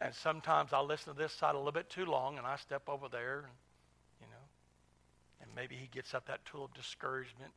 And 0.00 0.14
sometimes 0.14 0.72
I'll 0.72 0.86
listen 0.86 1.12
to 1.12 1.18
this 1.18 1.34
side 1.34 1.56
a 1.56 1.58
little 1.58 1.72
bit 1.72 1.90
too 1.90 2.06
long 2.06 2.38
and 2.38 2.46
I 2.46 2.56
step 2.56 2.88
over 2.88 3.08
there, 3.10 3.40
and, 3.40 3.52
you 4.18 4.26
know, 4.28 4.44
and 5.42 5.50
maybe 5.54 5.74
he 5.74 5.88
gets 5.88 6.14
up 6.14 6.26
that 6.28 6.42
tool 6.46 6.64
of 6.64 6.72
discouragement 6.72 7.52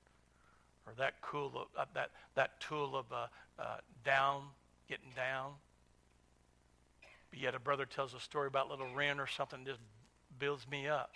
or 0.86 0.92
that, 0.98 1.22
cool 1.22 1.54
of, 1.56 1.68
uh, 1.78 1.86
that, 1.94 2.10
that 2.36 2.60
tool 2.60 2.98
of 2.98 3.06
uh, 3.14 3.28
uh, 3.58 3.78
down, 4.04 4.42
getting 4.90 5.12
down. 5.16 5.54
But 7.36 7.42
yet 7.42 7.54
a 7.54 7.60
brother 7.60 7.86
tells 7.86 8.14
a 8.14 8.20
story 8.22 8.48
about 8.48 8.70
little 8.70 8.88
Ren 8.96 9.20
or 9.20 9.28
something 9.28 9.66
just 9.66 9.82
builds 10.40 10.66
me 10.70 10.88
up. 10.88 11.12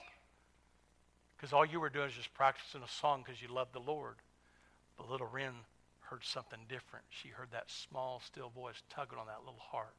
Because 1.37 1.53
all 1.53 1.65
you 1.65 1.79
were 1.79 1.89
doing 1.89 2.09
is 2.09 2.13
just 2.13 2.33
practicing 2.33 2.83
a 2.83 2.89
song 2.89 3.23
because 3.25 3.41
you 3.41 3.47
loved 3.47 3.71
the 3.71 3.79
Lord. 3.79 4.15
But 4.97 5.09
little 5.09 5.29
Ren 5.31 5.53
heard 6.01 6.25
something 6.25 6.59
different. 6.67 7.05
She 7.09 7.29
heard 7.29 7.47
that 7.53 7.71
small, 7.71 8.21
still 8.25 8.49
voice 8.49 8.83
tugging 8.89 9.17
on 9.17 9.27
that 9.27 9.45
little 9.45 9.61
heart, 9.61 9.95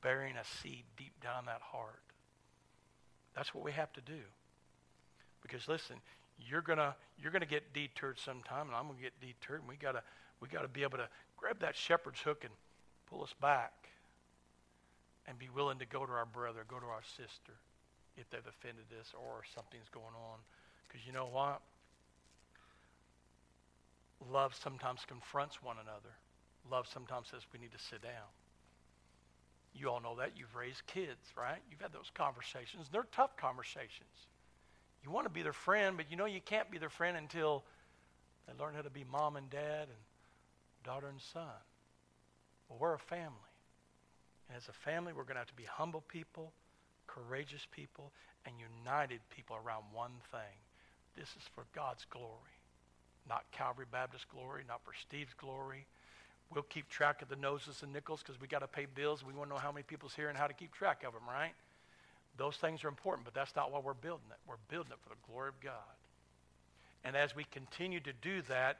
burying 0.00 0.36
a 0.38 0.44
seed 0.62 0.84
deep 0.96 1.12
down 1.22 1.44
that 1.44 1.60
heart. 1.60 2.00
That's 3.34 3.54
what 3.54 3.64
we 3.64 3.72
have 3.72 3.92
to 3.92 4.00
do. 4.00 4.22
Because 5.42 5.68
listen, 5.68 5.96
you're 6.38 6.62
gonna 6.62 6.96
you're 7.18 7.32
gonna 7.32 7.44
get 7.44 7.74
deterred 7.74 8.18
sometime, 8.18 8.68
and 8.68 8.74
I'm 8.74 8.86
gonna 8.86 9.02
get 9.02 9.20
deterred. 9.20 9.60
And 9.60 9.68
we 9.68 9.76
gotta 9.76 10.02
we 10.40 10.48
gotta 10.48 10.68
be 10.68 10.84
able 10.84 10.96
to 10.96 11.08
grab 11.36 11.60
that 11.60 11.76
shepherd's 11.76 12.20
hook 12.20 12.44
and 12.44 12.52
pull 13.10 13.22
us 13.22 13.34
back 13.42 13.90
and 15.26 15.38
be 15.38 15.48
willing 15.48 15.78
to 15.78 15.86
go 15.86 16.06
to 16.06 16.12
our 16.12 16.26
brother, 16.26 16.64
go 16.68 16.78
to 16.78 16.86
our 16.86 17.02
sister 17.16 17.54
if 18.16 18.28
they've 18.30 18.46
offended 18.46 18.86
us 18.98 19.12
or 19.14 19.42
something's 19.54 19.88
going 19.92 20.14
on. 20.14 20.38
Because 20.86 21.06
you 21.06 21.12
know 21.12 21.26
what? 21.26 21.60
Love 24.32 24.54
sometimes 24.54 25.04
confronts 25.06 25.62
one 25.62 25.76
another. 25.76 26.14
Love 26.70 26.86
sometimes 26.92 27.28
says 27.30 27.42
we 27.52 27.58
need 27.58 27.72
to 27.72 27.78
sit 27.78 28.02
down. 28.02 28.30
You 29.74 29.90
all 29.90 30.00
know 30.00 30.16
that. 30.16 30.32
You've 30.36 30.54
raised 30.54 30.86
kids, 30.86 31.20
right? 31.36 31.58
You've 31.70 31.80
had 31.80 31.92
those 31.92 32.10
conversations. 32.14 32.88
They're 32.90 33.06
tough 33.12 33.36
conversations. 33.36 34.08
You 35.04 35.10
want 35.10 35.26
to 35.26 35.30
be 35.30 35.42
their 35.42 35.52
friend, 35.52 35.96
but 35.96 36.10
you 36.10 36.16
know 36.16 36.24
you 36.24 36.40
can't 36.40 36.70
be 36.70 36.78
their 36.78 36.88
friend 36.88 37.16
until 37.16 37.62
they 38.46 38.54
learn 38.58 38.74
how 38.74 38.82
to 38.82 38.90
be 38.90 39.04
mom 39.04 39.36
and 39.36 39.50
dad 39.50 39.82
and 39.82 40.02
daughter 40.84 41.08
and 41.08 41.20
son. 41.20 41.44
Well, 42.68 42.78
we're 42.80 42.94
a 42.94 42.98
family. 42.98 43.45
As 44.54 44.68
a 44.68 44.72
family, 44.72 45.12
we're 45.12 45.24
going 45.24 45.34
to 45.34 45.40
have 45.40 45.48
to 45.48 45.54
be 45.54 45.64
humble 45.64 46.02
people, 46.08 46.52
courageous 47.06 47.66
people, 47.70 48.12
and 48.44 48.54
united 48.58 49.20
people 49.34 49.56
around 49.56 49.82
one 49.92 50.12
thing. 50.30 50.56
This 51.16 51.28
is 51.30 51.48
for 51.54 51.64
God's 51.74 52.06
glory, 52.10 52.56
not 53.28 53.44
Calvary 53.50 53.86
Baptist 53.90 54.28
glory, 54.28 54.62
not 54.68 54.84
for 54.84 54.92
Steve's 55.00 55.34
glory. 55.34 55.86
We'll 56.54 56.62
keep 56.62 56.88
track 56.88 57.22
of 57.22 57.28
the 57.28 57.36
noses 57.36 57.82
and 57.82 57.92
nickels 57.92 58.22
because 58.22 58.40
we 58.40 58.46
got 58.46 58.60
to 58.60 58.68
pay 58.68 58.86
bills. 58.86 59.24
We 59.24 59.32
want 59.32 59.50
to 59.50 59.54
know 59.54 59.60
how 59.60 59.72
many 59.72 59.82
people's 59.82 60.14
here 60.14 60.28
and 60.28 60.38
how 60.38 60.46
to 60.46 60.54
keep 60.54 60.72
track 60.72 61.02
of 61.04 61.12
them, 61.12 61.22
right? 61.28 61.52
Those 62.36 62.56
things 62.56 62.84
are 62.84 62.88
important, 62.88 63.24
but 63.24 63.34
that's 63.34 63.56
not 63.56 63.72
why 63.72 63.80
we're 63.80 63.94
building 63.94 64.26
it. 64.30 64.36
We're 64.46 64.62
building 64.68 64.92
it 64.92 64.98
for 65.02 65.08
the 65.08 65.20
glory 65.28 65.48
of 65.48 65.60
God. 65.60 65.72
And 67.02 67.16
as 67.16 67.34
we 67.34 67.44
continue 67.44 68.00
to 68.00 68.12
do 68.12 68.42
that 68.42 68.78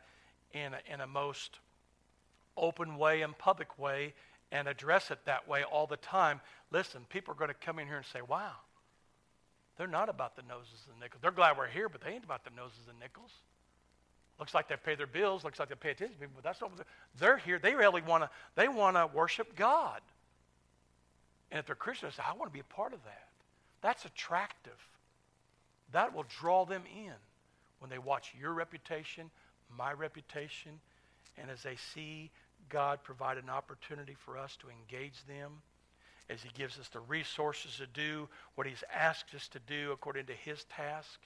in 0.52 0.74
a, 0.74 0.92
in 0.92 1.00
a 1.00 1.06
most 1.06 1.58
open 2.56 2.98
way 2.98 3.22
and 3.22 3.36
public 3.36 3.78
way, 3.78 4.14
and 4.52 4.68
address 4.68 5.10
it 5.10 5.18
that 5.24 5.48
way 5.48 5.64
all 5.64 5.86
the 5.86 5.96
time, 5.96 6.40
listen, 6.70 7.04
people 7.08 7.32
are 7.32 7.36
going 7.36 7.48
to 7.48 7.54
come 7.54 7.78
in 7.78 7.86
here 7.86 7.96
and 7.96 8.06
say, 8.06 8.20
wow, 8.26 8.52
they're 9.76 9.86
not 9.86 10.08
about 10.08 10.36
the 10.36 10.42
noses 10.42 10.86
and 10.90 10.98
nickels. 11.00 11.20
They're 11.20 11.30
glad 11.30 11.58
we're 11.58 11.66
here, 11.66 11.88
but 11.88 12.00
they 12.00 12.10
ain't 12.10 12.24
about 12.24 12.44
the 12.44 12.50
noses 12.56 12.88
and 12.88 12.98
nickels. 12.98 13.32
Looks 14.38 14.54
like 14.54 14.68
they 14.68 14.76
pay 14.76 14.94
their 14.94 15.06
bills. 15.06 15.44
Looks 15.44 15.58
like 15.58 15.68
they 15.68 15.74
pay 15.74 15.90
attention 15.90 16.14
to 16.16 16.20
people, 16.20 16.34
but 16.36 16.44
that's 16.44 16.60
not 16.60 16.70
what 16.70 16.78
they're, 16.78 16.86
they're 17.18 17.38
here. 17.38 17.58
They 17.58 17.74
really 17.74 18.02
want 18.02 18.22
to. 18.24 18.30
They 18.54 18.68
want 18.68 18.96
to 18.96 19.08
worship 19.12 19.56
God. 19.56 20.00
And 21.50 21.58
if 21.58 21.66
they're 21.66 21.74
Christians, 21.74 22.14
I 22.18 22.34
want 22.34 22.50
to 22.50 22.52
be 22.52 22.60
a 22.60 22.74
part 22.74 22.92
of 22.92 23.02
that. 23.04 23.28
That's 23.80 24.04
attractive. 24.04 24.76
That 25.92 26.14
will 26.14 26.26
draw 26.28 26.64
them 26.64 26.82
in 26.94 27.12
when 27.78 27.90
they 27.90 27.98
watch 27.98 28.34
your 28.38 28.52
reputation, 28.52 29.30
my 29.76 29.92
reputation, 29.92 30.72
and 31.38 31.50
as 31.50 31.62
they 31.62 31.76
see 31.94 32.30
God 32.68 33.00
provide 33.02 33.38
an 33.38 33.50
opportunity 33.50 34.16
for 34.24 34.38
us 34.38 34.56
to 34.60 34.68
engage 34.68 35.24
them 35.26 35.52
as 36.28 36.42
He 36.42 36.50
gives 36.56 36.78
us 36.78 36.88
the 36.88 37.00
resources 37.00 37.76
to 37.76 37.86
do 37.86 38.28
what 38.54 38.66
He's 38.66 38.82
asked 38.94 39.34
us 39.34 39.48
to 39.48 39.60
do 39.66 39.92
according 39.92 40.26
to 40.26 40.32
His 40.32 40.64
task. 40.64 41.20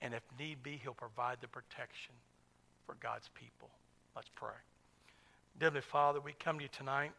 And 0.00 0.14
if 0.14 0.22
need 0.38 0.62
be, 0.62 0.80
He'll 0.82 0.94
provide 0.94 1.38
the 1.40 1.48
protection 1.48 2.14
for 2.86 2.94
God's 3.00 3.28
people. 3.34 3.68
Let's 4.14 4.30
pray. 4.34 4.50
Heavenly 5.60 5.80
Father, 5.80 6.20
we 6.20 6.32
come 6.32 6.58
to 6.58 6.64
you 6.64 6.70
tonight. 6.70 7.12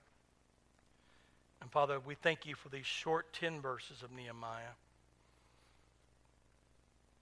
And 1.61 1.71
Father, 1.71 1.99
we 1.99 2.15
thank 2.15 2.45
you 2.45 2.55
for 2.55 2.69
these 2.69 2.85
short 2.85 3.33
10 3.33 3.61
verses 3.61 4.03
of 4.03 4.11
Nehemiah. 4.11 4.75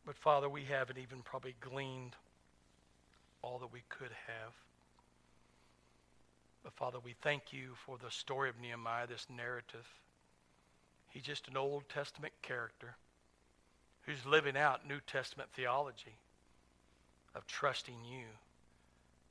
But 0.05 0.17
Father, 0.17 0.49
we 0.49 0.63
haven't 0.63 0.97
even 0.97 1.21
probably 1.23 1.55
gleaned 1.61 2.15
all 3.41 3.59
that 3.59 3.71
we 3.71 3.81
could 3.89 4.11
have. 4.27 4.53
But 6.65 6.73
Father, 6.73 6.97
we 6.99 7.13
thank 7.21 7.53
you 7.53 7.75
for 7.85 7.99
the 8.03 8.09
story 8.09 8.49
of 8.49 8.59
Nehemiah, 8.59 9.05
this 9.05 9.27
narrative. 9.29 9.85
He's 11.11 11.21
just 11.21 11.47
an 11.47 11.55
Old 11.55 11.87
Testament 11.87 12.33
character 12.41 12.95
who's 14.01 14.25
living 14.25 14.57
out 14.57 14.87
New 14.87 14.99
Testament 15.05 15.49
theology 15.53 16.17
of 17.35 17.45
trusting 17.45 18.03
you, 18.03 18.25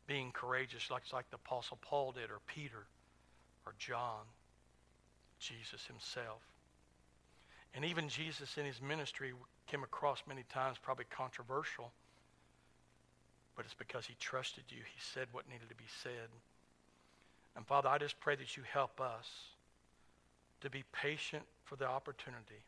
being 0.06 0.30
courageous 0.30 0.92
like, 0.92 1.02
like 1.12 1.28
the 1.30 1.36
Apostle 1.36 1.76
Paul 1.82 2.12
did, 2.12 2.30
or 2.30 2.38
Peter, 2.46 2.86
or 3.66 3.74
John, 3.80 4.22
Jesus 5.40 5.86
himself. 5.86 6.42
And 7.74 7.84
even 7.84 8.08
Jesus 8.08 8.56
in 8.56 8.64
his 8.64 8.80
ministry 8.80 9.32
came 9.66 9.82
across 9.82 10.22
many 10.28 10.44
times 10.52 10.76
probably 10.80 11.06
controversial, 11.10 11.90
but 13.56 13.64
it's 13.64 13.74
because 13.74 14.06
he 14.06 14.14
trusted 14.20 14.64
you. 14.68 14.78
He 14.78 15.00
said 15.00 15.26
what 15.32 15.48
needed 15.48 15.68
to 15.68 15.74
be 15.74 15.88
said. 16.00 16.30
And 17.56 17.66
Father, 17.66 17.88
I 17.88 17.98
just 17.98 18.18
pray 18.20 18.36
that 18.36 18.56
you 18.56 18.62
help 18.72 19.00
us 19.00 19.28
to 20.60 20.70
be 20.70 20.84
patient 20.92 21.42
for 21.64 21.76
the 21.76 21.86
opportunity, 21.86 22.64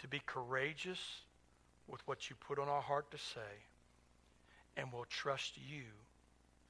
to 0.00 0.08
be 0.08 0.20
courageous 0.24 1.20
with 1.86 2.06
what 2.06 2.28
you 2.28 2.36
put 2.36 2.58
on 2.58 2.68
our 2.68 2.82
heart 2.82 3.10
to 3.10 3.18
say, 3.18 3.64
and 4.76 4.92
we'll 4.92 5.06
trust 5.08 5.56
you 5.56 5.82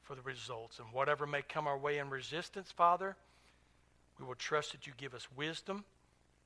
for 0.03 0.15
the 0.15 0.23
results. 0.23 0.79
And 0.79 0.89
whatever 0.93 1.27
may 1.27 1.43
come 1.43 1.67
our 1.67 1.79
way 1.79 1.99
in 1.99 2.11
resistance, 2.11 2.73
Father, 2.73 3.17
we 4.19 4.27
will 4.27 4.35
trust 4.35 4.73
that 4.73 4.87
you 4.87 4.93
give 4.97 5.15
us 5.15 5.29
wisdom, 5.37 5.85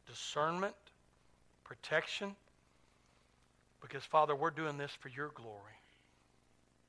discernment, 0.07 0.75
protection. 1.65 2.35
Because, 3.81 4.05
Father, 4.05 4.35
we're 4.35 4.51
doing 4.51 4.79
this 4.79 4.93
for 5.01 5.09
your 5.09 5.29
glory. 5.29 5.79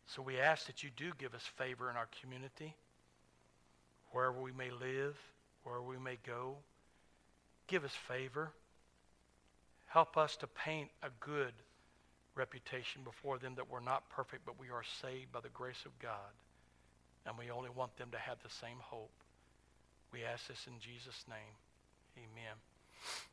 So 0.08 0.22
we 0.22 0.40
ask 0.40 0.68
that 0.68 0.84
you 0.84 0.90
do 0.96 1.12
give 1.18 1.34
us 1.34 1.44
favor 1.58 1.90
in 1.90 1.96
our 1.96 2.08
community, 2.22 2.76
wherever 4.14 4.40
we 4.40 4.52
may 4.52 4.72
live, 4.72 5.18
wherever 5.64 5.84
we 5.84 5.98
may 5.98 6.18
go. 6.26 6.56
Give 7.68 7.84
us 7.84 7.94
favor. 8.08 8.52
Help 9.88 10.18
us 10.18 10.36
to 10.38 10.48
paint 10.48 10.90
a 11.02 11.10
good 11.20 11.54
reputation 12.36 13.04
before 13.04 13.38
them 13.38 13.56
that 13.56 13.70
we're 13.70 13.80
not 13.80 14.10
perfect, 14.10 14.46
but 14.46 14.60
we 14.60 14.70
are 14.70 14.84
saved 15.02 15.32
by 15.32 15.40
the 15.40 15.50
grace 15.50 15.84
of 15.86 15.98
God. 16.00 16.34
And 17.26 17.38
we 17.38 17.52
only 17.52 17.70
want 17.70 17.96
them 17.98 18.10
to 18.12 18.18
have 18.18 18.38
the 18.44 18.50
same 18.50 18.78
hope. 18.80 19.12
We 20.12 20.24
ask 20.24 20.48
this 20.48 20.68
in 20.68 20.80
Jesus' 20.80 21.26
name. 21.28 21.56
Amen. 22.18 23.33